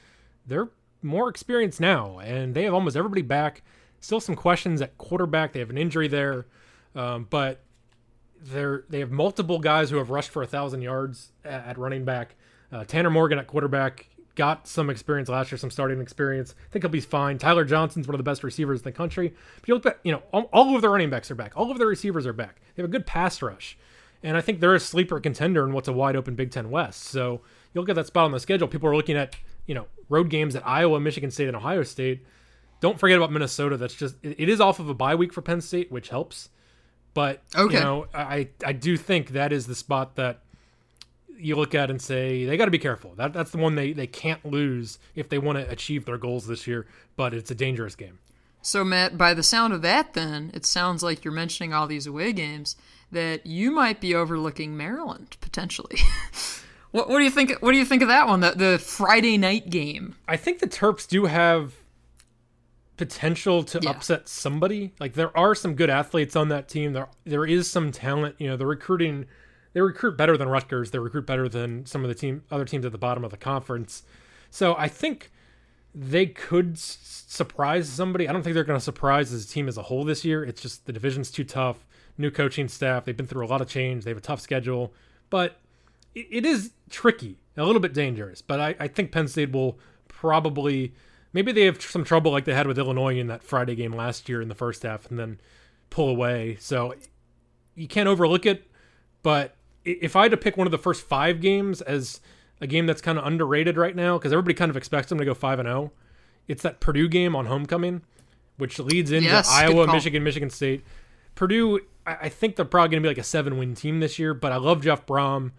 They're 0.46 0.70
more 1.02 1.28
experienced 1.28 1.80
now, 1.80 2.18
and 2.18 2.54
they 2.54 2.64
have 2.64 2.74
almost 2.74 2.96
everybody 2.96 3.22
back. 3.22 3.62
Still 4.00 4.20
some 4.20 4.36
questions 4.36 4.82
at 4.82 4.96
quarterback. 4.98 5.52
They 5.52 5.60
have 5.60 5.70
an 5.70 5.78
injury 5.78 6.08
there, 6.08 6.46
um, 6.94 7.26
but 7.28 7.62
they're 8.40 8.84
they 8.88 9.00
have 9.00 9.10
multiple 9.10 9.58
guys 9.58 9.90
who 9.90 9.96
have 9.96 10.10
rushed 10.10 10.30
for 10.30 10.42
a 10.42 10.46
thousand 10.46 10.82
yards 10.82 11.32
at, 11.44 11.66
at 11.66 11.78
running 11.78 12.04
back. 12.04 12.36
Uh, 12.70 12.84
Tanner 12.84 13.10
Morgan 13.10 13.38
at 13.38 13.46
quarterback 13.46 14.08
got 14.36 14.68
some 14.68 14.88
experience 14.90 15.28
last 15.28 15.50
year, 15.50 15.58
some 15.58 15.70
starting 15.70 16.00
experience. 16.00 16.54
I 16.66 16.70
think 16.70 16.84
he'll 16.84 16.90
be 16.90 17.00
fine. 17.00 17.38
Tyler 17.38 17.64
Johnson's 17.64 18.06
one 18.06 18.14
of 18.14 18.18
the 18.18 18.30
best 18.30 18.44
receivers 18.44 18.80
in 18.80 18.84
the 18.84 18.92
country. 18.92 19.34
If 19.60 19.66
you 19.66 19.74
look 19.74 19.86
at, 19.86 19.98
you 20.04 20.12
know, 20.12 20.22
all, 20.32 20.42
all 20.52 20.76
of 20.76 20.82
their 20.82 20.90
running 20.90 21.10
backs 21.10 21.30
are 21.30 21.34
back. 21.34 21.54
All 21.56 21.70
of 21.70 21.78
their 21.78 21.88
receivers 21.88 22.26
are 22.26 22.32
back. 22.32 22.60
They 22.74 22.82
have 22.82 22.88
a 22.88 22.92
good 22.92 23.06
pass 23.06 23.42
rush. 23.42 23.76
And 24.22 24.36
I 24.36 24.40
think 24.40 24.60
they're 24.60 24.74
a 24.74 24.80
sleeper 24.80 25.18
contender 25.20 25.64
in 25.66 25.72
what's 25.72 25.88
a 25.88 25.92
wide 25.92 26.16
open 26.16 26.34
Big 26.34 26.50
Ten 26.50 26.70
West. 26.70 27.04
So 27.04 27.40
you'll 27.72 27.84
get 27.84 27.94
that 27.94 28.06
spot 28.06 28.26
on 28.26 28.32
the 28.32 28.40
schedule. 28.40 28.68
People 28.68 28.88
are 28.88 28.96
looking 28.96 29.16
at, 29.16 29.36
you 29.66 29.74
know, 29.74 29.86
road 30.08 30.30
games 30.30 30.54
at 30.54 30.66
Iowa, 30.66 31.00
Michigan 31.00 31.30
State, 31.30 31.48
and 31.48 31.56
Ohio 31.56 31.82
State. 31.82 32.24
Don't 32.80 32.98
forget 32.98 33.16
about 33.16 33.32
Minnesota. 33.32 33.76
That's 33.76 33.94
just 33.94 34.16
it 34.22 34.48
is 34.48 34.60
off 34.60 34.78
of 34.78 34.88
a 34.88 34.94
bye 34.94 35.14
week 35.14 35.32
for 35.32 35.42
Penn 35.42 35.60
State, 35.60 35.90
which 35.90 36.10
helps. 36.10 36.50
But 37.14 37.42
okay. 37.54 37.74
you 37.74 37.80
know, 37.80 38.06
I 38.14 38.48
I 38.64 38.72
do 38.72 38.98
think 38.98 39.30
that 39.30 39.52
is 39.52 39.66
the 39.66 39.74
spot 39.74 40.16
that 40.16 40.42
you 41.38 41.56
look 41.56 41.74
at 41.74 41.90
and 41.90 42.00
say 42.00 42.44
they 42.44 42.56
got 42.56 42.66
to 42.66 42.70
be 42.70 42.78
careful. 42.78 43.14
That 43.16 43.32
that's 43.32 43.50
the 43.50 43.58
one 43.58 43.74
they 43.74 43.92
they 43.92 44.06
can't 44.06 44.44
lose 44.44 44.98
if 45.14 45.28
they 45.28 45.38
want 45.38 45.58
to 45.58 45.70
achieve 45.70 46.04
their 46.04 46.18
goals 46.18 46.46
this 46.46 46.66
year. 46.66 46.86
But 47.16 47.34
it's 47.34 47.50
a 47.50 47.54
dangerous 47.54 47.94
game. 47.94 48.18
So 48.62 48.82
Matt, 48.82 49.16
by 49.16 49.32
the 49.32 49.44
sound 49.44 49.72
of 49.72 49.82
that, 49.82 50.14
then 50.14 50.50
it 50.52 50.66
sounds 50.66 51.02
like 51.02 51.24
you're 51.24 51.32
mentioning 51.32 51.72
all 51.72 51.86
these 51.86 52.06
away 52.06 52.32
games 52.32 52.74
that 53.12 53.46
you 53.46 53.70
might 53.70 54.00
be 54.00 54.14
overlooking 54.14 54.76
Maryland 54.76 55.36
potentially. 55.40 55.98
what, 56.90 57.08
what 57.08 57.18
do 57.18 57.24
you 57.24 57.30
think? 57.30 57.52
What 57.60 57.72
do 57.72 57.78
you 57.78 57.84
think 57.84 58.02
of 58.02 58.08
that 58.08 58.26
one? 58.26 58.40
The 58.40 58.52
the 58.52 58.78
Friday 58.78 59.38
night 59.38 59.70
game. 59.70 60.16
I 60.26 60.36
think 60.36 60.58
the 60.58 60.66
Terps 60.66 61.06
do 61.06 61.26
have 61.26 61.74
potential 62.96 63.62
to 63.62 63.78
yeah. 63.82 63.90
upset 63.90 64.28
somebody. 64.28 64.92
Like 64.98 65.14
there 65.14 65.36
are 65.36 65.54
some 65.54 65.74
good 65.74 65.90
athletes 65.90 66.34
on 66.34 66.48
that 66.48 66.68
team. 66.68 66.92
There 66.92 67.08
there 67.24 67.44
is 67.44 67.70
some 67.70 67.92
talent. 67.92 68.36
You 68.38 68.48
know, 68.48 68.56
the 68.56 68.66
recruiting 68.66 69.26
they 69.76 69.82
recruit 69.82 70.16
better 70.16 70.38
than 70.38 70.48
Rutgers. 70.48 70.90
They 70.90 70.98
recruit 70.98 71.26
better 71.26 71.50
than 71.50 71.84
some 71.84 72.02
of 72.02 72.08
the 72.08 72.14
team 72.14 72.42
other 72.50 72.64
teams 72.64 72.86
at 72.86 72.92
the 72.92 72.98
bottom 72.98 73.24
of 73.24 73.30
the 73.30 73.36
conference. 73.36 74.04
So 74.48 74.74
I 74.74 74.88
think 74.88 75.30
they 75.94 76.24
could 76.24 76.76
s- 76.76 77.24
surprise 77.28 77.86
somebody. 77.86 78.26
I 78.26 78.32
don't 78.32 78.42
think 78.42 78.54
they're 78.54 78.64
going 78.64 78.78
to 78.80 78.82
surprise 78.82 79.34
a 79.34 79.46
team 79.46 79.68
as 79.68 79.76
a 79.76 79.82
whole 79.82 80.02
this 80.02 80.24
year. 80.24 80.42
It's 80.42 80.62
just 80.62 80.86
the 80.86 80.94
division's 80.94 81.30
too 81.30 81.44
tough. 81.44 81.84
New 82.16 82.30
coaching 82.30 82.68
staff. 82.68 83.04
They've 83.04 83.14
been 83.14 83.26
through 83.26 83.44
a 83.44 83.48
lot 83.48 83.60
of 83.60 83.68
change. 83.68 84.04
They 84.04 84.10
have 84.12 84.16
a 84.16 84.22
tough 84.22 84.40
schedule, 84.40 84.94
but 85.28 85.60
it, 86.14 86.26
it 86.30 86.46
is 86.46 86.70
tricky, 86.88 87.36
a 87.54 87.64
little 87.66 87.82
bit 87.82 87.92
dangerous. 87.92 88.40
But 88.40 88.60
I, 88.60 88.76
I 88.80 88.88
think 88.88 89.12
Penn 89.12 89.28
State 89.28 89.52
will 89.52 89.78
probably 90.08 90.94
maybe 91.34 91.52
they 91.52 91.66
have 91.66 91.82
some 91.82 92.02
trouble 92.02 92.32
like 92.32 92.46
they 92.46 92.54
had 92.54 92.66
with 92.66 92.78
Illinois 92.78 93.18
in 93.18 93.26
that 93.26 93.42
Friday 93.42 93.74
game 93.74 93.92
last 93.92 94.26
year 94.26 94.40
in 94.40 94.48
the 94.48 94.54
first 94.54 94.84
half 94.84 95.10
and 95.10 95.18
then 95.18 95.38
pull 95.90 96.08
away. 96.08 96.56
So 96.60 96.94
you 97.74 97.86
can't 97.86 98.08
overlook 98.08 98.46
it. 98.46 98.70
But 99.22 99.54
if 99.86 100.16
I 100.16 100.22
had 100.22 100.30
to 100.32 100.36
pick 100.36 100.56
one 100.56 100.66
of 100.66 100.70
the 100.70 100.78
first 100.78 101.02
five 101.02 101.40
games 101.40 101.80
as 101.82 102.20
a 102.60 102.66
game 102.66 102.86
that's 102.86 103.00
kind 103.00 103.18
of 103.18 103.26
underrated 103.26 103.76
right 103.76 103.94
now, 103.94 104.18
because 104.18 104.32
everybody 104.32 104.54
kind 104.54 104.70
of 104.70 104.76
expects 104.76 105.08
them 105.08 105.18
to 105.18 105.24
go 105.24 105.34
5 105.34 105.58
and 105.58 105.66
0, 105.66 105.92
it's 106.48 106.62
that 106.62 106.80
Purdue 106.80 107.08
game 107.08 107.34
on 107.36 107.46
homecoming, 107.46 108.02
which 108.56 108.78
leads 108.78 109.12
into 109.12 109.28
yes, 109.28 109.50
Iowa, 109.50 109.86
Michigan, 109.86 110.22
Michigan 110.22 110.50
State. 110.50 110.84
Purdue, 111.34 111.80
I 112.06 112.28
think 112.28 112.56
they're 112.56 112.64
probably 112.64 112.90
going 112.90 113.02
to 113.02 113.06
be 113.06 113.10
like 113.10 113.18
a 113.18 113.24
seven 113.24 113.58
win 113.58 113.74
team 113.74 114.00
this 114.00 114.18
year, 114.18 114.32
but 114.32 114.52
I 114.52 114.56
love 114.56 114.82
Jeff 114.82 115.04
Brohm, 115.06 115.52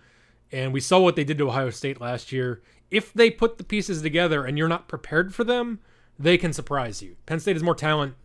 And 0.51 0.73
we 0.73 0.79
saw 0.79 0.99
what 0.99 1.15
they 1.15 1.23
did 1.23 1.37
to 1.37 1.49
Ohio 1.49 1.69
State 1.69 2.01
last 2.01 2.31
year 2.31 2.61
if 2.89 3.13
they 3.13 3.29
put 3.29 3.57
the 3.57 3.63
pieces 3.63 4.01
together 4.01 4.45
and 4.45 4.57
you're 4.57 4.67
not 4.67 4.87
prepared 4.87 5.33
for 5.33 5.43
them, 5.43 5.79
they 6.17 6.37
can 6.37 6.53
surprise 6.53 7.01
you. 7.01 7.15
Penn 7.25 7.39
State 7.39 7.55
has 7.55 7.63
more 7.63 7.75
talent, 7.75 8.15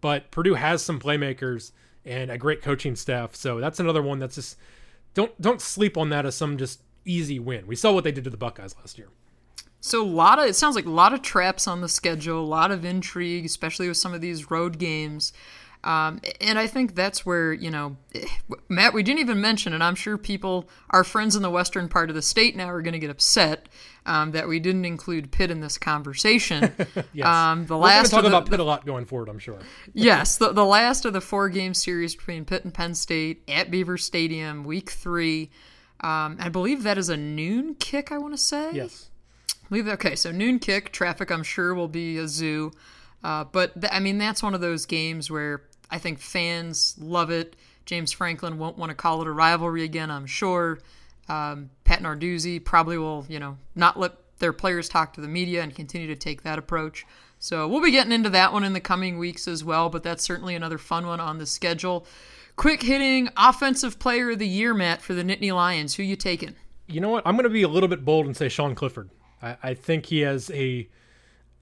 but 0.00 0.30
Purdue 0.30 0.54
has 0.54 0.82
some 0.82 1.00
playmakers 1.00 1.72
and 2.04 2.30
a 2.30 2.38
great 2.38 2.62
coaching 2.62 2.96
staff. 2.96 3.34
So 3.34 3.60
that's 3.60 3.80
another 3.80 4.02
one 4.02 4.18
that's 4.18 4.36
just 4.36 4.56
don't 5.14 5.40
don't 5.40 5.60
sleep 5.60 5.96
on 5.96 6.10
that 6.10 6.26
as 6.26 6.34
some 6.34 6.58
just 6.58 6.82
easy 7.04 7.38
win. 7.38 7.66
We 7.66 7.76
saw 7.76 7.92
what 7.92 8.04
they 8.04 8.12
did 8.12 8.24
to 8.24 8.30
the 8.30 8.36
Buckeyes 8.36 8.74
last 8.76 8.98
year. 8.98 9.08
So 9.80 10.02
a 10.02 10.06
lot 10.06 10.38
of 10.38 10.46
it 10.46 10.54
sounds 10.54 10.76
like 10.76 10.86
a 10.86 10.90
lot 10.90 11.12
of 11.12 11.20
traps 11.22 11.68
on 11.68 11.80
the 11.80 11.88
schedule, 11.88 12.40
a 12.40 12.46
lot 12.46 12.70
of 12.70 12.84
intrigue, 12.84 13.44
especially 13.44 13.86
with 13.86 13.98
some 13.98 14.14
of 14.14 14.20
these 14.20 14.50
road 14.50 14.78
games. 14.78 15.32
Um, 15.84 16.22
and 16.40 16.58
I 16.58 16.66
think 16.66 16.94
that's 16.94 17.26
where, 17.26 17.52
you 17.52 17.70
know, 17.70 17.96
Matt, 18.70 18.94
we 18.94 19.02
didn't 19.02 19.20
even 19.20 19.42
mention, 19.42 19.74
and 19.74 19.84
I'm 19.84 19.94
sure 19.94 20.16
people, 20.16 20.66
our 20.90 21.04
friends 21.04 21.36
in 21.36 21.42
the 21.42 21.50
western 21.50 21.90
part 21.90 22.08
of 22.08 22.16
the 22.16 22.22
state 22.22 22.56
now 22.56 22.70
are 22.70 22.80
going 22.80 22.94
to 22.94 22.98
get 22.98 23.10
upset 23.10 23.68
um, 24.06 24.30
that 24.30 24.48
we 24.48 24.58
didn't 24.60 24.86
include 24.86 25.30
Pitt 25.30 25.50
in 25.50 25.60
this 25.60 25.76
conversation. 25.76 26.72
yes. 27.12 27.26
Um, 27.26 27.66
the 27.66 27.76
We're 27.76 27.84
last 27.84 28.10
talk 28.10 28.22
the, 28.22 28.28
about 28.28 28.48
Pitt 28.48 28.60
a 28.60 28.64
lot 28.64 28.86
going 28.86 29.04
forward, 29.04 29.28
I'm 29.28 29.38
sure. 29.38 29.58
yes, 29.92 30.38
the, 30.38 30.52
the 30.52 30.64
last 30.64 31.04
of 31.04 31.12
the 31.12 31.20
four 31.20 31.50
game 31.50 31.74
series 31.74 32.16
between 32.16 32.46
Pitt 32.46 32.64
and 32.64 32.72
Penn 32.72 32.94
State 32.94 33.42
at 33.46 33.70
Beaver 33.70 33.98
Stadium, 33.98 34.64
week 34.64 34.88
three. 34.90 35.50
Um, 36.00 36.38
I 36.40 36.48
believe 36.48 36.82
that 36.84 36.96
is 36.96 37.10
a 37.10 37.16
noon 37.16 37.74
kick, 37.74 38.10
I 38.10 38.16
want 38.16 38.32
to 38.32 38.38
say. 38.38 38.70
Yes. 38.72 39.10
Leave 39.68 39.86
okay, 39.88 40.16
so 40.16 40.30
noon 40.30 40.58
kick 40.58 40.92
traffic. 40.92 41.30
I'm 41.30 41.42
sure 41.42 41.74
will 41.74 41.88
be 41.88 42.16
a 42.18 42.28
zoo, 42.28 42.72
uh, 43.22 43.44
but 43.44 43.80
th- 43.80 43.92
I 43.92 44.00
mean 44.00 44.18
that's 44.18 44.42
one 44.42 44.54
of 44.54 44.60
those 44.60 44.84
games 44.84 45.30
where 45.30 45.62
I 45.94 45.98
think 45.98 46.18
fans 46.18 46.96
love 46.98 47.30
it. 47.30 47.54
James 47.86 48.10
Franklin 48.10 48.58
won't 48.58 48.76
want 48.76 48.90
to 48.90 48.96
call 48.96 49.20
it 49.22 49.28
a 49.28 49.30
rivalry 49.30 49.84
again, 49.84 50.10
I'm 50.10 50.26
sure. 50.26 50.80
Um, 51.28 51.70
Pat 51.84 52.00
Narduzzi 52.00 52.62
probably 52.64 52.98
will, 52.98 53.24
you 53.28 53.38
know, 53.38 53.58
not 53.76 53.96
let 53.96 54.12
their 54.40 54.52
players 54.52 54.88
talk 54.88 55.12
to 55.12 55.20
the 55.20 55.28
media 55.28 55.62
and 55.62 55.72
continue 55.72 56.08
to 56.08 56.16
take 56.16 56.42
that 56.42 56.58
approach. 56.58 57.06
So 57.38 57.68
we'll 57.68 57.80
be 57.80 57.92
getting 57.92 58.10
into 58.10 58.28
that 58.30 58.52
one 58.52 58.64
in 58.64 58.72
the 58.72 58.80
coming 58.80 59.18
weeks 59.18 59.46
as 59.46 59.62
well, 59.62 59.88
but 59.88 60.02
that's 60.02 60.24
certainly 60.24 60.56
another 60.56 60.78
fun 60.78 61.06
one 61.06 61.20
on 61.20 61.38
the 61.38 61.46
schedule. 61.46 62.06
quick 62.56 62.82
hitting 62.82 63.28
offensive 63.36 64.00
player 64.00 64.32
of 64.32 64.40
the 64.40 64.48
year, 64.48 64.74
Matt, 64.74 65.00
for 65.00 65.14
the 65.14 65.22
Nittany 65.22 65.54
Lions. 65.54 65.94
Who 65.94 66.02
you 66.02 66.16
taking? 66.16 66.56
You 66.88 67.00
know 67.00 67.10
what? 67.10 67.24
I'm 67.24 67.36
going 67.36 67.44
to 67.44 67.50
be 67.50 67.62
a 67.62 67.68
little 67.68 67.88
bit 67.88 68.04
bold 68.04 68.26
and 68.26 68.36
say 68.36 68.48
Sean 68.48 68.74
Clifford. 68.74 69.10
I, 69.40 69.56
I 69.62 69.74
think 69.74 70.06
he 70.06 70.20
has 70.20 70.50
a. 70.50 70.88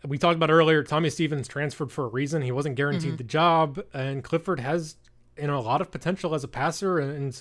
We 0.07 0.19
talked 0.19 0.37
about 0.37 0.51
earlier. 0.51 0.83
Tommy 0.83 1.11
Stevens 1.11 1.47
transferred 1.47 1.93
for 1.93 2.05
a 2.05 2.09
reason. 2.09 2.43
He 2.43 2.53
wasn't 2.53 2.75
guaranteed 2.75 3.11
mm-hmm. 3.11 3.17
the 3.17 3.25
job, 3.25 3.83
and 3.95 4.25
Clifford 4.25 4.61
has 4.61 4.97
you 5.39 5.47
know 5.47 5.59
a 5.59 5.61
lot 5.61 5.81
of 5.81 5.91
potential 5.91 6.35
as 6.35 6.45
a 6.45 6.49
passer, 6.49 6.99
and 6.99 7.41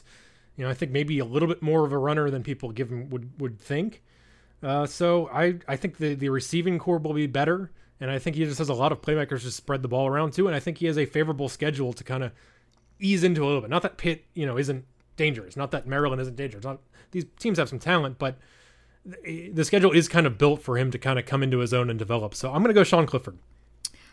you 0.55 0.63
know 0.63 0.69
I 0.69 0.73
think 0.73 0.91
maybe 0.91 1.19
a 1.19 1.25
little 1.25 1.47
bit 1.47 1.61
more 1.61 1.85
of 1.85 1.91
a 1.91 1.97
runner 1.97 2.29
than 2.29 2.43
people 2.43 2.71
give 2.71 2.89
him 2.89 3.09
would 3.09 3.39
would 3.39 3.59
think. 3.59 4.03
Uh, 4.63 4.85
so 4.85 5.29
I 5.33 5.55
I 5.67 5.75
think 5.75 5.97
the 5.97 6.13
the 6.13 6.29
receiving 6.29 6.77
corps 6.79 6.99
will 6.99 7.13
be 7.13 7.27
better, 7.27 7.71
and 7.99 8.11
I 8.11 8.19
think 8.19 8.35
he 8.35 8.45
just 8.45 8.59
has 8.59 8.69
a 8.69 8.73
lot 8.73 8.91
of 8.91 9.01
playmakers 9.01 9.41
to 9.41 9.51
spread 9.51 9.81
the 9.81 9.87
ball 9.87 10.07
around 10.07 10.33
too, 10.33 10.47
and 10.47 10.55
I 10.55 10.59
think 10.59 10.77
he 10.77 10.85
has 10.85 10.97
a 10.97 11.05
favorable 11.05 11.49
schedule 11.49 11.93
to 11.93 12.03
kind 12.03 12.23
of 12.23 12.31
ease 12.99 13.23
into 13.23 13.43
a 13.43 13.47
little 13.47 13.61
bit. 13.61 13.69
Not 13.69 13.81
that 13.81 13.97
Pitt 13.97 14.25
you 14.33 14.45
know 14.45 14.57
isn't 14.57 14.85
dangerous, 15.17 15.57
not 15.57 15.71
that 15.71 15.87
Maryland 15.87 16.21
isn't 16.21 16.35
dangerous. 16.35 16.63
Not 16.63 16.79
these 17.11 17.25
teams 17.39 17.57
have 17.57 17.69
some 17.69 17.79
talent, 17.79 18.19
but 18.19 18.37
the 19.05 19.63
schedule 19.63 19.91
is 19.91 20.07
kind 20.07 20.27
of 20.27 20.37
built 20.37 20.61
for 20.61 20.77
him 20.77 20.91
to 20.91 20.99
kind 20.99 21.17
of 21.17 21.25
come 21.25 21.43
into 21.43 21.59
his 21.59 21.73
own 21.73 21.89
and 21.89 21.97
develop. 21.97 22.35
So 22.35 22.49
I'm 22.49 22.61
going 22.61 22.73
to 22.73 22.73
go 22.73 22.83
Sean 22.83 23.05
Clifford. 23.05 23.37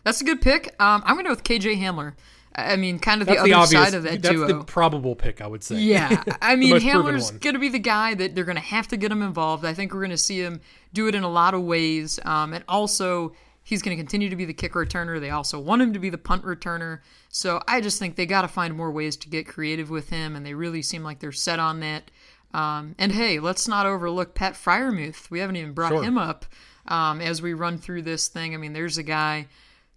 That's 0.05 0.21
a 0.21 0.25
good 0.25 0.41
pick. 0.41 0.75
Um, 0.81 1.03
I'm 1.05 1.15
going 1.15 1.25
to 1.25 1.29
go 1.29 1.35
with 1.35 1.45
KJ 1.45 1.79
Hamler. 1.81 2.15
I 2.55 2.77
mean, 2.77 2.99
kind 2.99 3.21
of 3.21 3.29
the 3.29 3.35
that's 3.35 3.41
other 3.41 3.49
the 3.49 3.55
obvious, 3.55 3.85
side 3.85 3.95
of 3.95 4.03
that 4.05 4.23
that's 4.23 4.35
duo. 4.35 4.47
That's 4.47 4.59
the 4.59 4.65
probable 4.65 5.15
pick, 5.15 5.41
I 5.41 5.47
would 5.47 5.63
say. 5.63 5.77
Yeah, 5.77 6.25
I 6.43 6.57
mean, 6.57 6.77
Hamler's 6.77 7.31
going 7.31 7.55
to 7.55 7.61
be 7.61 7.69
the 7.69 7.79
guy 7.79 8.15
that 8.15 8.35
they're 8.35 8.45
going 8.45 8.57
to 8.57 8.63
have 8.63 8.89
to 8.89 8.97
get 8.97 9.13
him 9.13 9.23
involved. 9.23 9.65
I 9.65 9.75
think 9.75 9.93
we're 9.93 10.01
going 10.01 10.11
to 10.11 10.19
see 10.19 10.41
him 10.41 10.61
do 10.93 11.07
it 11.07 11.15
in 11.15 11.23
a 11.23 11.29
lot 11.29 11.55
of 11.55 11.63
ways, 11.63 12.19
um, 12.25 12.55
and 12.55 12.65
also 12.67 13.33
he's 13.63 13.83
going 13.83 13.97
to 13.97 14.01
continue 14.01 14.29
to 14.31 14.37
be 14.37 14.45
the 14.45 14.55
kick 14.55 14.73
returner. 14.73 15.21
They 15.21 15.31
also 15.31 15.61
want 15.61 15.83
him 15.83 15.93
to 15.93 15.99
be 15.99 16.11
the 16.11 16.19
punt 16.19 16.43
returner. 16.43 17.01
So 17.29 17.63
I 17.69 17.81
just 17.81 17.99
think 17.99 18.17
they 18.17 18.27
got 18.27 18.43
to 18.43 18.49
find 18.49 18.75
more 18.75 18.91
ways 18.91 19.17
to 19.19 19.29
get 19.29 19.47
creative 19.47 19.91
with 19.91 20.09
him, 20.09 20.35
and 20.35 20.45
they 20.45 20.55
really 20.55 20.83
seem 20.83 21.05
like 21.05 21.21
they're 21.21 21.33
set 21.33 21.61
on 21.61 21.81
that. 21.81 22.11
Um, 22.55 22.95
and 22.99 23.13
hey, 23.13 23.41
let's 23.41 23.69
not 23.69 23.87
overlook 23.87 24.35
Pat 24.35 24.55
Freiermuth. 24.55 25.31
We 25.31 25.41
haven't 25.41 25.57
even 25.57 25.73
brought 25.73 25.91
sure. 25.91 26.03
him 26.03 26.17
up 26.17 26.47
um, 26.87 27.21
as 27.21 27.43
we 27.43 27.53
run 27.55 27.79
through 27.79 28.03
this 28.03 28.29
thing. 28.29 28.55
I 28.55 28.57
mean, 28.57 28.73
there's 28.73 28.99
a 28.99 29.03
guy 29.03 29.49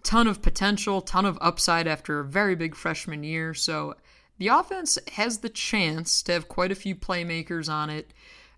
ton 0.04 0.28
of 0.28 0.42
potential, 0.42 1.02
ton 1.02 1.26
of 1.26 1.38
upside 1.42 1.88
after 1.88 2.20
a 2.20 2.26
very 2.26 2.56
big 2.56 2.76
freshman 2.76 3.24
year. 3.24 3.54
So 3.54 3.96
the 4.38 4.48
offense 4.48 4.98
has 5.14 5.40
the 5.40 5.50
chance 5.50 6.22
to 6.24 6.34
have 6.34 6.48
quite 6.48 6.72
a 6.72 6.76
few 6.76 6.96
playmakers 6.96 7.70
on 7.70 7.90
it. 7.90 8.12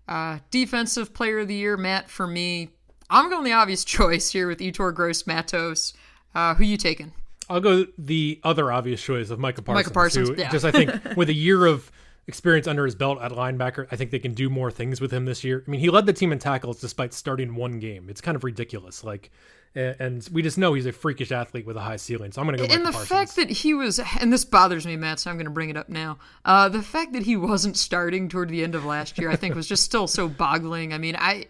Uh, 0.08 0.38
defensive 0.50 1.14
player 1.14 1.40
of 1.40 1.48
the 1.48 1.54
year, 1.54 1.76
Matt, 1.76 2.10
for 2.10 2.26
me, 2.26 2.70
I'm 3.10 3.30
going 3.30 3.44
the 3.44 3.52
obvious 3.52 3.84
choice 3.84 4.30
here 4.30 4.48
with 4.48 4.58
Yetur 4.58 4.94
Gross 4.94 5.26
Matos. 5.26 5.92
Uh, 6.34 6.54
who 6.54 6.64
you 6.64 6.76
taking? 6.76 7.12
I'll 7.48 7.60
go 7.60 7.86
the 7.98 8.40
other 8.42 8.72
obvious 8.72 9.02
choice 9.02 9.30
of 9.30 9.38
Micah 9.38 9.62
Parsons. 9.62 9.86
Micah 9.86 9.94
Parsons, 9.94 10.28
who, 10.30 10.36
yeah. 10.36 10.50
just 10.50 10.64
I 10.64 10.72
think 10.72 10.90
with 11.16 11.28
a 11.28 11.34
year 11.34 11.66
of 11.66 11.90
experience 12.26 12.66
under 12.66 12.84
his 12.84 12.94
belt 12.94 13.20
at 13.20 13.32
linebacker, 13.32 13.86
I 13.90 13.96
think 13.96 14.10
they 14.10 14.18
can 14.18 14.34
do 14.34 14.48
more 14.48 14.70
things 14.70 15.00
with 15.00 15.12
him 15.12 15.24
this 15.24 15.44
year. 15.44 15.62
I 15.66 15.70
mean, 15.70 15.80
he 15.80 15.90
led 15.90 16.06
the 16.06 16.12
team 16.12 16.32
in 16.32 16.38
tackles 16.38 16.80
despite 16.80 17.12
starting 17.12 17.54
one 17.54 17.78
game. 17.78 18.08
It's 18.08 18.20
kind 18.20 18.36
of 18.36 18.44
ridiculous. 18.44 19.04
Like 19.04 19.30
and 19.76 20.28
we 20.32 20.42
just 20.42 20.56
know 20.56 20.74
he's 20.74 20.86
a 20.86 20.92
freakish 20.92 21.32
athlete 21.32 21.66
with 21.66 21.76
a 21.76 21.80
high 21.80 21.96
ceiling. 21.96 22.30
So 22.30 22.40
I'm 22.40 22.46
going 22.46 22.58
to 22.58 22.66
go. 22.66 22.72
And 22.72 22.86
the 22.86 22.92
Parsons. 22.92 23.08
fact 23.08 23.36
that 23.36 23.50
he 23.50 23.74
was, 23.74 24.00
and 24.20 24.32
this 24.32 24.44
bothers 24.44 24.86
me, 24.86 24.96
Matt, 24.96 25.18
so 25.18 25.30
I'm 25.30 25.36
going 25.36 25.46
to 25.46 25.50
bring 25.50 25.70
it 25.70 25.76
up 25.76 25.88
now. 25.88 26.18
Uh, 26.44 26.68
the 26.68 26.82
fact 26.82 27.12
that 27.14 27.24
he 27.24 27.36
wasn't 27.36 27.76
starting 27.76 28.28
toward 28.28 28.50
the 28.50 28.62
end 28.62 28.76
of 28.76 28.84
last 28.84 29.18
year, 29.18 29.30
I 29.30 29.36
think, 29.36 29.54
was 29.56 29.66
just 29.66 29.82
still 29.82 30.06
so 30.06 30.28
boggling. 30.28 30.92
I 30.92 30.98
mean, 30.98 31.16
I 31.18 31.46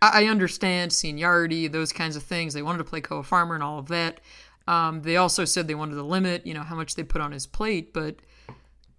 I 0.00 0.26
understand 0.26 0.92
seniority, 0.92 1.66
those 1.66 1.92
kinds 1.92 2.14
of 2.14 2.22
things. 2.22 2.54
They 2.54 2.62
wanted 2.62 2.78
to 2.78 2.84
play 2.84 3.00
Koa 3.00 3.24
Farmer 3.24 3.54
and 3.54 3.64
all 3.64 3.78
of 3.78 3.88
that. 3.88 4.20
Um, 4.68 5.02
they 5.02 5.16
also 5.16 5.44
said 5.44 5.66
they 5.66 5.74
wanted 5.74 5.96
to 5.96 6.02
limit, 6.02 6.46
you 6.46 6.54
know, 6.54 6.62
how 6.62 6.76
much 6.76 6.94
they 6.94 7.02
put 7.02 7.20
on 7.20 7.32
his 7.32 7.46
plate. 7.46 7.92
But 7.92 8.16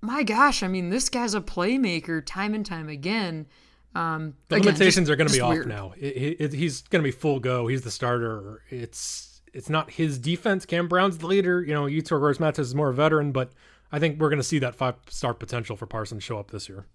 my 0.06 0.24
gosh, 0.24 0.64
I 0.64 0.68
mean, 0.68 0.90
this 0.90 1.10
guy's 1.10 1.34
a 1.34 1.42
playmaker 1.42 2.26
time 2.26 2.54
and 2.54 2.66
time 2.66 2.88
again. 2.90 3.48
Um, 3.94 4.36
the 4.50 4.58
again, 4.58 4.66
limitations 4.68 5.08
just, 5.08 5.12
are 5.12 5.16
going 5.16 5.28
to 5.28 5.34
be 5.34 5.42
off 5.42 5.54
weird. 5.54 5.68
now. 5.68 5.94
It, 5.98 6.38
it, 6.40 6.54
he's 6.54 6.82
going 6.82 7.02
to 7.02 7.08
be 7.08 7.12
full 7.12 7.40
go. 7.40 7.68
He's 7.68 7.82
the 7.82 7.92
starter. 7.92 8.62
It's 8.70 9.42
it's 9.54 9.70
not 9.70 9.92
his 9.92 10.20
defense. 10.20 10.66
Cam 10.66 10.88
Brown's 10.88 11.18
the 11.18 11.28
leader. 11.28 11.64
You 11.64 11.74
know, 11.74 11.86
Yetur 11.86 12.20
Gross 12.20 12.40
Matos 12.40 12.68
is 12.68 12.76
more 12.76 12.90
a 12.90 12.94
veteran, 12.94 13.32
but 13.32 13.52
I 13.92 14.00
think 14.00 14.20
we're 14.20 14.30
going 14.30 14.40
to 14.40 14.44
see 14.44 14.60
that 14.60 14.76
five 14.76 14.96
star 15.10 15.34
potential 15.34 15.78
for 15.78 15.86
Parsons 15.86 16.24
show 16.24 16.38
up 16.38 16.52
this 16.52 16.68
year. 16.68 16.86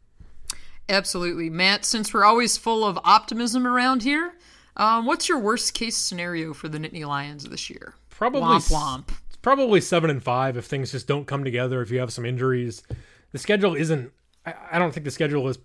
Absolutely, 0.88 1.49
Matt. 1.49 1.85
Since 1.85 2.12
we're 2.12 2.25
always 2.25 2.59
full 2.59 2.85
of 2.85 2.99
optimism 3.03 3.66
around 3.66 4.03
here, 4.03 4.35
um, 4.77 5.07
what's 5.07 5.29
your 5.29 5.38
worst 5.38 5.73
case 5.73 5.96
scenario 5.96 6.53
for 6.53 6.68
the 6.68 6.79
Nittany 6.79 7.07
Lions 7.07 7.44
this 7.44 7.70
year? 7.70 7.94
Probably 8.11 8.42
womp 8.42 8.70
womp. 8.70 9.09
Probably 9.42 9.81
seven 9.81 10.11
and 10.11 10.22
five 10.22 10.57
if 10.57 10.66
things 10.66 10.92
just 10.92 11.07
don't 11.07 11.26
come 11.26 11.44
together. 11.44 11.81
If 11.81 11.90
you 11.90 11.98
have 12.00 12.12
some 12.12 12.26
injuries, 12.26 12.83
the 13.33 13.38
schedule 13.38 13.74
isn't. 13.74 14.12
I, 14.44 14.55
I 14.72 14.79
don't 14.79 14.92
think 14.92 15.05
the 15.05 15.11
schedule 15.11 15.48
is 15.48 15.59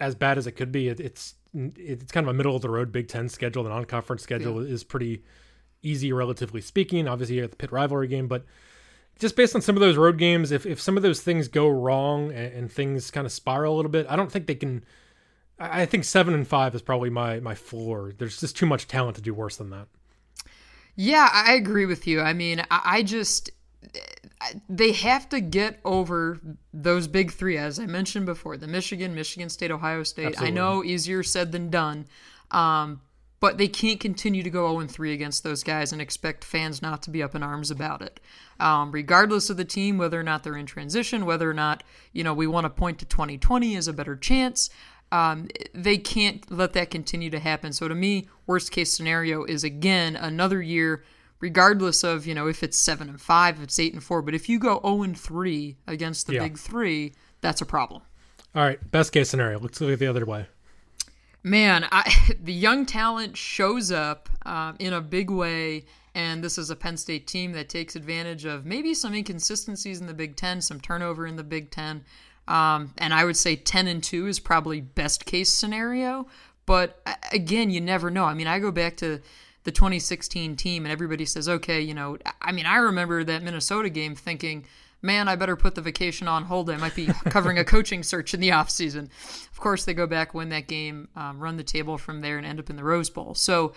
as 0.00 0.14
bad 0.14 0.38
as 0.38 0.46
it 0.46 0.52
could 0.52 0.72
be. 0.72 0.88
It, 0.88 1.00
it's 1.00 1.34
it's 1.54 2.10
kind 2.10 2.26
of 2.26 2.30
a 2.30 2.34
middle 2.34 2.56
of 2.56 2.62
the 2.62 2.70
road 2.70 2.90
Big 2.90 3.08
Ten 3.08 3.28
schedule. 3.28 3.62
The 3.62 3.70
non 3.70 3.84
conference 3.84 4.22
schedule 4.22 4.64
yeah. 4.64 4.72
is 4.72 4.82
pretty 4.82 5.22
easy, 5.82 6.12
relatively 6.12 6.60
speaking. 6.60 7.06
Obviously, 7.06 7.36
you 7.36 7.42
have 7.42 7.50
the 7.50 7.56
Pitt 7.56 7.70
rivalry 7.70 8.08
game, 8.08 8.26
but 8.26 8.44
just 9.18 9.36
based 9.36 9.54
on 9.54 9.62
some 9.62 9.76
of 9.76 9.80
those 9.80 9.96
road 9.96 10.18
games, 10.18 10.50
if, 10.50 10.66
if 10.66 10.80
some 10.80 10.96
of 10.96 11.02
those 11.02 11.20
things 11.20 11.46
go 11.46 11.68
wrong 11.68 12.32
and, 12.32 12.52
and 12.52 12.72
things 12.72 13.10
kind 13.10 13.26
of 13.26 13.32
spiral 13.32 13.74
a 13.74 13.76
little 13.76 13.90
bit, 13.90 14.06
I 14.08 14.16
don't 14.16 14.32
think 14.32 14.46
they 14.46 14.54
can. 14.54 14.84
I 15.56 15.86
think 15.86 16.02
seven 16.02 16.34
and 16.34 16.46
five 16.46 16.74
is 16.74 16.82
probably 16.82 17.10
my 17.10 17.38
my 17.38 17.54
floor. 17.54 18.12
There's 18.16 18.40
just 18.40 18.56
too 18.56 18.66
much 18.66 18.88
talent 18.88 19.16
to 19.16 19.22
do 19.22 19.32
worse 19.32 19.56
than 19.56 19.70
that. 19.70 19.86
Yeah, 20.96 21.28
I 21.32 21.54
agree 21.54 21.86
with 21.86 22.06
you. 22.06 22.20
I 22.20 22.32
mean, 22.32 22.60
I, 22.70 22.80
I 22.84 23.02
just 23.02 23.50
they 24.68 24.92
have 24.92 25.28
to 25.30 25.40
get 25.40 25.80
over 25.84 26.38
those 26.72 27.08
big 27.08 27.32
three, 27.32 27.56
as 27.56 27.78
I 27.78 27.86
mentioned 27.86 28.26
before: 28.26 28.56
the 28.56 28.66
Michigan, 28.66 29.14
Michigan 29.14 29.48
State, 29.48 29.70
Ohio 29.70 30.02
State. 30.02 30.26
Absolutely. 30.26 30.48
I 30.48 30.54
know 30.54 30.84
easier 30.84 31.22
said 31.22 31.52
than 31.52 31.70
done, 31.70 32.06
um, 32.50 33.00
but 33.40 33.58
they 33.58 33.68
can't 33.68 34.00
continue 34.00 34.42
to 34.42 34.50
go 34.50 34.72
0 34.78 34.86
3 34.86 35.12
against 35.12 35.42
those 35.44 35.62
guys 35.62 35.92
and 35.92 36.00
expect 36.00 36.44
fans 36.44 36.82
not 36.82 37.02
to 37.02 37.10
be 37.10 37.22
up 37.22 37.34
in 37.34 37.42
arms 37.42 37.70
about 37.70 38.02
it. 38.02 38.20
Um, 38.60 38.92
regardless 38.92 39.50
of 39.50 39.56
the 39.56 39.64
team, 39.64 39.98
whether 39.98 40.18
or 40.18 40.22
not 40.22 40.44
they're 40.44 40.56
in 40.56 40.66
transition, 40.66 41.26
whether 41.26 41.50
or 41.50 41.54
not 41.54 41.82
you 42.12 42.24
know 42.24 42.34
we 42.34 42.46
want 42.46 42.64
to 42.64 42.70
point 42.70 42.98
to 43.00 43.06
2020 43.06 43.76
as 43.76 43.88
a 43.88 43.92
better 43.92 44.16
chance. 44.16 44.70
Um, 45.14 45.46
they 45.72 45.96
can't 45.96 46.50
let 46.50 46.72
that 46.72 46.90
continue 46.90 47.30
to 47.30 47.38
happen. 47.38 47.72
So 47.72 47.86
to 47.86 47.94
me, 47.94 48.26
worst 48.48 48.72
case 48.72 48.92
scenario 48.92 49.44
is 49.44 49.62
again 49.62 50.16
another 50.16 50.60
year 50.60 51.04
regardless 51.38 52.02
of 52.02 52.26
you 52.26 52.34
know 52.34 52.48
if 52.48 52.64
it's 52.64 52.76
seven 52.76 53.08
and 53.08 53.20
five, 53.20 53.58
if 53.58 53.62
it's 53.62 53.78
eight 53.78 53.92
and 53.92 54.02
four. 54.02 54.22
But 54.22 54.34
if 54.34 54.48
you 54.48 54.58
go 54.58 54.70
zero 54.70 54.80
oh 54.82 55.02
and 55.04 55.16
three 55.16 55.76
against 55.86 56.26
the 56.26 56.34
yeah. 56.34 56.42
big 56.42 56.58
three, 56.58 57.14
that's 57.42 57.60
a 57.60 57.66
problem. 57.66 58.02
All 58.56 58.64
right, 58.64 58.90
best 58.90 59.12
case 59.12 59.30
scenario. 59.30 59.60
Let's 59.60 59.80
look 59.80 59.92
at 59.92 59.98
the 60.00 60.08
other 60.08 60.24
way. 60.24 60.46
Man, 61.44 61.86
I, 61.92 62.10
the 62.42 62.52
young 62.52 62.84
talent 62.84 63.36
shows 63.36 63.92
up 63.92 64.28
um, 64.44 64.74
in 64.80 64.94
a 64.94 65.00
big 65.00 65.30
way, 65.30 65.84
and 66.16 66.42
this 66.42 66.58
is 66.58 66.70
a 66.70 66.76
Penn 66.76 66.96
State 66.96 67.28
team 67.28 67.52
that 67.52 67.68
takes 67.68 67.94
advantage 67.94 68.46
of 68.46 68.66
maybe 68.66 68.94
some 68.94 69.14
inconsistencies 69.14 70.00
in 70.00 70.08
the 70.08 70.14
Big 70.14 70.34
Ten, 70.34 70.60
some 70.60 70.80
turnover 70.80 71.24
in 71.24 71.36
the 71.36 71.44
Big 71.44 71.70
Ten. 71.70 72.04
Um, 72.46 72.92
and 72.98 73.14
I 73.14 73.24
would 73.24 73.36
say 73.36 73.56
10 73.56 73.86
and 73.86 74.02
2 74.02 74.26
is 74.26 74.38
probably 74.38 74.80
best 74.80 75.24
case 75.24 75.50
scenario. 75.50 76.26
But 76.66 77.00
again, 77.32 77.70
you 77.70 77.80
never 77.80 78.10
know. 78.10 78.24
I 78.24 78.34
mean, 78.34 78.46
I 78.46 78.58
go 78.58 78.70
back 78.70 78.96
to 78.98 79.20
the 79.64 79.72
2016 79.72 80.56
team 80.56 80.84
and 80.84 80.92
everybody 80.92 81.24
says, 81.24 81.48
okay, 81.48 81.80
you 81.80 81.94
know, 81.94 82.18
I 82.40 82.52
mean, 82.52 82.66
I 82.66 82.76
remember 82.76 83.24
that 83.24 83.42
Minnesota 83.42 83.88
game 83.88 84.14
thinking, 84.14 84.66
man, 85.02 85.28
I 85.28 85.36
better 85.36 85.56
put 85.56 85.74
the 85.74 85.82
vacation 85.82 86.28
on 86.28 86.44
hold. 86.44 86.70
I 86.70 86.76
might 86.76 86.94
be 86.94 87.06
covering 87.26 87.58
a 87.58 87.64
coaching 87.64 88.02
search 88.02 88.34
in 88.34 88.40
the 88.40 88.50
offseason. 88.50 89.08
Of 89.50 89.60
course, 89.60 89.84
they 89.84 89.94
go 89.94 90.06
back, 90.06 90.34
win 90.34 90.50
that 90.50 90.66
game, 90.66 91.08
um, 91.16 91.40
run 91.40 91.56
the 91.56 91.64
table 91.64 91.98
from 91.98 92.20
there, 92.20 92.38
and 92.38 92.46
end 92.46 92.60
up 92.60 92.70
in 92.70 92.76
the 92.76 92.84
Rose 92.84 93.10
Bowl. 93.10 93.34
So 93.34 93.74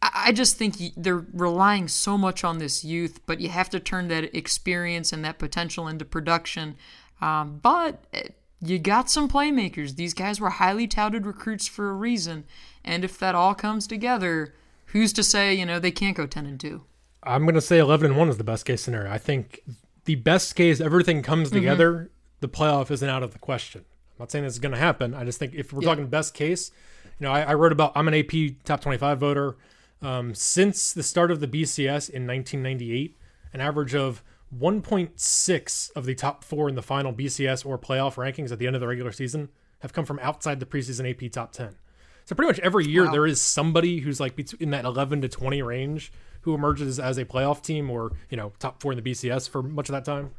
I 0.00 0.30
just 0.32 0.56
think 0.56 0.76
they're 0.96 1.26
relying 1.32 1.88
so 1.88 2.16
much 2.16 2.44
on 2.44 2.58
this 2.58 2.84
youth, 2.84 3.20
but 3.26 3.40
you 3.40 3.48
have 3.48 3.68
to 3.70 3.80
turn 3.80 4.08
that 4.08 4.36
experience 4.36 5.12
and 5.12 5.24
that 5.24 5.38
potential 5.38 5.88
into 5.88 6.04
production. 6.04 6.76
Um, 7.20 7.60
but 7.62 8.04
eh, 8.12 8.28
you 8.60 8.78
got 8.78 9.10
some 9.10 9.28
playmakers. 9.28 9.96
These 9.96 10.14
guys 10.14 10.40
were 10.40 10.50
highly 10.50 10.86
touted 10.86 11.26
recruits 11.26 11.68
for 11.68 11.90
a 11.90 11.94
reason. 11.94 12.44
And 12.84 13.04
if 13.04 13.18
that 13.18 13.34
all 13.34 13.54
comes 13.54 13.86
together, 13.86 14.54
who's 14.88 15.12
to 15.12 15.22
say 15.22 15.54
you 15.54 15.64
know 15.64 15.78
they 15.78 15.90
can't 15.90 16.16
go 16.16 16.26
10 16.26 16.46
and 16.46 16.60
2 16.60 16.82
i'm 17.22 17.42
going 17.42 17.54
to 17.54 17.60
say 17.60 17.78
11 17.78 18.10
and 18.10 18.18
1 18.18 18.28
is 18.28 18.38
the 18.38 18.44
best 18.44 18.64
case 18.64 18.82
scenario 18.82 19.10
i 19.10 19.18
think 19.18 19.60
the 20.04 20.16
best 20.16 20.54
case 20.54 20.80
everything 20.80 21.22
comes 21.22 21.48
mm-hmm. 21.48 21.58
together 21.58 21.92
mm-hmm. 21.92 22.06
the 22.40 22.48
playoff 22.48 22.90
isn't 22.90 23.08
out 23.08 23.22
of 23.22 23.32
the 23.32 23.38
question 23.38 23.82
i'm 23.82 24.16
not 24.20 24.30
saying 24.30 24.44
this 24.44 24.54
is 24.54 24.58
going 24.58 24.74
to 24.74 24.78
happen 24.78 25.14
i 25.14 25.24
just 25.24 25.38
think 25.38 25.54
if 25.54 25.72
we're 25.72 25.82
yeah. 25.82 25.88
talking 25.88 26.06
best 26.06 26.34
case 26.34 26.70
you 27.18 27.26
know 27.26 27.32
I, 27.32 27.42
I, 27.42 27.54
wrote 27.54 27.72
about 27.72 27.92
i'm 27.94 28.08
an 28.08 28.14
ap 28.14 28.32
top 28.64 28.80
25 28.80 29.18
voter 29.18 29.56
um, 30.00 30.32
since 30.34 30.92
the 30.92 31.02
start 31.02 31.30
of 31.30 31.40
the 31.40 31.48
bcs 31.48 32.08
in 32.08 32.26
1998 32.26 33.16
an 33.52 33.60
average 33.60 33.94
of 33.94 34.22
1.6 34.56 35.90
of 35.96 36.06
the 36.06 36.14
top 36.14 36.42
four 36.42 36.68
in 36.68 36.74
the 36.74 36.82
final 36.82 37.12
bcs 37.12 37.66
or 37.66 37.78
playoff 37.78 38.14
rankings 38.14 38.50
at 38.50 38.58
the 38.58 38.66
end 38.66 38.74
of 38.74 38.80
the 38.80 38.88
regular 38.88 39.12
season 39.12 39.48
have 39.80 39.92
come 39.92 40.04
from 40.04 40.18
outside 40.20 40.58
the 40.60 40.66
preseason 40.66 41.08
ap 41.10 41.30
top 41.30 41.52
10 41.52 41.76
so 42.24 42.34
pretty 42.34 42.48
much 42.48 42.58
every 42.60 42.86
year 42.86 43.04
wow. 43.04 43.12
there 43.12 43.26
is 43.26 43.40
somebody 43.40 43.98
who's 43.98 44.20
like 44.20 44.38
in 44.60 44.70
that 44.70 44.84
11 44.84 45.22
to 45.22 45.28
20 45.28 45.62
range 45.62 46.12
who 46.42 46.54
emerges 46.54 46.98
as 46.98 47.18
a 47.18 47.24
playoff 47.24 47.62
team 47.62 47.90
or 47.90 48.12
you 48.30 48.36
know 48.36 48.52
top 48.58 48.80
four 48.80 48.92
in 48.92 49.02
the 49.02 49.10
BCS 49.10 49.48
for 49.48 49.62
much 49.62 49.88
of 49.88 49.92
that 49.92 50.04
time. 50.04 50.30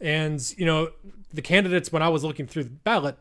And, 0.00 0.42
you 0.58 0.66
know, 0.66 0.90
the 1.32 1.42
candidates, 1.42 1.92
when 1.92 2.02
I 2.02 2.08
was 2.08 2.24
looking 2.24 2.46
through 2.46 2.64
the 2.64 2.70
ballot, 2.70 3.16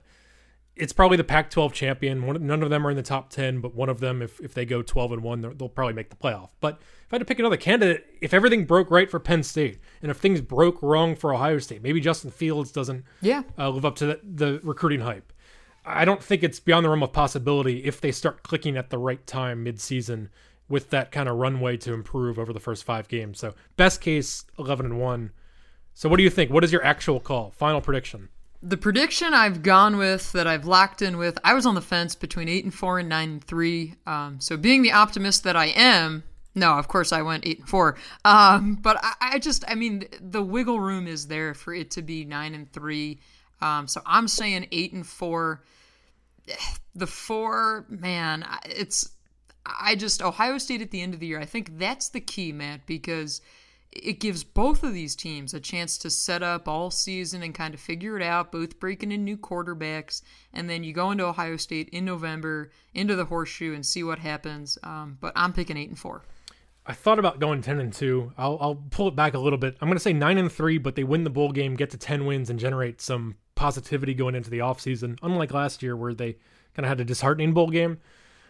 it's 0.76 0.94
probably 0.94 1.18
the 1.18 1.24
Pac 1.24 1.52
12 1.52 1.74
champion. 1.74 2.26
One, 2.26 2.46
none 2.48 2.64
of 2.64 2.72
them 2.72 2.88
are 2.88 2.90
in 2.90 2.98
the 2.98 3.04
top 3.04 3.30
10, 3.30 3.62
but 3.62 3.76
one 3.76 3.88
of 3.88 4.00
them, 4.00 4.22
if, 4.22 4.40
if 4.40 4.56
they 4.56 4.66
go 4.66 4.82
12 4.82 5.12
and 5.12 5.24
1, 5.24 5.42
they'll 5.58 5.70
probably 5.70 5.94
make 5.94 6.10
the 6.10 6.16
playoff. 6.16 6.50
But 6.60 6.82
if 7.12 7.16
I 7.16 7.18
had 7.18 7.24
to 7.24 7.26
pick 7.26 7.40
another 7.40 7.58
candidate, 7.58 8.06
if 8.22 8.34
everything 8.34 8.64
broke 8.64 8.90
right 8.90 9.12
for 9.12 9.20
Penn 9.20 9.44
State 9.44 9.80
and 10.02 10.10
if 10.10 10.16
things 10.16 10.40
broke 10.40 10.82
wrong 10.82 11.14
for 11.14 11.34
Ohio 11.34 11.60
State, 11.60 11.84
maybe 11.84 12.00
Justin 12.00 12.32
Fields 12.32 12.72
doesn't 12.72 13.04
yeah. 13.20 13.44
uh, 13.58 13.70
live 13.70 13.84
up 13.84 13.98
to 13.98 14.06
the, 14.06 14.20
the 14.24 14.62
recruiting 14.64 15.02
hype. 15.02 15.34
I 15.84 16.06
don't 16.06 16.24
think 16.24 16.42
it's 16.42 16.62
beyond 16.62 16.86
the 16.86 16.90
realm 16.90 17.04
of 17.04 17.12
possibility 17.12 17.84
if 17.84 18.00
they 18.00 18.14
start 18.14 18.44
clicking 18.44 18.78
at 18.78 18.92
the 18.92 18.98
right 18.98 19.28
time 19.28 19.62
mid-season 19.62 20.30
with 20.70 20.90
that 20.92 21.12
kind 21.12 21.28
of 21.28 21.36
runway 21.36 21.76
to 21.76 21.94
improve 21.94 22.40
over 22.40 22.54
the 22.54 22.62
first 22.62 22.86
five 22.86 23.10
games. 23.10 23.40
So 23.40 23.56
best 23.76 24.00
case, 24.00 24.46
eleven 24.58 24.86
and 24.86 24.98
one. 24.98 25.32
So 25.94 26.08
what 26.08 26.16
do 26.16 26.24
you 26.24 26.30
think? 26.30 26.50
What 26.50 26.64
is 26.64 26.72
your 26.72 26.86
actual 26.86 27.20
call? 27.20 27.52
Final 27.52 27.82
prediction? 27.82 28.30
The 28.62 28.78
prediction 28.78 29.34
I've 29.34 29.64
gone 29.64 29.98
with 29.98 30.32
that 30.32 30.48
I've 30.48 30.66
locked 30.66 31.02
in 31.02 31.18
with, 31.18 31.38
I 31.44 31.56
was 31.56 31.66
on 31.66 31.76
the 31.76 31.82
fence 31.82 32.16
between 32.16 32.48
eight 32.48 32.64
and 32.64 32.74
four 32.74 33.00
and 33.00 33.10
nine 33.10 33.32
and 33.32 33.44
three. 33.44 33.96
Um, 34.06 34.40
so 34.40 34.56
being 34.56 34.82
the 34.82 34.94
optimist 34.94 35.44
that 35.44 35.58
I 35.58 35.66
am, 35.66 36.24
no, 36.54 36.78
of 36.78 36.88
course 36.88 37.12
I 37.14 37.22
went 37.22 37.46
eight 37.46 37.60
and 37.60 37.70
four. 37.70 37.98
Um, 38.26 38.76
but 38.76 38.98
I, 39.02 39.14
I, 39.22 39.40
just, 39.40 39.64
I 39.68 39.76
mean, 39.76 40.06
the 40.20 40.44
wiggle 40.44 40.80
room 40.80 41.08
is 41.08 41.28
there 41.28 41.54
for 41.54 41.74
it 41.74 41.92
to 41.92 42.02
be 42.02 42.26
nine 42.26 42.54
and 42.54 42.72
three. 42.72 43.20
Um, 43.62 43.88
so 43.88 44.02
I'm 44.06 44.28
saying 44.28 44.68
eight 44.72 44.94
and 44.94 45.06
four. 45.06 45.64
The 46.96 47.08
four, 47.08 47.86
man, 47.88 48.46
it's 48.66 49.12
I 49.66 49.96
just 49.96 50.22
Ohio 50.22 50.58
State 50.58 50.82
at 50.82 50.92
the 50.92 51.02
end 51.02 51.14
of 51.14 51.20
the 51.20 51.28
year. 51.28 51.40
I 51.40 51.46
think 51.46 51.78
that's 51.78 52.10
the 52.10 52.20
key, 52.20 52.52
Matt, 52.52 52.86
because 52.86 53.42
it 53.92 54.20
gives 54.20 54.44
both 54.44 54.84
of 54.84 54.94
these 54.94 55.16
teams 55.16 55.54
a 55.54 55.60
chance 55.60 55.98
to 56.00 56.10
set 56.10 56.42
up 56.42 56.68
all 56.68 56.90
season 56.90 57.44
and 57.44 57.54
kind 57.54 57.74
of 57.74 57.80
figure 57.80 58.18
it 58.18 58.24
out, 58.24 58.52
both 58.52 58.80
breaking 58.80 59.12
in 59.12 59.24
new 59.24 59.38
quarterbacks, 59.38 60.22
and 60.54 60.70
then 60.70 60.84
you 60.84 60.94
go 60.94 61.12
into 61.12 61.26
Ohio 61.26 61.58
State 61.58 61.90
in 61.90 62.06
November 62.06 62.72
into 62.94 63.16
the 63.16 63.26
horseshoe 63.26 63.76
and 63.76 63.86
see 63.86 64.04
what 64.04 64.20
happens. 64.20 64.78
Um, 64.84 65.18
but 65.20 65.34
I'm 65.36 65.54
picking 65.54 65.78
eight 65.78 65.90
and 65.90 66.00
four. 66.00 66.24
I 66.86 66.94
thought 66.94 67.20
about 67.20 67.40
going 67.40 67.62
ten 67.62 67.80
and 67.80 67.94
two. 67.94 68.34
I'll, 68.38 68.58
I'll 68.60 68.76
pull 68.76 69.08
it 69.08 69.16
back 69.16 69.34
a 69.34 69.40
little 69.40 69.60
bit. 69.60 69.78
I'm 69.82 69.88
going 69.88 69.98
to 69.98 70.04
say 70.04 70.14
nine 70.14 70.38
and 70.38 70.52
three, 70.52 70.78
but 70.78 70.96
they 70.96 71.04
win 71.04 71.24
the 71.24 71.30
bowl 71.30 71.52
game, 71.52 71.76
get 71.76 71.92
to 71.92 71.98
ten 71.98 72.26
wins, 72.26 72.50
and 72.50 72.60
generate 72.60 73.02
some 73.02 73.36
positivity 73.56 74.14
going 74.14 74.36
into 74.36 74.50
the 74.50 74.60
offseason, 74.60 75.18
unlike 75.22 75.54
last 75.54 75.84
year 75.84 75.96
where 75.96 76.14
they 76.14 76.34
kind 76.74 76.86
of 76.86 76.88
had 76.88 77.00
a 77.00 77.06
disheartening 77.06 77.54
bowl 77.54 77.70
game. 77.70 78.00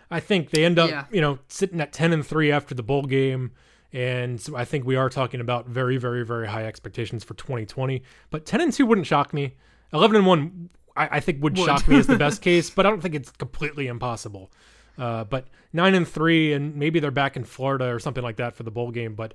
I 0.10 0.20
think 0.20 0.52
they 0.52 0.66
end 0.66 0.78
up, 0.78 0.90
yeah. 0.90 1.06
you 1.12 1.22
know, 1.22 1.40
sitting 1.48 1.80
at 1.80 1.94
10 1.94 2.12
and 2.14 2.26
3 2.26 2.52
after 2.52 2.76
the 2.76 2.84
bowl 2.84 3.04
game. 3.04 3.52
And 3.94 4.40
so 4.40 4.56
I 4.56 4.66
think 4.66 4.86
we 4.86 4.96
are 4.96 5.10
talking 5.10 5.40
about 5.40 5.68
very, 5.68 5.98
very, 5.98 6.26
very 6.26 6.48
high 6.48 6.66
expectations 6.66 7.24
for 7.24 7.34
2020. 7.34 8.04
But 8.30 8.46
10 8.46 8.62
and 8.62 8.74
2 8.74 8.86
wouldn't 8.86 9.08
shock 9.08 9.34
me. 9.34 9.56
11 9.94 10.18
and 10.18 10.26
1, 10.26 10.70
I, 10.96 11.18
I 11.18 11.20
think, 11.22 11.42
would, 11.42 11.58
would, 11.58 11.66
shock 11.66 11.88
me 11.88 11.98
as 11.98 12.08
the 12.08 12.18
best 12.18 12.42
case, 12.42 12.70
but 12.70 12.86
I 12.86 12.90
don't 12.90 13.02
think 13.02 13.16
it's 13.16 13.32
completely 13.32 13.88
impossible. 13.88 14.52
Uh, 15.02 15.24
but 15.24 15.48
9 15.74 15.96
and 15.96 16.08
3, 16.08 16.54
and 16.54 16.76
maybe 16.76 17.00
they're 17.00 17.10
back 17.10 17.36
in 17.36 17.44
Florida 17.44 17.86
or 17.86 18.00
something 18.00 18.24
like 18.24 18.36
that 18.36 18.56
for 18.56 18.62
the 18.62 18.70
bowl 18.70 18.92
game. 18.92 19.16
But 19.16 19.34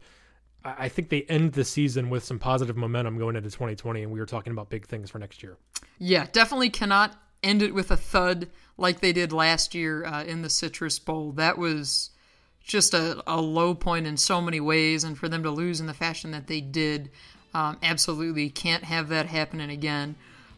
I, 0.64 0.74
I 0.84 0.88
think 0.88 1.08
they 1.08 1.22
end 1.22 1.54
the 1.54 1.64
season 1.64 2.08
with 2.08 2.22
some 2.22 2.38
positive 2.38 2.76
momentum 2.76 3.18
going 3.18 3.34
into 3.34 3.50
2020. 3.50 4.04
And 4.04 4.12
we 4.12 4.20
were 4.20 4.26
talking 4.26 4.52
about 4.52 4.70
big 4.70 4.86
things 4.86 5.10
for 5.10 5.18
next 5.18 5.42
year. 5.42 5.56
Yeah, 5.98 6.28
definitely 6.30 6.70
cannot 6.70 7.20
end 7.42 7.62
it 7.62 7.74
with 7.74 7.90
a 7.90 7.96
thud 7.96 8.48
like 8.78 9.00
they 9.00 9.12
did 9.12 9.32
last 9.32 9.74
year 9.74 10.06
uh, 10.06 10.22
in 10.22 10.42
the 10.42 10.50
Citrus 10.50 11.00
Bowl. 11.00 11.32
That 11.32 11.58
was 11.58 12.10
just 12.62 12.94
a, 12.94 13.20
a, 13.26 13.40
low 13.40 13.74
point 13.74 14.06
in 14.06 14.16
so 14.16 14.40
many 14.40 14.60
ways, 14.60 15.02
and 15.02 15.18
for 15.18 15.28
them 15.28 15.42
to 15.42 15.50
lose 15.50 15.80
in 15.80 15.86
the 15.86 15.94
fashion 15.94 16.30
that 16.30 16.46
they 16.46 16.60
did, 16.60 17.10
um, 17.54 17.78
absolutely 17.82 18.50
can't 18.50 18.84
have 18.84 19.08
that 19.08 19.26
happening 19.26 19.70
again. 19.70 20.14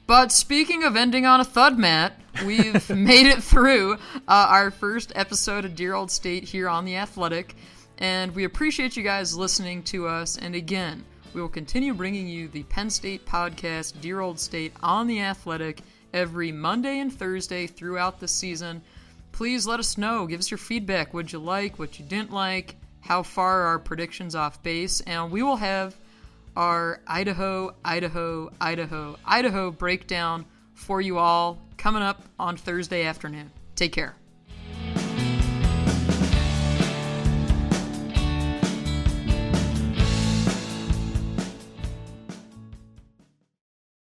But 0.09 0.33
speaking 0.33 0.85
of 0.85 0.97
ending 0.97 1.27
on 1.27 1.39
a 1.39 1.45
thud, 1.45 1.79
Matt, 1.79 2.19
we've 2.47 2.89
made 2.97 3.27
it 3.27 3.43
through 3.43 3.93
uh, 3.93 3.99
our 4.27 4.71
first 4.71 5.13
episode 5.15 5.67
of 5.67 5.77
Dear 5.77 5.93
Old 5.93 6.11
State 6.11 6.45
here 6.45 6.67
on 6.67 6.87
The 6.87 6.97
Athletic, 6.97 7.55
and 7.99 8.35
we 8.35 8.45
appreciate 8.45 8.97
you 8.97 9.03
guys 9.03 9.37
listening 9.37 9.83
to 9.83 10.09
us. 10.09 10.39
And 10.39 10.55
again, 10.55 11.05
we 11.35 11.43
will 11.43 11.51
continue 11.51 11.93
bringing 11.93 12.27
you 12.27 12.49
the 12.49 12.63
Penn 12.63 12.89
State 12.89 13.27
podcast, 13.27 14.01
Dear 14.01 14.21
Old 14.21 14.41
State, 14.41 14.73
on 14.83 15.09
The 15.09 15.21
Athletic 15.21 15.83
every 16.15 16.53
Monday 16.53 17.01
and 17.01 17.13
Thursday 17.13 17.67
throughout 17.67 18.19
the 18.19 18.29
season. 18.29 18.81
Please 19.33 19.67
let 19.67 19.79
us 19.79 19.99
know. 19.99 20.27
Give 20.27 20.41
us 20.41 20.51
your 20.51 20.57
feedback. 20.57 21.13
What 21.13 21.35
you 21.35 21.39
like, 21.39 21.79
what 21.79 21.99
you 21.99 22.07
didn't 22.07 22.33
like, 22.33 22.77
how 23.01 23.23
far 23.23 23.65
our 23.65 23.79
predictions 23.79 24.35
off 24.35 24.63
base, 24.63 25.03
and 25.03 25.31
we 25.31 25.43
will 25.43 25.57
have 25.57 25.95
our 26.59 27.01
Idaho, 27.07 27.73
Idaho, 27.85 28.51
Idaho, 28.61 29.17
Idaho 29.25 29.71
breakdown 29.71 30.45
for 30.75 31.01
you 31.01 31.17
all 31.17 31.63
coming 31.77 32.03
up 32.03 32.25
on 32.37 32.57
Thursday 32.57 33.05
afternoon. 33.05 33.53
Take 33.77 33.93
care. 33.93 34.17